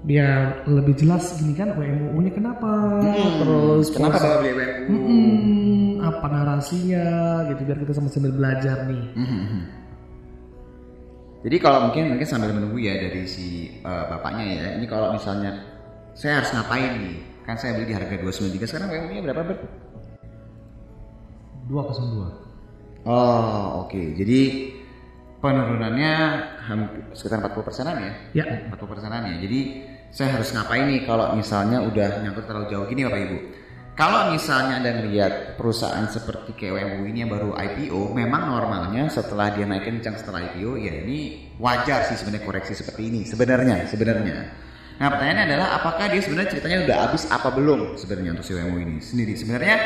Biar 0.04 0.68
lebih 0.68 1.00
jelas 1.00 1.32
gini 1.40 1.56
kan 1.56 1.72
WMUU-nya 1.80 2.32
kenapa, 2.36 3.00
terus 3.40 3.88
Kenapa 3.88 4.20
bawa 4.20 4.36
beli 4.44 4.52
WMUU? 4.52 5.16
Apa 6.04 6.26
narasinya 6.28 7.06
gitu 7.48 7.64
biar 7.64 7.78
kita 7.80 7.92
sama 7.96 8.12
sambil 8.12 8.36
belajar 8.36 8.84
nih. 8.84 9.04
Mhm. 9.16 9.60
Jadi 11.44 11.56
kalau 11.60 11.88
mungkin 11.88 12.16
mungkin 12.16 12.28
sambil 12.28 12.56
menunggu 12.56 12.80
ya 12.80 12.96
dari 12.96 13.28
si 13.28 13.80
uh, 13.84 14.08
bapaknya 14.08 14.44
ya. 14.44 14.66
Ini 14.80 14.86
kalau 14.88 15.12
misalnya 15.12 15.60
saya 16.16 16.40
harus 16.40 16.52
ngapain 16.52 17.00
nih? 17.00 17.16
Kan 17.44 17.60
saya 17.60 17.76
beli 17.76 17.92
di 17.92 17.94
harga 17.96 18.16
293 18.16 18.64
sekarang 18.64 18.88
WMU-nya 18.88 19.22
berapa, 19.28 19.40
Ber? 19.44 19.58
202. 21.68 23.04
Oh, 23.04 23.84
oke. 23.84 24.00
Jadi 24.16 24.40
penurunannya 25.44 26.12
hampir 26.64 27.04
sekitar 27.12 27.44
40 27.44 27.68
persenan 27.68 27.96
ya? 28.00 28.12
Ya. 28.32 28.44
40 28.72 28.92
persenan 28.96 29.28
ya. 29.28 29.36
Jadi 29.44 29.60
saya 30.14 30.38
harus 30.38 30.54
ngapain 30.54 30.86
nih 30.86 31.02
kalau 31.02 31.34
misalnya 31.34 31.82
udah 31.82 32.22
nyangkut 32.22 32.46
terlalu 32.46 32.70
jauh 32.70 32.86
gini 32.86 33.02
Bapak 33.02 33.20
Ibu? 33.26 33.38
Kalau 33.94 34.30
misalnya 34.30 34.78
Anda 34.78 34.90
melihat 35.02 35.54
perusahaan 35.58 36.06
seperti 36.06 36.54
KWMU 36.54 37.02
ini 37.10 37.26
yang 37.26 37.30
baru 37.30 37.54
IPO, 37.54 38.14
memang 38.14 38.50
normalnya 38.50 39.06
setelah 39.10 39.54
dia 39.54 39.66
naik 39.66 39.86
kencang 39.86 40.18
setelah 40.18 40.50
IPO, 40.50 40.78
ya 40.82 41.02
ini 41.02 41.50
wajar 41.62 42.06
sih 42.06 42.18
sebenarnya 42.18 42.46
koreksi 42.46 42.74
seperti 42.74 43.10
ini. 43.10 43.20
Sebenarnya, 43.26 43.86
sebenarnya. 43.90 44.36
Nah 44.98 45.06
pertanyaannya 45.10 45.44
adalah 45.50 45.68
apakah 45.82 46.06
dia 46.10 46.22
sebenarnya 46.22 46.50
ceritanya 46.58 46.78
udah 46.86 46.96
habis 47.10 47.22
apa 47.26 47.48
belum 47.50 47.98
sebenarnya 47.98 48.30
untuk 48.38 48.46
si 48.46 48.52
WMU 48.54 48.78
ini 48.82 48.96
sendiri? 49.02 49.34
Sebenarnya 49.34 49.76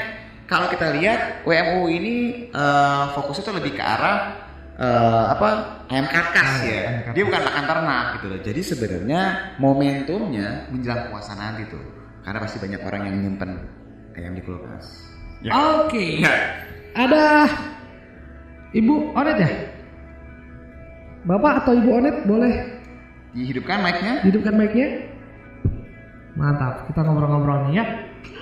kalau 0.44 0.68
kita 0.68 0.92
lihat 0.92 1.20
WMU 1.48 1.88
ini 1.88 2.16
eh, 2.52 3.04
fokusnya 3.16 3.44
tuh 3.48 3.56
lebih 3.60 3.76
ke 3.76 3.84
arah 3.84 4.37
eh, 4.78 5.24
apa 5.34 5.48
ayam 5.90 6.06
karkas 6.06 6.50
ya. 6.64 6.82
Dia 7.12 7.22
bukan 7.26 7.42
pakan 7.42 7.64
ternak 7.66 8.04
gitu 8.18 8.26
loh. 8.30 8.40
Jadi 8.40 8.60
sebenarnya 8.62 9.20
momentumnya 9.58 10.70
menjelang 10.70 11.10
puasa 11.10 11.34
nanti 11.34 11.66
tuh, 11.66 11.82
karena 12.22 12.38
pasti 12.38 12.56
banyak 12.62 12.80
orang 12.80 13.02
yang 13.10 13.16
nyimpen 13.18 13.50
ayam 14.14 14.32
di 14.34 14.42
kulkas. 14.42 14.86
Oke. 15.44 16.18
Nah, 16.22 16.38
Ada 16.98 17.46
Ibu 18.74 19.14
Onet 19.14 19.38
ya? 19.38 19.50
Bapak 21.22 21.62
atau 21.62 21.72
Ibu 21.76 21.90
Onet 21.94 22.16
boleh 22.26 22.52
dihidupkan 23.36 23.78
mic-nya. 23.84 24.24
hidupkan 24.26 24.54
mic-nya? 24.56 25.06
Mantap, 26.34 26.86
kita 26.90 27.02
ngobrol-ngobrol 27.02 27.70
nih 27.70 27.82
ya. 27.82 27.86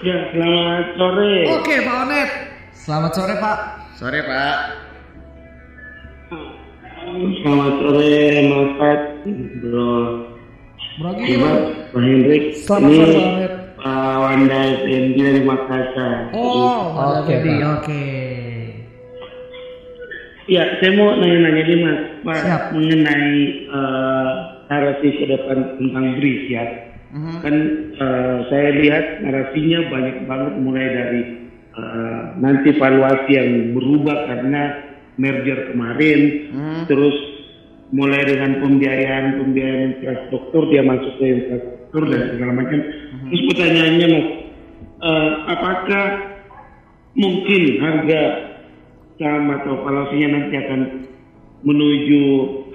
Ya, 0.04 0.16
selamat 0.32 0.86
sore. 0.96 1.34
Oke 1.58 1.74
Pak 1.84 1.96
Onet, 2.06 2.30
Selamat 2.72 3.12
sore 3.12 3.34
Pak. 3.36 3.58
Sore 3.96 4.20
Pak. 4.24 4.85
Selamat 7.06 7.74
sore 7.78 8.18
Mas 8.50 8.70
Pat, 8.82 9.00
Bro 9.62 9.90
Bro 10.98 11.10
Gi, 11.14 11.38
Iba, 11.38 11.50
Pak 11.94 12.02
Hendrik. 12.02 12.44
Selamat 12.66 12.90
Ini 12.90 12.98
sore, 12.98 13.14
Pak 13.14 13.22
Hendrik. 13.22 13.52
Pak 13.78 14.14
Wanda 14.18 14.60
SNG 14.82 15.16
dari 15.22 15.42
Makassar. 15.46 16.16
Oh, 16.34 16.90
Mas 16.98 17.22
Oke, 17.22 17.36
oke. 17.62 18.04
Ya, 20.50 20.62
saya 20.82 20.90
mau 20.98 21.14
nanya-nanya 21.14 21.62
nih 21.62 21.78
Mas, 21.78 22.00
Pak, 22.26 22.38
Siap. 22.42 22.62
mengenai 22.74 23.34
eh, 23.70 24.30
narasi 24.66 25.08
ke 25.14 25.24
depan 25.30 25.58
tentang 25.78 26.06
BRIS 26.18 26.42
ya. 26.50 26.64
Kan 27.38 27.54
eh, 28.02 28.36
saya 28.50 28.68
lihat 28.82 29.04
narasinya 29.22 29.78
banyak 29.94 30.16
banget 30.26 30.52
mulai 30.58 30.86
dari 30.90 31.22
eh, 31.70 32.20
nanti 32.42 32.74
valuasi 32.74 33.30
yang 33.30 33.78
berubah 33.78 34.26
karena 34.26 34.62
merger 35.16 35.72
kemarin, 35.72 36.20
terus 36.88 37.16
mulai 37.94 38.26
dengan 38.26 38.58
pembiayaan 38.62 39.38
pembiayaan 39.42 39.82
infrastruktur 39.98 40.66
dia 40.74 40.82
masuk 40.82 41.12
ke 41.22 41.24
infrastruktur 41.24 42.02
dan 42.10 42.22
segala 42.34 42.52
macam. 42.52 42.78
Terus 43.30 43.42
pertanyaannya 43.52 44.06
mas, 44.10 44.26
eh, 45.02 45.30
apakah 45.50 46.06
mungkin 47.16 47.62
harga 47.80 48.20
saham 49.16 49.48
atau 49.54 49.74
valuasinya 49.86 50.28
nanti 50.34 50.54
akan 50.60 50.80
menuju 51.64 52.22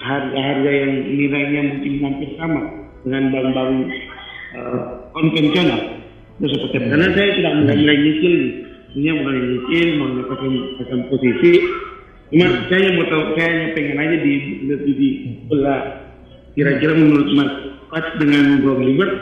harga-harga 0.01 0.71
yang 0.71 0.91
nilainya 1.05 1.61
mungkin 1.75 1.93
hampir 2.01 2.29
sama 2.39 2.61
dengan 3.03 3.23
bank-bank 3.35 3.73
eh, 4.55 4.81
konvensional? 5.11 5.81
Itu 6.39 6.47
seperti 6.49 6.75
itu. 6.81 6.87
Karena 6.89 7.07
saya 7.13 7.29
tidak 7.37 7.53
mulai 7.61 7.97
nyicil, 7.99 8.33
nih. 8.33 8.53
Ini 8.91 9.09
mulai 9.23 9.39
nyicil, 9.39 9.87
mau 9.99 10.07
mendapatkan 10.09 11.01
posisi. 11.11 11.53
Cuma 12.31 12.47
saya 12.71 12.95
mau 12.95 13.05
tahu, 13.11 13.23
saya 13.35 13.47
hanya 13.51 13.67
pengen 13.75 13.97
aja 13.99 14.17
di 14.23 14.33
lebih 14.71 14.93
dibelah. 14.95 15.83
Kira-kira 16.55 16.93
menurut 16.95 17.27
Mas 17.35 17.53
Pat 17.91 18.07
dengan 18.23 18.63
Bro 18.63 18.79
Gilbert, 18.79 19.13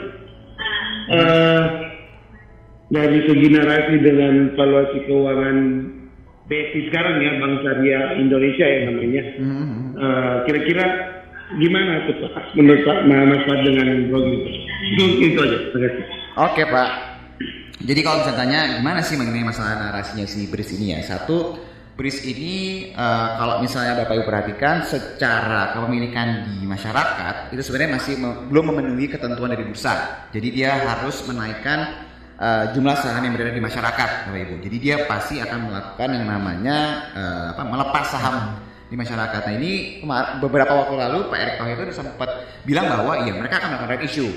eh, 1.10 1.62
dari 2.90 3.18
segi 3.26 3.48
narasi 3.50 3.94
dengan 3.98 4.54
valuasi 4.54 4.98
keuangan 5.10 5.56
BSI 6.46 6.80
sekarang 6.90 7.22
ya 7.22 7.32
Bank 7.38 7.54
Syariah 7.66 8.04
Indonesia 8.18 8.66
ya 8.66 8.80
namanya. 8.90 9.22
Eh, 10.00 10.34
kira-kira 10.46 10.86
gimana 11.58 12.06
tuh 12.06 12.14
Pak 12.30 12.54
menurut 12.54 12.82
Pak 12.86 12.98
Mas 13.10 13.42
Pat 13.42 13.58
dengan 13.66 14.06
Bro 14.06 14.20
Gilbert? 14.22 14.54
Itu, 14.86 15.04
itu 15.18 15.38
aja. 15.42 15.58
Terima 15.74 15.82
kasih. 15.82 16.04
Oke 16.38 16.62
Pak. 16.62 16.90
Jadi 17.80 18.00
kalau 18.04 18.22
bisa 18.22 18.36
tanya 18.36 18.76
gimana 18.76 19.00
sih 19.00 19.16
mengenai 19.16 19.40
masalah 19.40 19.88
narasinya 19.88 20.28
si 20.28 20.46
BRIS 20.46 20.76
ini 20.76 20.94
ya? 20.94 21.00
Satu, 21.00 21.56
BRIS 22.00 22.24
ini 22.24 22.54
eh, 22.96 23.28
kalau 23.36 23.60
misalnya 23.60 23.92
Bapak 24.00 24.16
Ibu 24.16 24.24
perhatikan 24.24 24.88
secara 24.88 25.76
kepemilikan 25.76 26.48
di 26.48 26.64
masyarakat 26.64 27.52
itu 27.52 27.60
sebenarnya 27.60 28.00
masih 28.00 28.16
me- 28.16 28.48
belum 28.48 28.72
memenuhi 28.72 29.12
ketentuan 29.12 29.52
dari 29.52 29.68
bursa. 29.68 30.24
Jadi 30.32 30.48
dia 30.48 30.80
harus 30.80 31.20
menaikkan 31.28 32.08
eh, 32.40 32.64
jumlah 32.72 32.96
saham 32.96 33.28
yang 33.28 33.36
berada 33.36 33.52
di 33.52 33.60
masyarakat, 33.60 34.10
Bapak 34.32 34.40
Ibu. 34.48 34.54
Jadi 34.64 34.76
dia 34.80 34.96
pasti 35.04 35.44
akan 35.44 35.68
melakukan 35.68 36.08
yang 36.16 36.24
namanya 36.24 36.76
eh, 37.12 37.46
apa? 37.52 37.62
melepas 37.68 38.04
saham 38.08 38.56
di 38.88 38.96
masyarakat. 38.96 39.40
Nah 39.44 39.54
ini 39.60 39.72
beberapa 40.40 40.72
waktu 40.72 40.94
lalu 40.96 41.28
Pak 41.28 41.38
Erick 41.38 41.56
Thohir 41.60 41.78
itu 41.84 41.94
sempat 42.00 42.30
bilang 42.64 42.88
bahwa 42.88 43.28
iya 43.28 43.36
mereka 43.36 43.60
akan 43.60 43.76
melakukan 43.76 44.00
issue. 44.08 44.32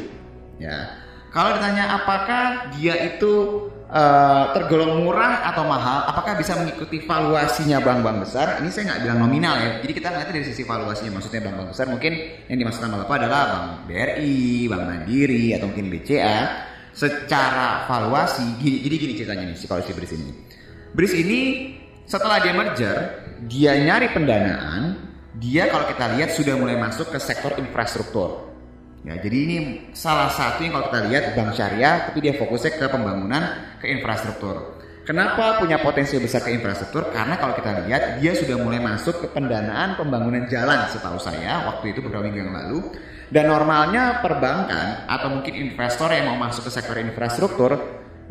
Ya. 0.60 1.00
Kalau 1.34 1.58
ditanya 1.58 1.98
apakah 1.98 2.70
dia 2.78 2.94
itu 3.10 3.66
eh, 3.94 4.44
tergolong 4.58 5.06
murah 5.06 5.46
atau 5.54 5.64
mahal, 5.70 6.10
apakah 6.10 6.34
bisa 6.36 6.58
mengikuti 6.58 7.06
valuasinya 7.06 7.78
bank-bank 7.78 8.26
besar? 8.26 8.58
Ini 8.60 8.70
saya 8.74 8.84
nggak 8.90 9.00
bilang 9.06 9.20
nominal 9.22 9.56
ya. 9.62 9.72
Jadi 9.86 9.94
kita 9.94 10.10
melihat 10.10 10.30
dari 10.34 10.46
sisi 10.50 10.64
valuasinya, 10.66 11.22
maksudnya 11.22 11.42
bank-bank 11.46 11.70
besar 11.72 11.86
mungkin 11.88 12.14
yang 12.50 12.58
dimaksudkan 12.58 12.90
sama 12.90 13.06
Bapak 13.06 13.16
adalah 13.22 13.42
Bank 13.54 13.66
BRI, 13.88 14.68
Bank 14.68 14.84
Mandiri 14.90 15.54
atau 15.54 15.70
mungkin 15.70 15.88
BCA. 15.94 16.38
Secara 16.94 17.90
valuasi, 17.90 18.62
gini, 18.62 18.86
jadi 18.86 18.96
gini 19.02 19.14
ceritanya 19.18 19.44
nih 19.50 19.58
si 19.58 19.66
BRIS 19.66 20.14
ini. 20.14 20.32
BRIS 20.94 21.14
ini 21.18 21.42
setelah 22.06 22.38
dia 22.44 22.54
merger, 22.54 22.98
dia 23.48 23.80
nyari 23.80 24.12
pendanaan, 24.12 25.00
dia 25.40 25.72
kalau 25.72 25.88
kita 25.88 26.14
lihat 26.20 26.36
sudah 26.36 26.54
mulai 26.60 26.76
masuk 26.76 27.10
ke 27.16 27.20
sektor 27.20 27.56
infrastruktur. 27.58 28.43
Ya, 29.04 29.20
jadi 29.20 29.36
ini 29.36 29.58
salah 29.92 30.32
satu 30.32 30.64
yang 30.64 30.80
kalau 30.80 30.88
kita 30.88 31.00
lihat 31.12 31.24
bank 31.36 31.52
syariah, 31.60 32.08
tapi 32.08 32.24
dia 32.24 32.40
fokusnya 32.40 32.80
ke 32.80 32.88
pembangunan 32.88 33.44
ke 33.84 33.92
infrastruktur. 33.92 34.80
Kenapa 35.04 35.60
punya 35.60 35.84
potensi 35.84 36.16
besar 36.16 36.48
ke 36.48 36.56
infrastruktur? 36.56 37.12
Karena 37.12 37.36
kalau 37.36 37.52
kita 37.52 37.84
lihat 37.84 38.24
dia 38.24 38.32
sudah 38.32 38.56
mulai 38.56 38.80
masuk 38.80 39.20
ke 39.20 39.28
pendanaan 39.36 40.00
pembangunan 40.00 40.48
jalan 40.48 40.88
setahu 40.88 41.20
saya 41.20 41.68
waktu 41.68 41.92
itu 41.92 42.00
beberapa 42.00 42.24
minggu 42.24 42.48
yang 42.48 42.56
lalu. 42.56 42.80
Dan 43.28 43.52
normalnya 43.52 44.24
perbankan 44.24 45.04
atau 45.12 45.28
mungkin 45.36 45.52
investor 45.52 46.08
yang 46.08 46.32
mau 46.32 46.48
masuk 46.48 46.72
ke 46.72 46.72
sektor 46.72 46.96
infrastruktur, 46.96 47.76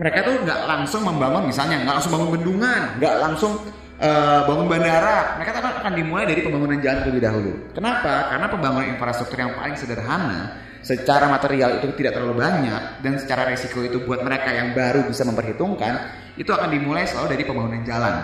mereka 0.01 0.25
tuh 0.25 0.41
nggak 0.41 0.61
langsung 0.65 1.05
membangun 1.05 1.53
misalnya 1.53 1.85
nggak 1.85 2.01
langsung 2.01 2.17
bangun 2.17 2.31
bendungan, 2.41 2.83
nggak 2.97 3.15
langsung 3.21 3.53
eh, 3.99 4.41
bangun 4.47 4.67
bandara. 4.71 5.37
Mereka 5.41 5.51
akan 5.59 5.73
akan 5.83 5.93
dimulai 5.99 6.25
dari 6.31 6.41
pembangunan 6.47 6.79
jalan 6.79 6.99
terlebih 7.03 7.23
dahulu. 7.27 7.53
Kenapa? 7.75 8.31
Karena 8.31 8.47
pembangunan 8.47 8.89
infrastruktur 8.93 9.39
yang 9.43 9.53
paling 9.59 9.75
sederhana 9.75 10.41
secara 10.83 11.31
material 11.31 11.79
itu 11.79 11.95
tidak 11.95 12.19
terlalu 12.19 12.43
banyak 12.43 13.03
dan 13.07 13.15
secara 13.15 13.47
resiko 13.47 13.87
itu 13.87 14.03
buat 14.03 14.23
mereka 14.27 14.51
yang 14.51 14.75
baru 14.75 15.07
bisa 15.07 15.23
memperhitungkan 15.23 16.11
itu 16.35 16.51
akan 16.51 16.69
dimulai 16.75 17.07
selalu 17.07 17.39
dari 17.39 17.45
pembangunan 17.47 17.83
jalan. 17.87 18.15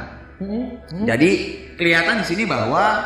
Jadi 1.07 1.31
kelihatan 1.75 2.23
di 2.23 2.27
sini 2.27 2.43
bahwa 2.47 3.03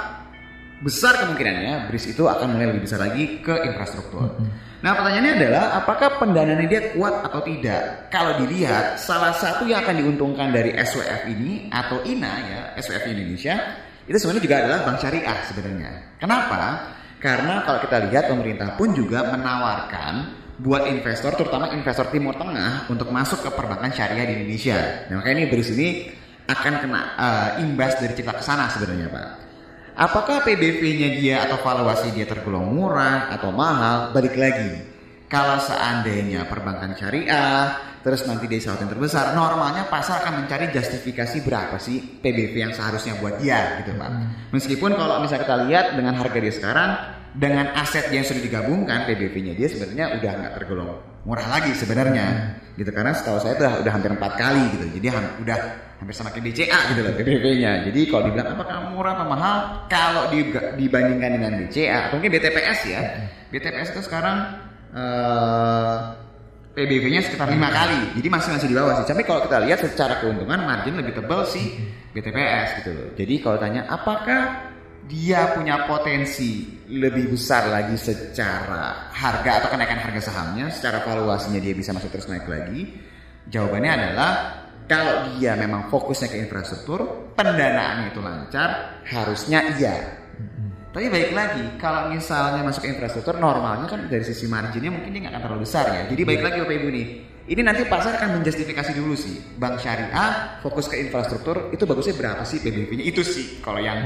besar 0.84 1.24
kemungkinannya 1.24 1.88
BRIS 1.88 2.12
itu 2.12 2.28
akan 2.28 2.56
mulai 2.56 2.74
lebih 2.74 2.84
besar 2.84 3.00
lagi 3.00 3.40
ke 3.40 3.54
infrastruktur. 3.72 4.36
Nah 4.82 4.98
pertanyaannya 4.98 5.32
adalah 5.38 5.64
apakah 5.78 6.18
pendanaannya 6.18 6.66
dia 6.66 6.90
kuat 6.90 7.22
atau 7.22 7.38
tidak? 7.46 8.10
Kalau 8.10 8.34
dilihat 8.42 8.98
salah 8.98 9.30
satu 9.30 9.62
yang 9.70 9.86
akan 9.86 10.02
diuntungkan 10.02 10.50
dari 10.50 10.74
SWF 10.74 11.30
ini 11.30 11.70
atau 11.70 12.02
INA 12.02 12.32
ya 12.50 12.60
SWF 12.82 13.06
Indonesia 13.14 13.54
itu 14.10 14.18
sebenarnya 14.18 14.42
juga 14.42 14.56
adalah 14.58 14.78
bank 14.82 14.98
syariah 14.98 15.38
sebenarnya. 15.46 15.90
Kenapa? 16.18 16.62
Karena 17.22 17.62
kalau 17.62 17.78
kita 17.78 17.96
lihat 18.10 18.24
pemerintah 18.26 18.74
pun 18.74 18.90
juga 18.90 19.30
menawarkan 19.30 20.42
buat 20.58 20.90
investor 20.90 21.38
terutama 21.38 21.70
investor 21.70 22.10
Timur 22.10 22.34
Tengah 22.34 22.90
untuk 22.90 23.14
masuk 23.14 23.46
ke 23.46 23.50
perbankan 23.54 23.94
syariah 23.94 24.26
di 24.26 24.42
Indonesia. 24.42 25.06
Nah, 25.06 25.22
makanya 25.22 25.36
ini 25.38 25.46
BRIS 25.46 25.70
ini 25.78 25.88
akan 26.50 26.72
kena 26.82 27.00
eh, 27.14 27.48
imbas 27.62 28.02
dari 28.02 28.18
cipta 28.18 28.34
ke 28.34 28.42
sana 28.42 28.66
sebenarnya 28.66 29.06
Pak. 29.06 29.28
Apakah 29.92 30.40
PBV-nya 30.40 31.08
dia 31.20 31.36
atau 31.44 31.60
valuasi 31.60 32.16
dia 32.16 32.24
tergolong 32.24 32.64
murah 32.64 33.28
atau 33.28 33.52
mahal? 33.52 34.16
Balik 34.16 34.40
lagi, 34.40 34.72
kalau 35.28 35.60
seandainya 35.60 36.48
perbankan 36.48 36.96
syariah, 36.96 37.76
terus 38.00 38.24
nanti 38.24 38.48
dia 38.48 38.56
salah 38.60 38.80
yang 38.80 38.92
terbesar, 38.92 39.36
normalnya 39.36 39.88
pasar 39.92 40.24
akan 40.24 40.44
mencari 40.44 40.72
justifikasi 40.72 41.44
berapa 41.44 41.76
sih 41.76 42.20
PBV 42.24 42.54
yang 42.56 42.72
seharusnya 42.72 43.20
buat 43.20 43.36
dia 43.36 43.84
gitu 43.84 43.92
Pak. 43.96 44.10
Meskipun 44.56 44.96
kalau 44.96 45.20
misalnya 45.20 45.44
kita 45.44 45.56
lihat 45.68 45.86
dengan 45.92 46.16
harga 46.16 46.38
dia 46.40 46.54
sekarang, 46.56 46.90
dengan 47.32 47.72
aset 47.72 48.12
yang 48.12 48.24
sudah 48.24 48.42
digabungkan 48.44 49.08
PBV-nya 49.08 49.56
dia 49.56 49.68
sebenarnya 49.68 50.20
udah 50.20 50.32
nggak 50.36 50.52
tergolong 50.60 50.90
murah 51.22 51.46
lagi 51.48 51.72
sebenarnya 51.72 52.58
gitu. 52.76 52.90
Karena 52.92 53.16
setahu 53.16 53.40
saya 53.40 53.56
itu 53.56 53.64
udah 53.64 53.92
hampir 53.92 54.10
empat 54.12 54.32
kali 54.36 54.62
gitu. 54.76 54.84
Jadi 55.00 55.06
ham- 55.08 55.36
udah 55.40 55.58
hampir 56.02 56.14
sama 56.18 56.34
kayak 56.34 56.50
BCA 56.50 56.78
gitu 56.90 57.00
loh 57.06 57.14
PBV-nya 57.14 57.86
jadi 57.86 58.00
kalau 58.10 58.22
dibilang 58.26 58.58
apakah 58.58 58.76
murah 58.90 59.12
apa 59.14 59.24
mahal? 59.24 59.56
Kalau 59.86 60.22
di- 60.34 60.50
dibandingkan 60.82 61.30
dengan 61.38 61.52
BCA 61.62 62.10
atau 62.10 62.18
mungkin 62.18 62.34
BTPS 62.34 62.78
ya. 62.90 63.00
BTPS 63.54 63.88
itu 63.94 64.02
sekarang 64.02 64.36
eh, 64.92 65.96
PBV-nya 66.72 67.20
sekitar 67.20 67.52
lima 67.52 67.68
kali, 67.68 68.16
jadi 68.16 68.28
masih 68.32 68.56
masih 68.56 68.68
di 68.72 68.76
bawah 68.76 68.96
sih. 68.96 69.04
Tapi 69.04 69.28
kalau 69.28 69.44
kita 69.44 69.60
lihat 69.60 69.84
secara 69.84 70.24
keuntungan 70.24 70.56
margin 70.64 70.96
lebih 70.96 71.12
tebal 71.12 71.44
sih 71.44 71.68
BTPS 72.16 72.80
gitu 72.80 72.90
loh. 72.96 73.08
Jadi 73.12 73.34
kalau 73.44 73.60
tanya 73.60 73.84
apakah 73.92 74.71
dia 75.06 75.50
punya 75.56 75.84
potensi 75.90 76.78
lebih 76.86 77.34
besar 77.34 77.68
lagi 77.68 77.98
secara 77.98 79.10
harga 79.10 79.64
atau 79.64 79.68
kenaikan 79.74 79.98
harga 79.98 80.30
sahamnya, 80.30 80.70
secara 80.70 81.02
valuasinya 81.02 81.58
dia 81.58 81.74
bisa 81.74 81.90
masuk 81.90 82.12
terus 82.14 82.30
naik 82.30 82.46
lagi? 82.46 82.86
Jawabannya 83.50 83.90
adalah 83.90 84.30
kalau 84.86 85.34
dia 85.38 85.58
memang 85.58 85.90
fokusnya 85.90 86.30
ke 86.30 86.36
infrastruktur, 86.38 87.32
pendanaannya 87.34 88.14
itu 88.14 88.20
lancar, 88.22 89.02
harusnya 89.08 89.74
iya. 89.78 90.22
Tapi 90.92 91.08
baik 91.08 91.32
lagi, 91.32 91.64
kalau 91.80 92.12
misalnya 92.12 92.60
masuk 92.60 92.84
ke 92.84 92.92
infrastruktur 92.92 93.40
normalnya 93.40 93.88
kan 93.88 94.12
dari 94.12 94.20
sisi 94.28 94.44
marginnya 94.44 94.92
mungkin 94.92 95.08
dia 95.08 95.24
nggak 95.24 95.32
akan 95.32 95.42
terlalu 95.48 95.62
besar 95.64 95.84
ya. 95.88 96.02
Jadi 96.12 96.22
baik 96.28 96.42
lagi 96.44 96.56
Bapak 96.60 96.76
Ibu 96.76 96.88
nih, 96.92 97.06
ini 97.48 97.60
nanti 97.64 97.82
pasar 97.88 98.20
akan 98.20 98.38
menjustifikasi 98.38 98.92
dulu 98.92 99.16
sih. 99.16 99.40
Bank 99.56 99.80
syariah 99.80 100.60
fokus 100.60 100.92
ke 100.92 101.00
infrastruktur 101.00 101.72
itu 101.72 101.88
bagusnya 101.88 102.12
berapa 102.12 102.44
sih 102.44 102.60
PBV-nya? 102.60 103.08
Itu 103.08 103.24
sih 103.24 103.64
kalau 103.64 103.80
yang 103.80 103.98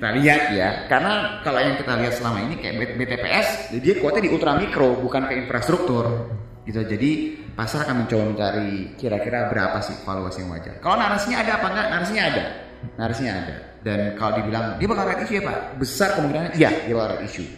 kita 0.00 0.16
lihat 0.16 0.42
ya. 0.56 0.68
Karena 0.88 1.44
kalau 1.44 1.60
yang 1.60 1.76
kita 1.76 1.92
lihat 2.00 2.16
selama 2.16 2.40
ini 2.48 2.56
kayak 2.56 2.96
BTPS, 2.96 3.76
dia 3.76 3.94
kuatnya 4.00 4.24
di 4.24 4.30
ultra 4.32 4.56
mikro 4.56 4.96
bukan 4.96 5.28
ke 5.28 5.36
infrastruktur 5.44 6.32
gitu. 6.64 6.80
Jadi 6.80 7.36
pasar 7.52 7.84
akan 7.84 8.08
mencoba 8.08 8.24
mencari 8.32 8.96
kira-kira 8.96 9.52
berapa 9.52 9.76
sih 9.84 10.00
valuasi 10.00 10.40
yang 10.40 10.56
wajar. 10.56 10.80
Kalau 10.80 10.96
narasinya 10.96 11.44
ada 11.44 11.52
apa 11.60 11.66
enggak? 11.68 11.86
Narasinya 11.92 12.24
ada. 12.32 12.44
Narasinya 12.96 13.32
ada. 13.44 13.56
Dan 13.84 14.00
kalau 14.16 14.32
dibilang 14.40 14.64
dia 14.80 14.88
bakal 14.88 15.04
red 15.04 15.20
issue 15.20 15.36
ya 15.36 15.44
Pak, 15.44 15.58
besar 15.76 16.08
kemungkinan 16.16 16.56
iya 16.56 16.70
dia 16.88 16.94
bakal 16.96 17.20
red 17.20 17.24
issue. 17.28 17.48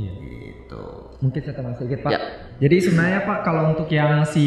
Iya. 0.00 0.12
Gitu. 0.16 0.84
Mungkin 1.20 1.40
saya 1.44 1.54
tambah 1.60 1.76
sedikit 1.76 2.08
Pak. 2.08 2.12
Ya. 2.16 2.20
Jadi 2.64 2.76
sebenarnya 2.88 3.20
Pak 3.28 3.38
kalau 3.44 3.62
untuk 3.76 3.88
yang 3.92 4.24
si 4.24 4.46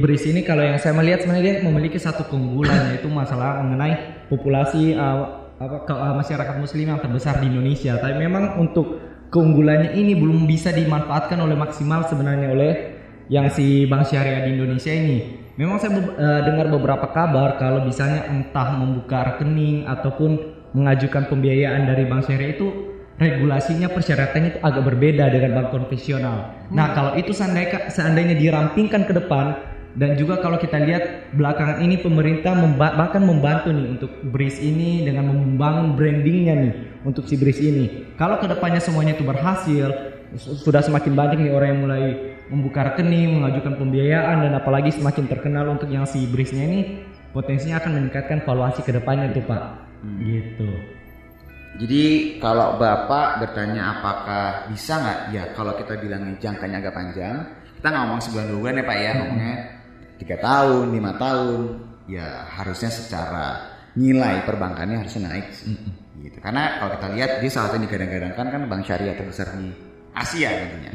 Bris 0.00 0.24
ini 0.24 0.40
kalau 0.40 0.64
yang 0.64 0.80
saya 0.80 0.96
melihat 0.96 1.20
sebenarnya 1.20 1.44
dia 1.44 1.56
memiliki 1.68 2.00
satu 2.00 2.24
keunggulan 2.32 2.80
yaitu 2.96 3.12
masalah 3.12 3.60
mengenai 3.60 4.24
populasi 4.32 4.96
uh, 4.96 5.39
apa 5.60 5.84
ke, 5.84 5.92
uh, 5.92 6.16
masyarakat 6.16 6.56
muslim 6.56 6.88
yang 6.88 7.00
terbesar 7.04 7.36
di 7.44 7.52
Indonesia. 7.52 8.00
Tapi 8.00 8.16
memang 8.16 8.56
untuk 8.56 8.96
keunggulannya 9.28 9.92
ini 9.92 10.16
belum 10.16 10.48
bisa 10.48 10.72
dimanfaatkan 10.72 11.36
oleh 11.36 11.52
maksimal 11.52 12.08
sebenarnya 12.08 12.48
oleh 12.48 12.72
yang 13.28 13.52
si 13.52 13.84
Bank 13.84 14.08
Syariah 14.08 14.48
di 14.48 14.56
Indonesia 14.56 14.90
ini. 14.90 15.38
Memang 15.60 15.76
saya 15.76 16.00
be- 16.00 16.16
uh, 16.16 16.40
dengar 16.48 16.72
beberapa 16.72 17.12
kabar 17.12 17.60
kalau 17.60 17.84
misalnya 17.84 18.24
entah 18.32 18.72
membuka 18.72 19.36
rekening 19.36 19.84
ataupun 19.84 20.56
mengajukan 20.72 21.28
pembiayaan 21.28 21.84
dari 21.84 22.08
Bank 22.08 22.24
Syariah 22.24 22.56
itu 22.56 22.90
regulasinya 23.20 23.92
persyaratannya 23.92 24.56
itu 24.56 24.60
agak 24.64 24.80
berbeda 24.80 25.28
dengan 25.28 25.60
bank 25.60 25.76
konvensional. 25.76 26.56
Nah, 26.72 26.96
kalau 26.96 27.12
itu 27.20 27.36
seandainya, 27.36 27.92
seandainya 27.92 28.32
dirampingkan 28.32 29.04
ke 29.04 29.12
depan 29.12 29.60
dan 29.98 30.14
juga 30.14 30.38
kalau 30.38 30.54
kita 30.54 30.78
lihat 30.78 31.34
belakangan 31.34 31.82
ini 31.82 31.98
pemerintah 31.98 32.54
memba- 32.54 32.94
bahkan 32.94 33.26
membantu 33.26 33.74
nih 33.74 33.98
untuk 33.98 34.10
BRIS 34.30 34.62
ini 34.62 35.02
dengan 35.02 35.34
membangun 35.34 35.98
brandingnya 35.98 36.54
nih 36.54 36.72
untuk 37.02 37.26
si 37.26 37.34
BRIS 37.34 37.58
ini. 37.58 38.14
Kalau 38.14 38.38
ke 38.38 38.46
depannya 38.46 38.78
semuanya 38.78 39.18
itu 39.18 39.26
berhasil, 39.26 39.90
su- 40.38 40.54
sudah 40.62 40.78
semakin 40.78 41.12
banyak 41.18 41.38
nih 41.42 41.50
orang 41.50 41.68
yang 41.74 41.80
mulai 41.82 42.04
membuka 42.46 42.86
rekening, 42.86 43.42
mengajukan 43.42 43.82
pembiayaan 43.82 44.46
dan 44.46 44.52
apalagi 44.54 44.94
semakin 44.94 45.26
terkenal 45.26 45.66
untuk 45.74 45.90
yang 45.90 46.06
si 46.06 46.22
BRIS-nya 46.22 46.62
ini 46.70 46.80
potensinya 47.34 47.82
akan 47.82 47.90
meningkatkan 47.98 48.46
valuasi 48.46 48.86
ke 48.86 48.94
depannya 48.94 49.34
tuh 49.34 49.42
Pak. 49.42 49.62
Gitu. 50.22 50.70
Jadi 51.82 52.04
kalau 52.42 52.78
Bapak 52.78 53.42
bertanya 53.42 53.98
apakah 53.98 54.70
bisa 54.70 54.98
nggak? 54.98 55.18
Ya 55.34 55.42
kalau 55.54 55.74
kita 55.74 55.98
bilangnya 55.98 56.34
jangkanya 56.38 56.82
agak 56.82 56.94
panjang, 56.94 57.46
kita 57.78 57.88
ngomong 57.90 58.18
sebulan 58.22 58.46
dua 58.50 58.58
bulan 58.58 58.74
ya 58.78 58.84
Pak 58.86 58.98
ya, 58.98 59.10
ngomongnya 59.18 59.79
tiga 60.20 60.36
tahun, 60.38 60.92
lima 60.92 61.16
tahun, 61.16 61.60
ya 62.06 62.44
harusnya 62.60 62.92
secara 62.92 63.46
nilai 63.96 64.44
perbankannya 64.44 65.02
harusnya 65.02 65.32
naik 65.32 65.48
sih. 65.56 65.74
Gitu. 66.20 66.36
Karena 66.38 66.78
kalau 66.78 67.00
kita 67.00 67.08
lihat 67.16 67.30
dia 67.40 67.50
salah 67.50 67.72
satu 67.72 67.80
yang 67.80 67.84
digadang-gadangkan 67.88 68.46
kan 68.52 68.60
bank 68.68 68.82
syariah 68.84 69.16
terbesar 69.16 69.48
di 69.56 69.72
Asia 70.12 70.50
tentunya. 70.52 70.90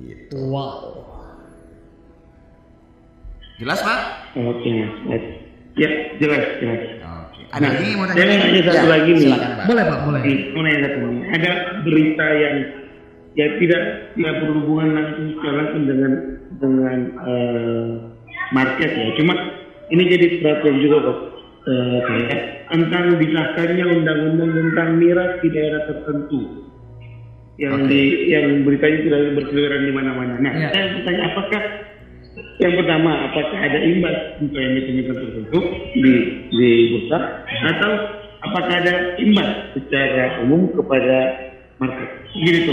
Gitu. 0.00 0.36
Wow. 0.50 1.06
Jelas 3.60 3.78
Pak? 3.84 4.00
Oke, 4.40 4.70
Mas. 5.06 5.24
Ya, 5.76 5.88
jelas, 6.18 6.42
jelas. 6.58 6.80
Oke. 7.04 7.40
Ada 7.52 7.66
lagi 7.76 7.86
mau 7.94 8.06
tanya? 8.08 8.24
Nanya 8.24 8.62
satu 8.66 8.74
Ya, 8.74 8.90
lagi 8.90 9.10
nih. 9.12 9.22
Silakan 9.28 9.52
Pak. 9.54 9.64
Boleh 9.68 9.84
Pak, 9.84 9.98
boleh. 10.08 10.20
Ini, 10.24 10.34
mau 10.50 10.62
nanya 10.64 10.80
satu 10.88 10.98
nih. 10.98 11.22
Ada 11.30 11.50
berita 11.86 12.26
yang 12.34 12.56
ya 13.38 13.46
tidak 13.62 13.82
tidak 14.18 14.34
berhubungan 14.42 14.88
langsung 14.98 15.26
secara 15.38 15.54
langsung 15.62 15.82
dengan 15.86 16.12
dengan 16.58 16.98
eh, 17.22 17.90
market 18.50 18.90
ya. 18.90 19.06
Cuma 19.18 19.34
ini 19.90 20.02
jadi 20.06 20.26
perhatian 20.42 20.76
juga 20.82 20.96
kok 21.02 21.18
eh, 21.66 21.98
saya 22.06 22.36
tentang 22.70 23.04
disahkannya 23.18 23.84
undang-undang 23.98 24.50
tentang 24.54 24.88
miras 24.98 25.42
di 25.42 25.48
daerah 25.50 25.82
tertentu 25.90 26.70
yang 27.60 27.84
Oke. 27.84 27.88
di 27.92 28.00
yang 28.32 28.64
beritanya 28.64 28.98
sudah 29.04 29.20
berkeliaran 29.36 29.82
di 29.84 29.92
mana-mana. 29.92 30.34
Nah, 30.40 30.52
Ya. 30.56 30.68
saya 30.72 30.86
bertanya 30.96 31.22
apakah 31.34 31.62
yang 32.60 32.74
pertama 32.76 33.10
apakah 33.32 33.58
ada 33.58 33.78
imbas 33.84 34.16
untuk 34.40 34.60
emiten-emiten 34.60 35.16
tertentu 35.16 35.60
di 35.98 36.12
di 36.48 36.68
bursa 36.94 37.18
atau 37.44 37.92
apakah 38.48 38.74
ada 38.80 38.94
imbas 39.20 39.76
secara 39.76 40.40
umum 40.44 40.72
kepada 40.72 41.16
market? 41.76 42.08
Gitu 42.32 42.72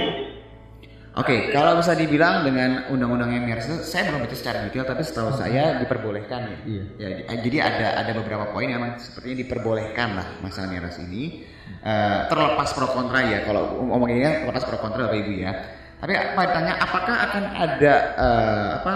Oke, 1.18 1.50
kalau 1.50 1.82
bisa 1.82 1.98
dibilang 1.98 2.46
dengan 2.46 2.86
undang-undang 2.94 3.34
yang 3.34 3.50
miras 3.50 3.66
saya 3.90 4.06
belum 4.14 4.22
baca 4.22 4.38
secara 4.38 4.70
detail, 4.70 4.86
tapi 4.86 5.02
setahu 5.02 5.34
saya 5.34 5.82
diperbolehkan 5.82 6.42
ya. 6.46 6.58
Iya. 6.62 6.84
Ya, 7.02 7.08
di- 7.18 7.26
jadi 7.50 7.58
ada 7.66 7.88
ada 8.06 8.12
beberapa 8.14 8.54
poin 8.54 8.70
yang 8.70 8.78
memang 8.86 9.02
sepertinya 9.02 9.42
diperbolehkan 9.42 10.14
lah 10.14 10.28
masalah 10.46 10.70
miras 10.70 11.02
ini. 11.02 11.42
Eh, 11.82 12.20
terlepas 12.30 12.70
pro 12.78 12.86
kontra 12.94 13.26
ya, 13.26 13.42
kalau 13.50 13.82
ngomongnya 13.82 14.46
terlepas 14.46 14.62
pro 14.70 14.78
kontra 14.78 15.10
bapak 15.10 15.18
ibu 15.26 15.42
ya. 15.42 15.52
Tapi 15.98 16.14
apa 16.14 16.42
ditanya, 16.54 16.74
apakah 16.86 17.16
akan 17.26 17.44
ada 17.66 17.94
eh, 18.14 18.70
apa 18.78 18.94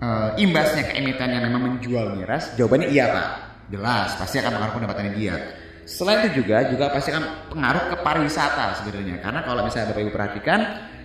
eh, 0.00 0.28
imbasnya 0.40 0.88
ke 0.88 0.92
emiten 1.04 1.36
yang 1.36 1.44
memang 1.52 1.76
menjual 1.76 2.16
miras? 2.16 2.56
Jawabannya 2.56 2.88
iya 2.88 3.12
pak, 3.12 3.28
jelas 3.68 4.16
pasti 4.16 4.40
akan 4.40 4.56
mengaruh 4.56 4.72
pendapatannya 4.80 5.12
dia. 5.12 5.36
Selain 5.84 6.24
itu 6.24 6.40
juga 6.40 6.64
juga 6.68 6.88
pasti 6.96 7.12
akan 7.12 7.52
pengaruh 7.52 7.92
ke 7.92 7.96
pariwisata 8.00 8.80
sebenarnya, 8.80 9.20
karena 9.20 9.40
kalau 9.44 9.60
misalnya 9.68 9.92
bapak 9.92 10.00
ibu 10.04 10.12
perhatikan 10.16 10.60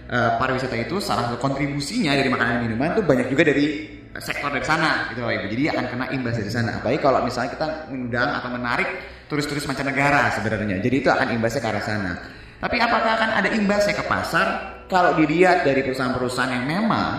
eh, 0.10 0.32
pariwisata 0.40 0.76
itu 0.80 0.98
salah 1.00 1.30
satu 1.30 1.38
kontribusinya 1.40 2.16
dari 2.16 2.30
makanan 2.32 2.66
minuman 2.66 2.98
itu 2.98 3.04
banyak 3.04 3.28
juga 3.32 3.44
dari 3.54 3.66
sektor 4.22 4.54
dari 4.54 4.66
sana 4.66 5.10
gitu 5.10 5.26
Bapak 5.26 5.34
Ibu. 5.42 5.48
Jadi 5.58 5.64
akan 5.74 5.86
kena 5.90 6.06
imbas 6.14 6.36
dari 6.38 6.52
sana. 6.54 6.72
Apalagi 6.78 7.00
kalau 7.02 7.20
misalnya 7.26 7.50
kita 7.58 7.66
mengundang 7.90 8.30
atau 8.38 8.50
menarik 8.54 8.90
turis-turis 9.26 9.66
mancanegara 9.66 10.30
sebenarnya. 10.38 10.78
Jadi 10.84 10.96
itu 11.02 11.10
akan 11.10 11.28
imbasnya 11.34 11.62
ke 11.64 11.70
arah 11.70 11.84
sana. 11.84 12.14
Tapi 12.62 12.78
apakah 12.78 13.12
akan 13.18 13.30
ada 13.42 13.50
imbasnya 13.58 13.98
ke 13.98 14.06
pasar 14.06 14.48
kalau 14.86 15.18
dilihat 15.18 15.66
dari 15.66 15.82
perusahaan-perusahaan 15.82 16.54
yang 16.54 16.66
memang 16.70 17.12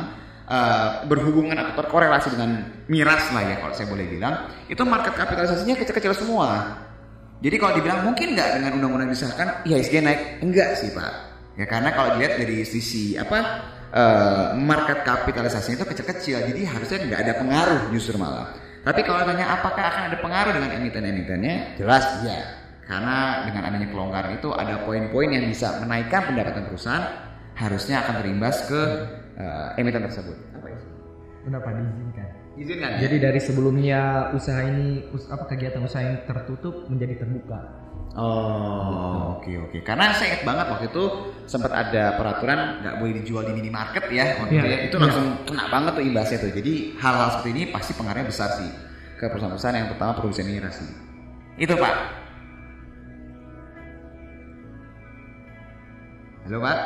eh, 0.46 0.88
berhubungan 1.10 1.58
atau 1.58 1.82
terkorelasi 1.82 2.38
dengan 2.38 2.62
miras 2.86 3.26
lah 3.34 3.42
ya 3.42 3.56
kalau 3.58 3.74
saya 3.74 3.90
boleh 3.90 4.06
bilang, 4.06 4.34
itu 4.70 4.82
market 4.86 5.18
kapitalisasinya 5.18 5.74
kecil-kecil 5.74 6.14
semua. 6.14 6.78
Jadi 7.42 7.56
kalau 7.58 7.76
dibilang 7.76 8.06
mungkin 8.06 8.38
nggak 8.38 8.48
dengan 8.56 8.70
undang-undang 8.80 9.10
disahkan 9.12 9.66
IHSG 9.68 10.00
naik? 10.00 10.20
Enggak 10.40 10.80
sih 10.80 10.94
pak. 10.94 11.33
Ya 11.54 11.66
karena 11.70 11.94
kalau 11.94 12.18
dilihat 12.18 12.34
dari 12.42 12.66
sisi 12.66 13.14
apa 13.14 13.38
eh, 13.94 14.46
market 14.58 15.06
kapitalisasinya 15.06 15.78
itu 15.82 15.86
kecil-kecil, 15.86 16.50
jadi 16.50 16.60
harusnya 16.66 16.98
nggak 17.06 17.20
ada 17.22 17.32
pengaruh 17.38 17.80
justru 17.94 18.18
malah. 18.18 18.50
Tapi 18.84 19.00
kalau 19.06 19.24
tanya 19.24 19.48
apakah 19.54 19.80
akan 19.80 20.02
ada 20.12 20.18
pengaruh 20.20 20.52
dengan 20.52 20.70
emiten-emitennya, 20.82 21.78
jelas 21.78 22.04
iya. 22.26 22.60
Karena 22.84 23.48
dengan 23.48 23.64
adanya 23.64 23.88
kelonggaran 23.88 24.36
itu 24.36 24.52
ada 24.52 24.84
poin-poin 24.84 25.32
yang 25.32 25.48
bisa 25.48 25.80
menaikkan 25.80 26.28
pendapatan 26.28 26.68
perusahaan, 26.68 27.04
harusnya 27.56 28.04
akan 28.04 28.14
terimbas 28.20 28.56
ke 28.68 28.80
eh, 29.40 29.80
emiten 29.80 30.04
tersebut. 30.04 30.36
Apa? 30.58 30.68
Udah 31.48 31.60
Pak 31.64 31.72
diizinkan. 31.76 32.28
Izinkan 32.54 32.90
ya? 32.94 32.98
Jadi 33.08 33.16
dari 33.22 33.40
sebelumnya 33.40 34.00
usaha 34.36 34.60
ini 34.68 35.06
us- 35.14 35.30
apa 35.30 35.44
kegiatan 35.48 35.80
usaha 35.86 36.02
yang 36.02 36.18
tertutup 36.28 36.86
menjadi 36.90 37.24
terbuka. 37.24 37.83
Oh, 38.14 39.40
oke 39.40 39.50
oke. 39.66 39.78
Karena 39.82 40.14
saya 40.14 40.36
ingat 40.36 40.42
banget 40.46 40.66
waktu 40.70 40.86
itu 40.86 41.04
sempat 41.50 41.72
ada 41.74 42.14
peraturan 42.14 42.84
nggak 42.84 42.94
boleh 43.02 43.12
dijual 43.18 43.42
di 43.42 43.52
minimarket 43.58 44.04
ya. 44.12 44.38
Waktu 44.38 44.54
Iya, 44.54 44.62
itu 44.62 44.68
ya. 44.70 44.78
Itu 44.86 44.96
iya. 44.96 45.02
langsung 45.02 45.26
kena 45.42 45.64
banget 45.66 45.92
tuh 45.98 46.04
imbasnya 46.06 46.38
tuh. 46.38 46.50
Jadi 46.54 46.74
hal-hal 47.00 47.28
seperti 47.34 47.50
ini 47.58 47.62
pasti 47.74 47.92
pengaruhnya 47.98 48.28
besar 48.30 48.50
sih 48.54 48.70
ke 49.18 49.24
perusahaan-perusahaan 49.26 49.74
yang 49.74 49.88
pertama 49.90 50.12
produsen 50.14 50.46
miras 50.46 50.78
sih. 50.78 50.90
Itu 51.58 51.74
Pak. 51.74 51.94
Halo 56.46 56.58
Pak. 56.60 56.78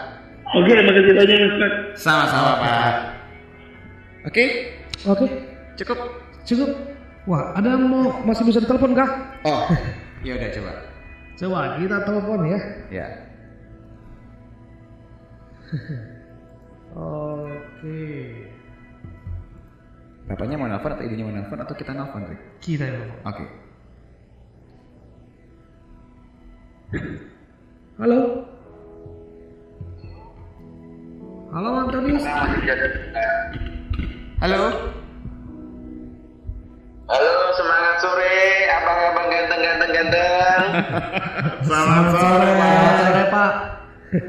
Oke, 0.49 0.73
makasih 0.81 1.13
banyak 1.13 1.39
Ustaz. 1.53 1.73
Sama-sama 2.01 2.53
Pak. 2.57 2.93
Oke, 4.33 4.45
Oke, 5.05 5.27
cukup. 5.77 5.99
cukup. 6.49 6.71
Wah, 7.29 7.53
ada 7.53 7.77
yang 7.77 7.85
mau 7.85 8.25
masih 8.25 8.49
bisa 8.49 8.65
ditelepon 8.65 8.97
kah? 8.97 9.11
Oh, 9.45 9.69
ya 10.25 10.41
udah 10.41 10.49
coba. 10.49 10.73
Coba 11.39 11.79
kita 11.79 12.03
telepon 12.03 12.51
ya. 12.51 12.59
Ya. 12.91 13.07
Oke. 16.99 18.03
Bapaknya 20.27 20.59
mau 20.59 20.67
nelfon 20.67 20.93
atau 20.99 21.07
ibunya 21.07 21.23
mau 21.23 21.31
nelfon 21.39 21.63
atau 21.63 21.79
kita 21.79 21.95
nelfon, 21.95 22.27
Rick? 22.27 22.43
Kita 22.59 22.91
ya. 22.91 22.99
Oke. 23.23 23.45
Halo. 28.03 28.43
Halo 31.55 31.71
Antonius. 31.87 32.27
Halo. 34.43 34.61
Halo, 37.09 37.35
semangat 37.57 37.97
sore, 38.05 38.37
abang-abang 38.69 39.29
ganteng-ganteng 39.33 39.91
ganteng. 39.97 40.61
Selamat 41.67 42.05
sore. 42.13 42.51
Selamat 42.53 42.97
sore 43.01 43.25
Pak. 43.33 43.53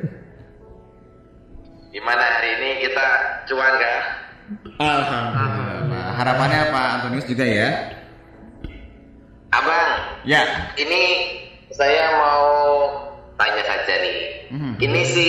Gimana 1.93 2.23
hari 2.23 2.49
ini 2.55 2.69
kita 2.87 3.07
cuan 3.51 3.73
kah? 3.75 4.01
Alhamdulillah. 4.79 6.05
Harapannya 6.15 6.61
Pak 6.71 6.87
Antonius 6.95 7.27
juga 7.27 7.43
ya. 7.43 7.69
Abang, 9.49 10.23
Ya. 10.23 10.45
ini 10.77 11.03
saya 11.73 12.05
mau 12.15 12.47
tanya 13.35 13.63
saja 13.65 13.93
nih. 13.99 14.19
Mhm. 14.55 14.73
Ini 14.79 15.01
si 15.03 15.27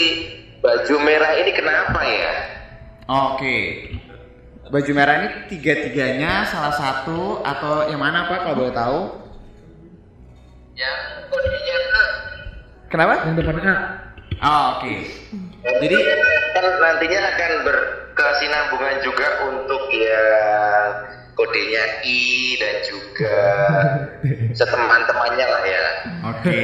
baju 0.60 0.94
merah 1.02 1.34
ini 1.34 1.50
kenapa 1.50 1.98
ya? 2.04 2.32
Oke. 3.10 3.90
Baju 4.68 4.90
merah 4.92 5.14
ini 5.24 5.28
tiga-tiganya 5.48 6.44
salah 6.44 6.74
satu 6.76 7.40
atau 7.40 7.88
yang 7.88 8.04
mana 8.04 8.28
Pak 8.28 8.44
kalau 8.44 8.56
boleh 8.60 8.74
tahu? 8.76 9.00
Yang 10.76 10.98
kodenya 11.32 11.76
A. 11.80 12.04
Kenapa? 12.92 13.14
Yang 13.24 13.34
depannya 13.40 13.72
A. 13.72 13.78
Oh, 14.40 14.64
oke. 14.76 14.94
Jadi 15.60 15.96
kan 16.56 16.64
nantinya 16.80 17.20
akan 17.36 17.52
berkesinambungan 17.64 18.96
juga 19.04 19.26
untuk 19.48 19.82
yang 19.92 20.88
kodenya 21.36 21.84
I 22.04 22.56
dan 22.60 22.76
juga 22.84 23.40
seteman-temannya 24.58 25.46
lah 25.48 25.62
ya. 25.64 25.86
oke. 26.36 26.58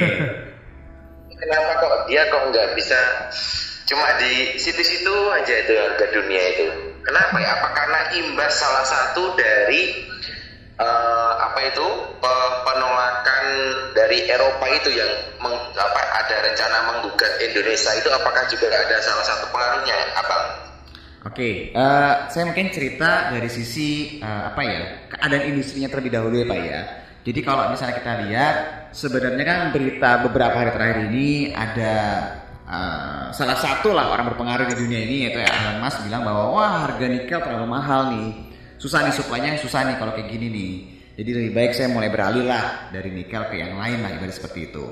Kenapa 1.36 1.72
kok 1.84 1.96
dia 2.08 2.22
kok 2.32 2.48
nggak 2.48 2.68
bisa 2.80 3.00
cuma 3.86 4.08
di 4.18 4.56
situ-situ 4.56 5.14
aja 5.36 5.54
itu 5.62 5.72
harga 5.76 6.06
dunia 6.16 6.42
itu? 6.56 6.95
Kenapa 7.06 7.36
ya? 7.38 7.50
Apa 7.62 7.68
karena 7.70 8.00
imbas 8.18 8.52
salah 8.58 8.82
satu 8.82 9.38
dari 9.38 9.94
eh, 10.76 11.32
apa 11.38 11.60
itu 11.62 11.86
pe- 12.18 12.56
penolakan 12.66 13.44
dari 13.94 14.26
Eropa 14.26 14.66
itu 14.74 14.90
yang 14.90 15.08
meng- 15.38 15.70
apa 15.78 16.00
ada 16.26 16.36
rencana 16.50 16.76
menggugat 16.90 17.32
Indonesia 17.40 17.94
itu 17.94 18.10
apakah 18.10 18.42
juga 18.50 18.66
ada 18.74 18.98
salah 19.00 19.24
satu 19.24 19.46
pengaruhnya, 19.54 19.96
abang? 20.18 20.44
Oke, 21.26 21.70
eh, 21.70 22.14
saya 22.30 22.44
mungkin 22.46 22.74
cerita 22.74 23.30
dari 23.30 23.50
sisi 23.50 24.18
eh, 24.18 24.42
apa 24.50 24.60
ya 24.66 24.80
keadaan 25.14 25.54
industrinya 25.54 25.86
terlebih 25.86 26.10
dahulu 26.10 26.42
ya 26.42 26.46
Pak 26.50 26.60
ya. 26.60 26.80
Jadi 27.26 27.40
kalau 27.42 27.74
misalnya 27.74 27.98
kita 27.98 28.12
lihat 28.26 28.56
sebenarnya 28.94 29.44
kan 29.46 29.60
berita 29.74 30.22
beberapa 30.22 30.54
hari 30.62 30.70
terakhir 30.70 30.98
ini 31.10 31.50
ada 31.50 31.94
eh, 32.66 33.24
salah 33.30 33.58
satu 33.58 33.94
lah 33.94 34.10
orang 34.10 34.34
berpengaruh 34.34 34.66
di 34.68 34.76
dunia 34.76 35.00
ini 35.06 35.16
yaitu 35.26 35.38
Elon 35.40 35.78
Musk 35.80 36.02
bilang 36.04 36.26
bahwa 36.26 36.52
wah 36.52 36.86
harga 36.86 37.06
nikel 37.06 37.38
terlalu 37.38 37.66
mahal 37.70 38.00
nih, 38.12 38.28
susah 38.76 39.06
nih 39.06 39.14
suplainya 39.14 39.56
susah 39.62 39.86
nih 39.86 39.96
kalau 39.96 40.12
kayak 40.12 40.28
gini 40.28 40.46
nih. 40.50 40.72
Jadi 41.16 41.30
lebih 41.32 41.52
baik 41.56 41.72
saya 41.72 41.88
mulai 41.88 42.12
beralih 42.12 42.44
lah 42.44 42.92
dari 42.92 43.08
nikel 43.08 43.48
ke 43.48 43.56
yang 43.56 43.72
lain 43.80 44.04
lah 44.04 44.12
ibarat 44.12 44.36
seperti 44.36 44.68
itu. 44.68 44.84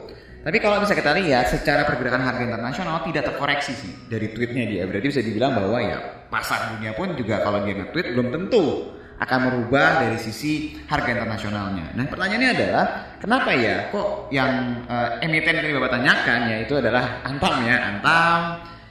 Tapi 0.44 0.60
kalau 0.60 0.76
bisa 0.76 0.92
kita 0.92 1.16
lihat 1.16 1.48
secara 1.48 1.88
pergerakan 1.88 2.20
harga 2.20 2.44
internasional 2.44 3.00
tidak 3.04 3.32
terkoreksi 3.32 3.72
sih 3.72 3.92
dari 4.08 4.28
tweetnya 4.32 4.64
dia. 4.68 4.82
Berarti 4.84 5.08
bisa 5.08 5.24
dibilang 5.24 5.56
bahwa 5.56 5.80
ya 5.80 6.28
pasar 6.28 6.76
dunia 6.76 6.92
pun 6.92 7.16
juga 7.16 7.40
kalau 7.40 7.64
dia 7.64 7.76
nge-tweet 7.76 8.06
belum 8.12 8.28
tentu 8.28 8.92
akan 9.14 9.38
merubah 9.46 10.02
dari 10.02 10.18
sisi 10.18 10.74
harga 10.90 11.06
internasionalnya. 11.06 11.94
Nah 11.94 12.04
pertanyaannya 12.10 12.50
adalah 12.50 12.84
kenapa 13.22 13.50
ya 13.54 13.88
kok 13.94 14.28
yang 14.34 14.82
eh, 14.90 15.24
emiten 15.24 15.54
yang 15.54 15.64
tadi 15.64 15.74
bapak 15.78 15.92
tanyakan 15.94 16.40
yaitu 16.50 16.74
adalah 16.82 17.22
Antam 17.22 17.54
ya 17.62 17.76
Antam, 17.94 18.40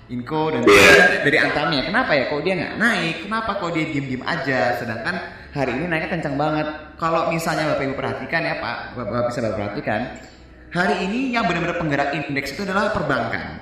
Inco 0.07 0.51
dan 0.55 0.63
dari 1.28 1.38
Antamnya. 1.38 1.82
Kenapa 1.84 2.11
ya 2.15 2.24
kok 2.32 2.39
dia 2.43 2.53
nggak 2.55 2.74
naik? 2.80 3.15
Kenapa 3.28 3.51
kok 3.59 3.71
dia 3.76 3.86
diem-diem 3.91 4.24
aja? 4.24 4.59
Sedangkan 4.80 5.15
hari 5.51 5.71
ini 5.76 5.86
naiknya 5.91 6.09
kencang 6.15 6.36
banget. 6.39 6.67
Kalau 6.95 7.28
misalnya 7.28 7.76
bapak 7.76 7.84
ibu 7.84 7.95
perhatikan 7.99 8.41
ya 8.47 8.55
pak, 8.63 8.95
bapak, 8.95 9.11
bapak 9.11 9.28
bisa 9.28 9.39
bapak 9.43 9.55
perhatikan 9.59 10.01
hari 10.74 10.95
ini 11.05 11.19
yang 11.38 11.45
benar-benar 11.45 11.78
penggerak 11.78 12.09
indeks 12.17 12.55
itu 12.55 12.65
adalah 12.65 12.89
perbankan. 12.89 13.61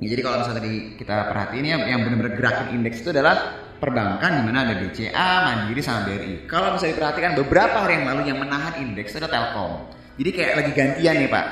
Ya, 0.00 0.16
jadi 0.16 0.20
kalau 0.24 0.36
misalnya 0.40 0.64
tadi 0.64 0.74
kita 0.96 1.16
perhatiin 1.28 1.64
ya, 1.68 1.76
yang 1.84 2.00
benar-benar 2.08 2.32
gerakin 2.34 2.68
indeks 2.80 3.04
itu 3.04 3.12
adalah 3.12 3.36
perbankan 3.80 4.30
di 4.38 4.42
mana 4.44 4.68
ada 4.68 4.74
BCA, 4.76 5.30
Mandiri 5.48 5.80
sama 5.80 6.04
BRI. 6.06 6.44
Kalau 6.44 6.76
bisa 6.76 6.92
diperhatikan 6.92 7.32
beberapa 7.34 7.80
hari 7.80 7.98
yang 7.98 8.06
lalu 8.12 8.22
yang 8.28 8.38
menahan 8.38 8.76
indeks 8.78 9.16
itu 9.16 9.24
ada 9.24 9.32
Telkom. 9.32 9.88
Jadi 10.20 10.30
kayak 10.36 10.52
lagi 10.60 10.70
gantian 10.76 11.14
nih 11.16 11.30
Pak. 11.32 11.46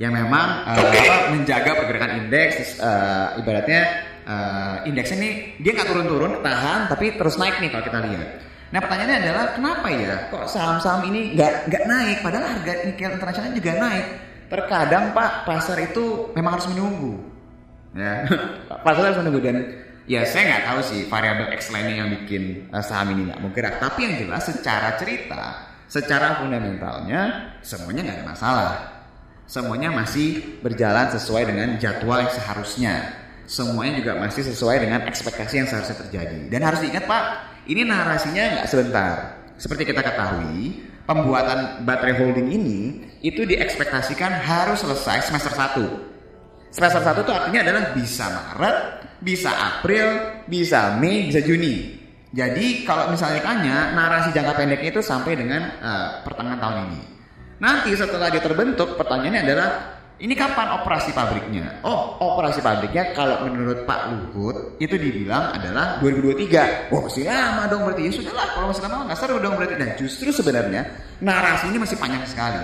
Yang 0.00 0.12
memang 0.24 0.48
eh, 0.64 0.80
apa, 0.80 1.16
menjaga 1.36 1.70
pergerakan 1.76 2.10
indeks 2.24 2.80
eh, 2.80 3.40
ibaratnya 3.44 3.80
eh, 4.24 4.88
indeksnya 4.88 5.16
nih 5.20 5.32
dia 5.60 5.76
nggak 5.76 5.88
turun-turun, 5.92 6.40
tahan 6.40 6.88
tapi 6.88 7.20
terus 7.20 7.36
naik 7.36 7.60
nih 7.60 7.68
kalau 7.68 7.84
kita 7.84 7.98
lihat. 8.08 8.28
Nah 8.70 8.78
pertanyaannya 8.80 9.16
adalah 9.20 9.44
kenapa 9.52 9.86
ya 9.92 10.14
kok 10.32 10.48
saham-saham 10.48 11.04
ini 11.12 11.36
nggak 11.36 11.68
nggak 11.68 11.84
naik 11.84 12.16
padahal 12.24 12.46
harga 12.48 12.72
nikel 12.88 13.12
internasional 13.12 13.52
juga 13.52 13.72
naik. 13.76 14.06
Terkadang 14.48 15.04
Pak 15.12 15.44
pasar 15.44 15.78
itu 15.84 16.32
memang 16.32 16.56
harus 16.56 16.66
menunggu. 16.72 17.14
Ya, 17.92 18.24
pasar 18.86 19.12
harus 19.12 19.18
menunggu 19.20 19.42
dan 19.44 19.56
ya 20.08 20.24
saya 20.24 20.42
nggak 20.54 20.64
tahu 20.68 20.80
sih 20.84 21.00
variabel 21.08 21.52
X 21.56 21.72
lainnya 21.72 22.04
yang 22.04 22.08
bikin 22.22 22.68
eh, 22.70 22.84
saham 22.84 23.12
ini 23.16 23.28
nggak 23.28 23.40
mau 23.40 23.50
gerak. 23.52 23.74
Tapi 23.82 23.98
yang 24.06 24.14
jelas 24.26 24.42
secara 24.46 24.96
cerita, 24.96 25.42
secara 25.90 26.40
fundamentalnya 26.40 27.20
semuanya 27.60 28.00
nggak 28.06 28.16
ada 28.22 28.26
masalah. 28.26 28.72
Semuanya 29.50 29.90
masih 29.90 30.62
berjalan 30.62 31.10
sesuai 31.10 31.42
dengan 31.50 31.74
jadwal 31.82 32.22
yang 32.22 32.30
seharusnya. 32.30 32.94
Semuanya 33.50 33.98
juga 33.98 34.14
masih 34.14 34.46
sesuai 34.46 34.78
dengan 34.78 35.02
ekspektasi 35.10 35.58
yang 35.58 35.66
seharusnya 35.66 36.06
terjadi. 36.06 36.46
Dan 36.46 36.62
harus 36.62 36.86
diingat 36.86 37.10
Pak, 37.10 37.24
ini 37.66 37.82
narasinya 37.82 38.62
nggak 38.62 38.68
sebentar. 38.70 39.42
Seperti 39.58 39.90
kita 39.90 40.06
ketahui, 40.06 40.86
pembuatan 41.02 41.82
baterai 41.82 42.14
holding 42.14 42.46
ini 42.46 42.80
itu 43.26 43.42
diekspektasikan 43.42 44.30
harus 44.38 44.86
selesai 44.86 45.26
semester 45.26 45.50
1. 45.50 46.70
Semester 46.70 47.02
1 47.02 47.26
itu 47.26 47.32
artinya 47.34 47.60
adalah 47.66 47.82
bisa 47.90 48.30
Maret, 48.30 48.76
bisa 49.20 49.52
April, 49.52 50.40
bisa 50.48 50.96
Mei, 50.96 51.28
bisa 51.28 51.40
Juni. 51.44 52.00
Jadi 52.30 52.86
kalau 52.86 53.10
misalnya 53.10 53.42
tanya, 53.42 53.90
narasi 53.92 54.30
jangka 54.30 54.54
pendeknya 54.54 54.90
itu 54.94 55.02
sampai 55.02 55.34
dengan 55.34 55.62
eh, 55.80 56.08
pertengahan 56.24 56.60
tahun 56.60 56.76
ini. 56.90 57.00
Nanti 57.60 57.92
setelah 57.92 58.32
dia 58.32 58.40
terbentuk, 58.40 58.96
pertanyaannya 58.96 59.40
adalah 59.44 59.68
ini 60.20 60.36
kapan 60.36 60.80
operasi 60.80 61.16
pabriknya? 61.16 61.80
Oh, 61.80 62.20
operasi 62.20 62.60
pabriknya 62.60 63.16
kalau 63.16 63.48
menurut 63.48 63.88
Pak 63.88 64.12
Luhut 64.12 64.76
itu 64.76 64.92
dibilang 65.00 65.56
adalah 65.56 65.96
2023. 66.04 66.92
Wah, 66.92 67.00
masih 67.08 67.24
lama 67.24 67.64
dong 67.72 67.88
berarti. 67.88 68.02
Ya 68.04 68.12
sudahlah, 68.12 68.46
kalau 68.52 68.66
masih 68.68 68.82
lama 68.84 69.08
nggak 69.08 69.18
seru 69.20 69.36
dong 69.40 69.56
berarti. 69.56 69.74
Dan 69.80 69.90
justru 69.96 70.28
sebenarnya 70.28 70.82
narasi 71.24 71.72
ini 71.72 71.80
masih 71.80 71.96
panjang 71.96 72.24
sekali. 72.28 72.60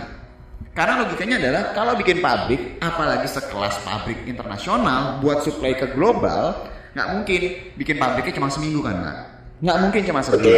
Karena 0.76 1.08
logikanya 1.08 1.40
adalah 1.40 1.62
kalau 1.72 1.96
bikin 1.96 2.20
pabrik, 2.20 2.76
apalagi 2.84 3.24
sekelas 3.24 3.80
pabrik 3.80 4.28
internasional 4.28 5.24
buat 5.24 5.40
supply 5.40 5.72
ke 5.72 5.96
global, 5.96 6.68
nggak 6.92 7.08
mungkin 7.16 7.40
bikin 7.80 7.96
pabriknya 7.96 8.36
cuma 8.36 8.52
seminggu 8.52 8.84
kan, 8.84 9.00
Pak? 9.00 9.16
Nggak 9.64 9.76
mungkin 9.80 10.00
cuma 10.04 10.20
seminggu. 10.20 10.52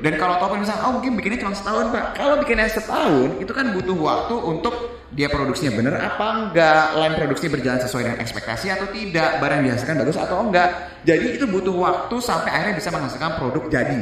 Dan 0.00 0.16
kalau 0.16 0.40
topin 0.40 0.64
misalnya, 0.64 0.88
oh 0.88 0.92
mungkin 0.96 1.20
bikinnya 1.20 1.40
cuma 1.44 1.52
setahun 1.52 1.92
pak. 1.92 2.16
Kalau 2.16 2.40
bikinnya 2.40 2.64
setahun, 2.72 3.28
itu 3.44 3.52
kan 3.52 3.76
butuh 3.76 3.96
waktu 4.00 4.34
untuk 4.40 4.74
dia 5.12 5.28
produksinya 5.28 5.72
bener 5.76 5.94
apa 6.00 6.26
enggak, 6.48 6.84
line 6.96 7.16
produksi 7.20 7.46
berjalan 7.52 7.80
sesuai 7.84 8.02
dengan 8.08 8.18
ekspektasi 8.24 8.72
atau 8.72 8.88
tidak, 8.88 9.36
barang 9.36 9.60
dihasilkan 9.68 10.00
bagus 10.00 10.16
atau 10.16 10.48
enggak. 10.48 10.68
Jadi 11.04 11.36
itu 11.36 11.44
butuh 11.44 11.76
waktu 11.76 12.16
sampai 12.24 12.50
akhirnya 12.56 12.76
bisa 12.80 12.88
menghasilkan 12.88 13.36
produk 13.36 13.64
jadi. 13.68 14.00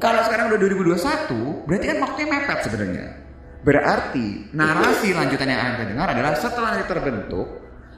Kalau 0.00 0.20
sekarang 0.24 0.48
udah 0.48 0.58
2021, 0.64 1.68
berarti 1.68 1.84
kan 1.84 1.96
waktunya 2.00 2.28
mepet 2.32 2.58
sebenarnya. 2.64 3.27
Berarti 3.62 4.54
narasi 4.54 5.10
lanjutan 5.10 5.50
yang 5.50 5.60
akan 5.60 5.72
kita 5.74 5.86
dengar 5.90 6.06
adalah 6.14 6.32
setelah 6.38 6.68
nanti 6.78 6.86
terbentuk, 6.86 7.46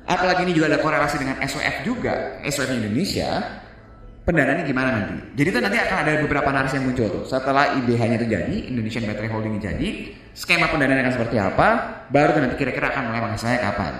apalagi 0.08 0.48
ini 0.48 0.52
juga 0.56 0.72
ada 0.72 0.80
korelasi 0.80 1.16
dengan 1.20 1.36
SWF 1.44 1.76
juga, 1.84 2.40
SWF 2.48 2.72
Indonesia, 2.80 3.60
pendanaannya 4.24 4.64
gimana 4.64 4.88
nanti. 4.94 5.16
Jadi 5.36 5.48
itu 5.52 5.60
nanti 5.60 5.78
akan 5.80 5.96
ada 6.00 6.12
beberapa 6.24 6.48
narasi 6.48 6.80
yang 6.80 6.86
muncul 6.88 7.06
tuh. 7.12 7.24
Setelah 7.28 7.76
IBH-nya 7.76 8.16
itu 8.16 8.26
jadi, 8.28 8.56
Indonesian 8.72 9.04
Battery 9.04 9.28
Holding 9.28 9.60
jadi, 9.60 9.88
skema 10.32 10.72
pendanaan 10.72 11.04
akan 11.04 11.14
seperti 11.20 11.36
apa, 11.36 11.68
baru 12.08 12.40
nanti 12.40 12.56
kira-kira 12.56 12.96
akan 12.96 13.02
mulai 13.12 13.20
menghasilkannya 13.20 13.60
kapan. 13.60 13.92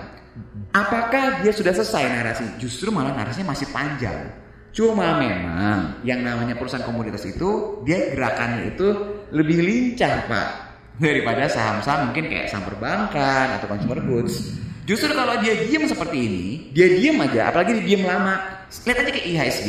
Apakah 0.71 1.43
dia 1.43 1.51
sudah 1.51 1.75
selesai 1.75 2.07
narasi? 2.07 2.45
Justru 2.57 2.89
malah 2.89 3.11
narasinya 3.11 3.51
masih 3.51 3.67
panjang. 3.69 4.31
Cuma 4.71 5.19
memang 5.19 5.99
yang 6.07 6.23
namanya 6.23 6.55
perusahaan 6.55 6.87
komoditas 6.87 7.27
itu 7.27 7.83
dia 7.83 8.15
gerakannya 8.15 8.71
itu 8.71 8.87
lebih 9.35 9.59
lincah 9.59 10.31
pak 10.31 10.70
daripada 11.01 11.49
saham-saham 11.49 12.13
mungkin 12.13 12.29
kayak 12.29 12.53
saham 12.53 12.69
perbankan 12.69 13.57
atau 13.57 13.65
consumer 13.65 13.99
goods. 14.05 14.53
Justru 14.85 15.09
kalau 15.13 15.41
dia 15.41 15.57
diem 15.65 15.85
seperti 15.89 16.17
ini, 16.17 16.45
dia 16.73 16.93
diem 16.93 17.17
aja, 17.17 17.49
apalagi 17.49 17.81
dia 17.81 17.85
diem 17.95 18.03
lama. 18.05 18.37
Lihat 18.69 18.97
aja 19.01 19.09
kayak 19.09 19.27
IHSG. 19.27 19.67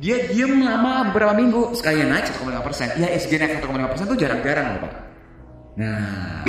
Dia 0.00 0.16
diem 0.32 0.64
lama 0.64 1.12
beberapa 1.12 1.36
minggu, 1.36 1.76
sekali 1.76 2.00
naik 2.00 2.32
1,5 2.32 2.64
persen. 2.64 2.88
IHSG 2.96 3.32
naik 3.36 3.52
1,5 3.60 3.92
persen 3.92 4.04
itu 4.08 4.16
jarang-jarang 4.16 4.66
loh 4.76 4.80
pak. 4.88 4.92
Nah, 5.80 6.44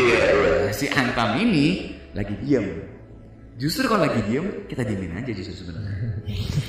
si 0.72 0.88
Antam 0.92 1.40
ini 1.40 1.96
lagi 2.16 2.36
diem. 2.40 2.68
Justru 3.60 3.86
kalau 3.86 4.08
lagi 4.08 4.24
diem, 4.26 4.66
kita 4.66 4.82
diemin 4.82 5.22
aja 5.22 5.32
justru 5.36 5.54
sebenarnya. 5.54 6.24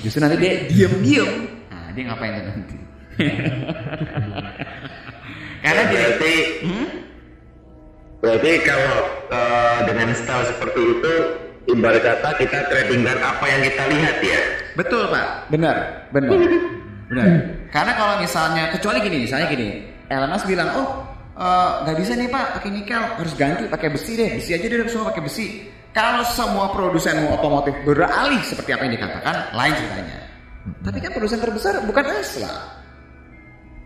Justru 0.04 0.18
nanti 0.20 0.36
dia 0.42 0.52
diem-diem. 0.68 1.30
Nah, 1.70 1.88
dia 1.94 2.02
ngapain 2.10 2.42
tuh 2.42 2.52
nanti? 2.52 2.76
Karena 5.62 5.82
dia 5.88 6.00
berarti 6.02 6.34
Hmm? 6.62 6.86
Berarti 8.23 8.53
kalau 8.62 8.97
eh, 9.35 9.79
dengan 9.91 10.09
style 10.14 10.47
seperti 10.47 10.81
itu 10.81 11.14
ibarat 11.75 12.03
kata 12.03 12.31
kita 12.39 12.59
trading 12.70 13.03
dan 13.03 13.18
apa 13.18 13.45
yang 13.51 13.61
kita 13.66 13.83
lihat 13.91 14.16
ya. 14.23 14.41
Betul 14.79 15.11
pak, 15.11 15.51
benar, 15.51 16.07
benar, 16.14 16.31
benar. 17.11 17.27
Karena 17.75 17.93
kalau 17.99 18.14
misalnya 18.23 18.70
kecuali 18.70 19.03
gini, 19.03 19.27
misalnya 19.27 19.47
gini, 19.51 19.68
Elon 20.07 20.31
Musk 20.31 20.47
bilang, 20.47 20.70
oh 20.79 20.89
eh, 21.35 21.70
nggak 21.83 21.97
bisa 21.99 22.12
nih 22.14 22.31
pak 22.31 22.47
pakai 22.62 22.70
nikel, 22.70 23.03
harus 23.03 23.35
ganti 23.35 23.66
pakai 23.66 23.89
besi 23.91 24.12
deh, 24.14 24.31
besi 24.39 24.51
aja 24.55 24.66
deh 24.70 24.87
semua 24.87 25.11
pakai 25.11 25.23
besi. 25.27 25.47
Kalau 25.93 26.25
semua 26.25 26.73
produsen 26.73 27.20
otomotif 27.29 27.77
beralih 27.85 28.41
seperti 28.47 28.73
apa 28.73 28.89
yang 28.89 28.97
dikatakan, 28.97 29.37
lain 29.53 29.75
ceritanya. 29.77 30.18
Tapi 30.81 30.99
kan 31.05 31.11
produsen 31.12 31.43
terbesar 31.43 31.85
bukan 31.85 32.05
Tesla, 32.07 32.55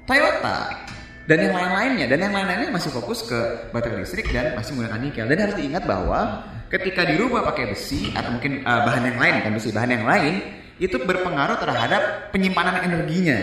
Toyota 0.07 0.87
dan 1.27 1.39
yang 1.43 1.55
lain-lainnya 1.59 2.07
dan 2.07 2.19
yang 2.23 2.35
lain-lainnya 2.35 2.71
masih 2.71 2.95
fokus 2.95 3.27
ke 3.27 3.39
baterai 3.75 4.07
listrik 4.07 4.31
dan 4.31 4.55
masih 4.55 4.79
menggunakan 4.79 5.01
nikel. 5.03 5.25
Dan 5.27 5.39
harus 5.43 5.57
diingat 5.59 5.83
bahwa 5.83 6.47
ketika 6.71 7.03
dirubah 7.03 7.43
pakai 7.51 7.75
besi 7.75 8.15
atau 8.15 8.31
mungkin 8.31 8.63
uh, 8.63 8.87
bahan 8.87 9.03
yang 9.11 9.19
lain 9.19 9.35
kan 9.43 9.51
besi 9.51 9.75
bahan 9.75 9.91
yang 9.91 10.07
lain 10.07 10.35
itu 10.79 10.95
berpengaruh 11.03 11.59
terhadap 11.59 12.31
penyimpanan 12.31 12.79
energinya. 12.87 13.43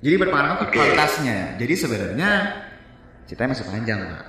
Jadi 0.00 0.14
berpengaruh 0.16 0.56
ke 0.64 0.66
kualitasnya. 0.72 1.60
Jadi 1.60 1.74
sebenarnya 1.76 2.30
ceritanya 3.28 3.50
masih 3.52 3.66
panjang 3.68 4.00
pak. 4.08 4.24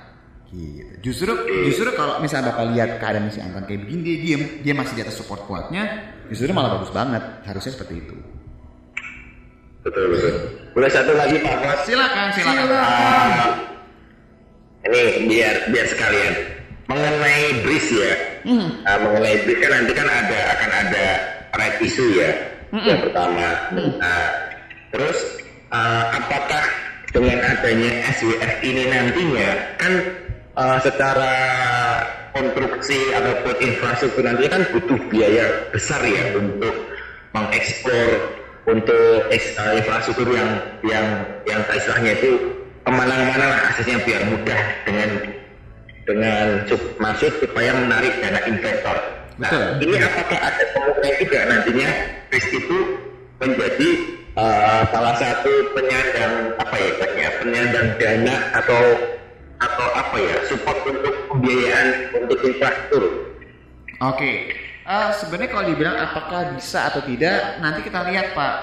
Gitu. 0.52 0.92
Justru 1.10 1.32
justru 1.72 1.88
kalau 1.96 2.20
misalnya 2.20 2.52
bapak 2.52 2.64
lihat 2.76 2.90
keadaan 3.00 3.32
si 3.32 3.40
Anton 3.40 3.64
kayak 3.64 3.80
begini 3.82 4.00
dia 4.04 4.16
diem 4.20 4.42
dia 4.60 4.74
masih 4.76 4.92
di 4.94 5.02
atas 5.02 5.16
support 5.18 5.42
kuatnya 5.48 6.12
justru 6.28 6.52
malah 6.52 6.76
bagus 6.76 6.92
banget. 6.92 7.24
Harusnya 7.48 7.72
seperti 7.72 7.96
itu 8.04 8.35
Betul 9.86 10.04
betul. 10.10 10.34
Boleh 10.74 10.90
satu 10.90 11.14
lagi 11.14 11.38
Pak 11.38 11.54
Fuad? 11.62 11.78
silakan 11.86 12.26
silakan 12.34 12.66
Ah, 12.74 13.54
ini 14.90 15.30
biar 15.30 15.70
biar 15.70 15.86
sekalian 15.86 16.34
mengenai 16.90 17.62
bris 17.62 17.86
ya. 17.94 18.12
Ah, 18.82 18.98
mengenai 18.98 19.46
bris 19.46 19.58
kan 19.62 19.70
nanti 19.70 19.92
kan 19.94 20.08
ada 20.10 20.38
akan 20.58 20.70
ada 20.74 21.06
right 21.54 21.78
issue 21.78 22.18
ya. 22.18 22.34
Yang 22.74 23.08
pertama. 23.08 23.46
Nah, 24.02 24.26
terus 24.90 25.18
ah, 25.70 26.18
apakah 26.18 26.66
dengan 27.14 27.38
adanya 27.46 28.10
SWF 28.10 28.52
ini 28.66 28.90
nantinya 28.90 29.50
kan 29.78 29.92
ah, 30.58 30.82
secara 30.82 31.34
konstruksi 32.34 33.14
ataupun 33.14 33.54
infrastruktur 33.62 34.26
nanti 34.26 34.50
kan 34.50 34.66
butuh 34.74 34.98
biaya 35.08 35.46
besar 35.70 36.02
ya 36.02 36.34
untuk 36.36 36.74
mengeksplor 37.32 38.34
untuk 38.66 39.30
infrastruktur 39.30 40.34
yang 40.34 40.50
yang 40.82 41.06
yang 41.46 41.60
istilahnya 41.70 42.18
itu 42.18 42.30
ke 42.82 42.90
mana-mana 42.90 43.44
lah 43.50 43.60
aksesnya 43.70 43.98
biar 44.02 44.22
mudah 44.26 44.62
dengan 44.86 45.10
dengan 46.06 46.46
maksud 47.02 47.30
supaya 47.42 47.74
menarik 47.74 48.14
dana 48.22 48.40
investor. 48.46 48.96
Nah, 49.36 49.50
Betul. 49.50 49.90
ini 49.90 49.96
apakah 50.00 50.38
ada 50.38 50.64
kemungkinan 50.70 51.14
juga 51.18 51.38
nantinya 51.50 51.88
BRIS 52.30 52.46
itu 52.56 52.78
menjadi 53.42 53.90
eh, 54.38 54.82
salah 54.94 55.14
satu 55.18 55.52
penyandang 55.74 56.56
apa 56.56 56.74
ya 56.78 56.86
istilahnya, 56.94 57.28
penyandang 57.42 57.88
dana 58.00 58.34
atau 58.54 58.82
atau 59.56 59.86
apa 59.92 60.16
ya 60.20 60.36
support 60.46 60.78
untuk 60.86 61.14
pembiayaan 61.32 61.88
untuk 62.22 62.38
infrastruktur. 62.44 63.04
Oke, 64.04 64.52
Eh, 64.86 65.10
sebenarnya 65.18 65.50
kalau 65.50 65.66
dibilang 65.66 65.98
apakah 65.98 66.54
bisa 66.54 66.86
atau 66.86 67.02
tidak, 67.02 67.58
nanti 67.58 67.82
kita 67.82 68.06
lihat 68.06 68.38
Pak. 68.38 68.54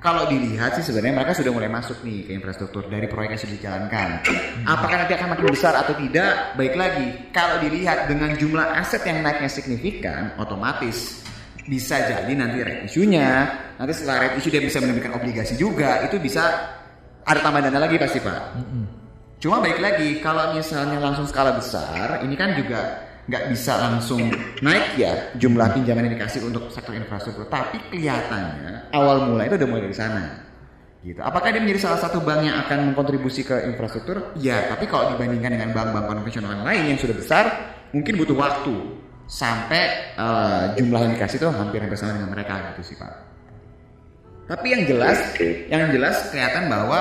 Kalau 0.00 0.24
dilihat 0.24 0.72
sih 0.80 0.88
sebenarnya 0.88 1.20
mereka 1.20 1.36
sudah 1.36 1.52
mulai 1.52 1.68
masuk 1.68 2.00
nih 2.00 2.24
ke 2.24 2.32
infrastruktur 2.32 2.88
dari 2.88 3.04
proyek 3.04 3.36
yang 3.36 3.40
sudah 3.44 3.54
dijalankan. 3.60 4.08
Apakah 4.64 5.04
nanti 5.04 5.12
akan 5.12 5.28
makin 5.36 5.52
besar 5.52 5.76
atau 5.76 5.92
tidak? 6.00 6.56
Baik 6.56 6.80
lagi, 6.80 7.28
kalau 7.28 7.60
dilihat 7.60 8.08
dengan 8.08 8.32
jumlah 8.40 8.76
aset 8.76 9.04
yang 9.04 9.20
naiknya 9.20 9.52
signifikan, 9.52 10.32
otomatis 10.40 11.20
bisa 11.68 12.08
jadi 12.08 12.32
nanti 12.32 12.62
rate 12.62 12.82
issue-nya, 12.88 13.28
nanti 13.76 13.92
setelah 13.92 14.16
rate 14.24 14.36
issue 14.40 14.52
dia 14.52 14.62
bisa 14.64 14.80
menerbitkan 14.80 15.12
obligasi 15.12 15.60
juga, 15.60 16.08
itu 16.08 16.16
bisa 16.16 16.44
ada 17.26 17.40
tambahan 17.42 17.68
dana 17.68 17.84
lagi 17.84 18.00
pasti 18.00 18.22
Pak. 18.22 18.40
Cuma 19.42 19.60
baik 19.60 19.82
lagi, 19.82 20.24
kalau 20.24 20.56
misalnya 20.56 21.02
langsung 21.02 21.28
skala 21.28 21.52
besar, 21.52 22.24
ini 22.24 22.32
kan 22.38 22.54
juga 22.56 23.05
nggak 23.26 23.44
bisa 23.50 23.72
langsung 23.74 24.22
naik 24.62 24.94
ya 24.94 25.34
jumlah 25.34 25.74
pinjaman 25.74 26.06
yang 26.06 26.14
dikasih 26.18 26.46
untuk 26.46 26.70
sektor 26.70 26.94
infrastruktur. 26.94 27.46
Tapi 27.50 27.78
kelihatannya 27.90 28.94
awal 28.94 29.30
mulai 29.30 29.50
itu 29.50 29.58
udah 29.58 29.68
mulai 29.68 29.82
dari 29.90 29.96
sana. 29.98 30.24
Gitu. 31.06 31.22
Apakah 31.22 31.54
dia 31.54 31.62
menjadi 31.62 31.86
salah 31.86 32.02
satu 32.02 32.18
bank 32.18 32.50
yang 32.50 32.58
akan 32.66 32.90
mengkontribusi 32.90 33.46
ke 33.46 33.62
infrastruktur? 33.70 34.34
Ya, 34.42 34.66
tapi 34.66 34.90
kalau 34.90 35.14
dibandingkan 35.14 35.54
dengan 35.54 35.70
bank-bank 35.70 36.10
konvensional 36.10 36.66
lain 36.66 36.82
yang 36.90 36.98
sudah 36.98 37.14
besar, 37.14 37.44
mungkin 37.94 38.18
butuh 38.18 38.34
waktu 38.34 38.74
sampai 39.30 40.14
eh, 40.18 40.62
jumlah 40.78 41.00
yang 41.06 41.12
dikasih 41.14 41.38
itu 41.38 41.46
hampir-hampir 41.46 41.98
sama 41.98 42.18
dengan 42.18 42.30
mereka 42.34 42.74
gitu 42.74 42.94
sih 42.94 42.96
pak. 42.98 43.12
Tapi 44.46 44.66
yang 44.70 44.82
jelas, 44.86 45.18
yang 45.70 45.90
jelas 45.90 46.30
kelihatan 46.30 46.70
bahwa 46.70 47.00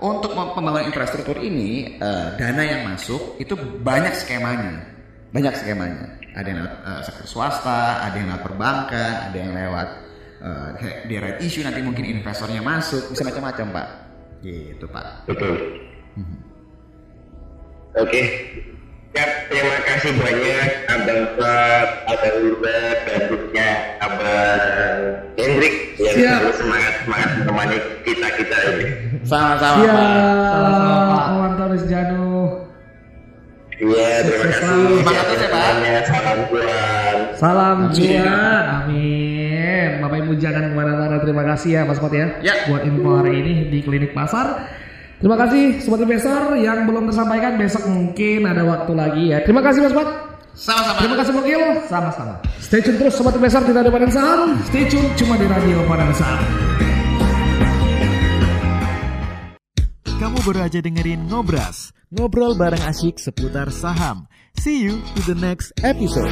untuk 0.00 0.32
pembangunan 0.36 0.84
infrastruktur 0.84 1.40
ini 1.40 1.96
eh, 1.96 2.28
dana 2.36 2.60
yang 2.60 2.92
masuk 2.92 3.40
itu 3.40 3.56
banyak 3.80 4.12
skemanya, 4.16 4.95
banyak 5.34 5.54
skemanya. 5.56 6.06
Ada 6.36 6.46
yang 6.52 6.58
lewat 6.62 6.74
eh, 6.84 7.00
sektor 7.06 7.26
swasta, 7.26 8.04
ada 8.04 8.14
yang 8.18 8.28
lewat 8.28 8.42
perbankan, 8.44 9.14
ada 9.32 9.36
yang 9.36 9.52
lewat 9.56 9.88
eh, 10.44 10.68
kayak 10.78 10.98
di 11.08 11.14
right 11.16 11.38
issue 11.40 11.64
nanti 11.64 11.80
mungkin 11.80 12.04
investornya 12.04 12.60
masuk, 12.60 13.10
bisa 13.10 13.22
macam-macam 13.24 13.66
pak. 13.72 13.88
Gitu 14.44 14.84
pak. 14.92 15.06
Betul. 15.26 15.54
Oke. 17.96 18.22
Ya, 19.16 19.24
terima 19.48 19.80
kasih 19.88 20.12
banyak 20.20 20.68
Abang 20.92 21.24
Fat, 21.40 21.88
Abang 22.04 22.36
Lurba, 22.36 22.80
dan 23.08 23.20
juga 23.32 23.68
Abang 24.04 25.00
Hendrik 25.40 25.96
yang 25.96 26.16
Siap. 26.20 26.36
selalu 26.36 26.52
semangat 26.60 26.94
semangat 27.00 27.30
menemani 27.40 27.78
kita 28.04 28.28
kita 28.36 28.56
ini. 28.76 28.86
Sama-sama 29.24 29.80
Siap, 29.80 29.96
pak. 29.96 31.24
Om 31.32 31.40
Antonis 31.48 31.84
Janu. 31.88 32.65
Iya, 33.76 34.24
terima 34.24 34.44
kasih. 34.48 35.04
ya, 35.84 36.00
Salam. 36.08 36.38
Salam 37.36 37.76
Amin. 37.76 37.92
cuan, 37.92 38.64
amin. 38.80 39.88
Bapak 40.00 40.18
Ibu 40.24 40.32
jangan 40.40 40.72
ke 40.72 40.74
mana-mana. 40.74 41.16
Terima 41.20 41.44
kasih 41.44 41.70
ya 41.76 41.82
Mas 41.84 42.00
Pot 42.00 42.12
ya, 42.16 42.26
Ya. 42.40 42.54
buat 42.64 42.88
info 42.88 43.20
hari 43.20 43.44
ini 43.44 43.52
di 43.68 43.84
klinik 43.84 44.16
pasar. 44.16 44.64
Terima 45.20 45.36
kasih 45.36 45.80
Sobat 45.80 46.00
Investor 46.04 46.56
yang 46.56 46.84
belum 46.84 47.08
tersampaikan 47.08 47.56
besok 47.56 47.84
mungkin 47.88 48.44
ada 48.44 48.64
waktu 48.64 48.92
lagi 48.96 49.24
ya. 49.32 49.44
Terima 49.44 49.60
kasih 49.60 49.84
Mas 49.84 49.92
Pot. 49.92 50.08
Sama-sama. 50.56 50.96
Terima 51.04 51.16
kasih 51.20 51.32
Bokil. 51.36 51.62
Sama-sama. 51.84 52.34
Stay 52.56 52.80
tune 52.80 52.96
terus 52.96 53.12
Sobat 53.12 53.36
Investor 53.36 53.60
tidak 53.68 53.84
ada 53.84 53.92
Padang 53.92 54.12
Saham. 54.12 54.56
Stay 54.64 54.88
tune 54.88 55.08
cuma 55.20 55.36
di 55.36 55.44
radio 55.44 55.84
Padang 55.84 56.12
Saham. 56.16 56.40
Baru 60.46 60.62
aja 60.62 60.78
dengerin 60.78 61.26
Ngobras, 61.26 61.90
ngobrol 62.14 62.54
bareng 62.54 62.78
asyik 62.86 63.18
seputar 63.18 63.66
saham. 63.74 64.30
See 64.54 64.86
you 64.86 65.02
to 65.18 65.20
the 65.26 65.34
next 65.34 65.74
episode. 65.82 66.30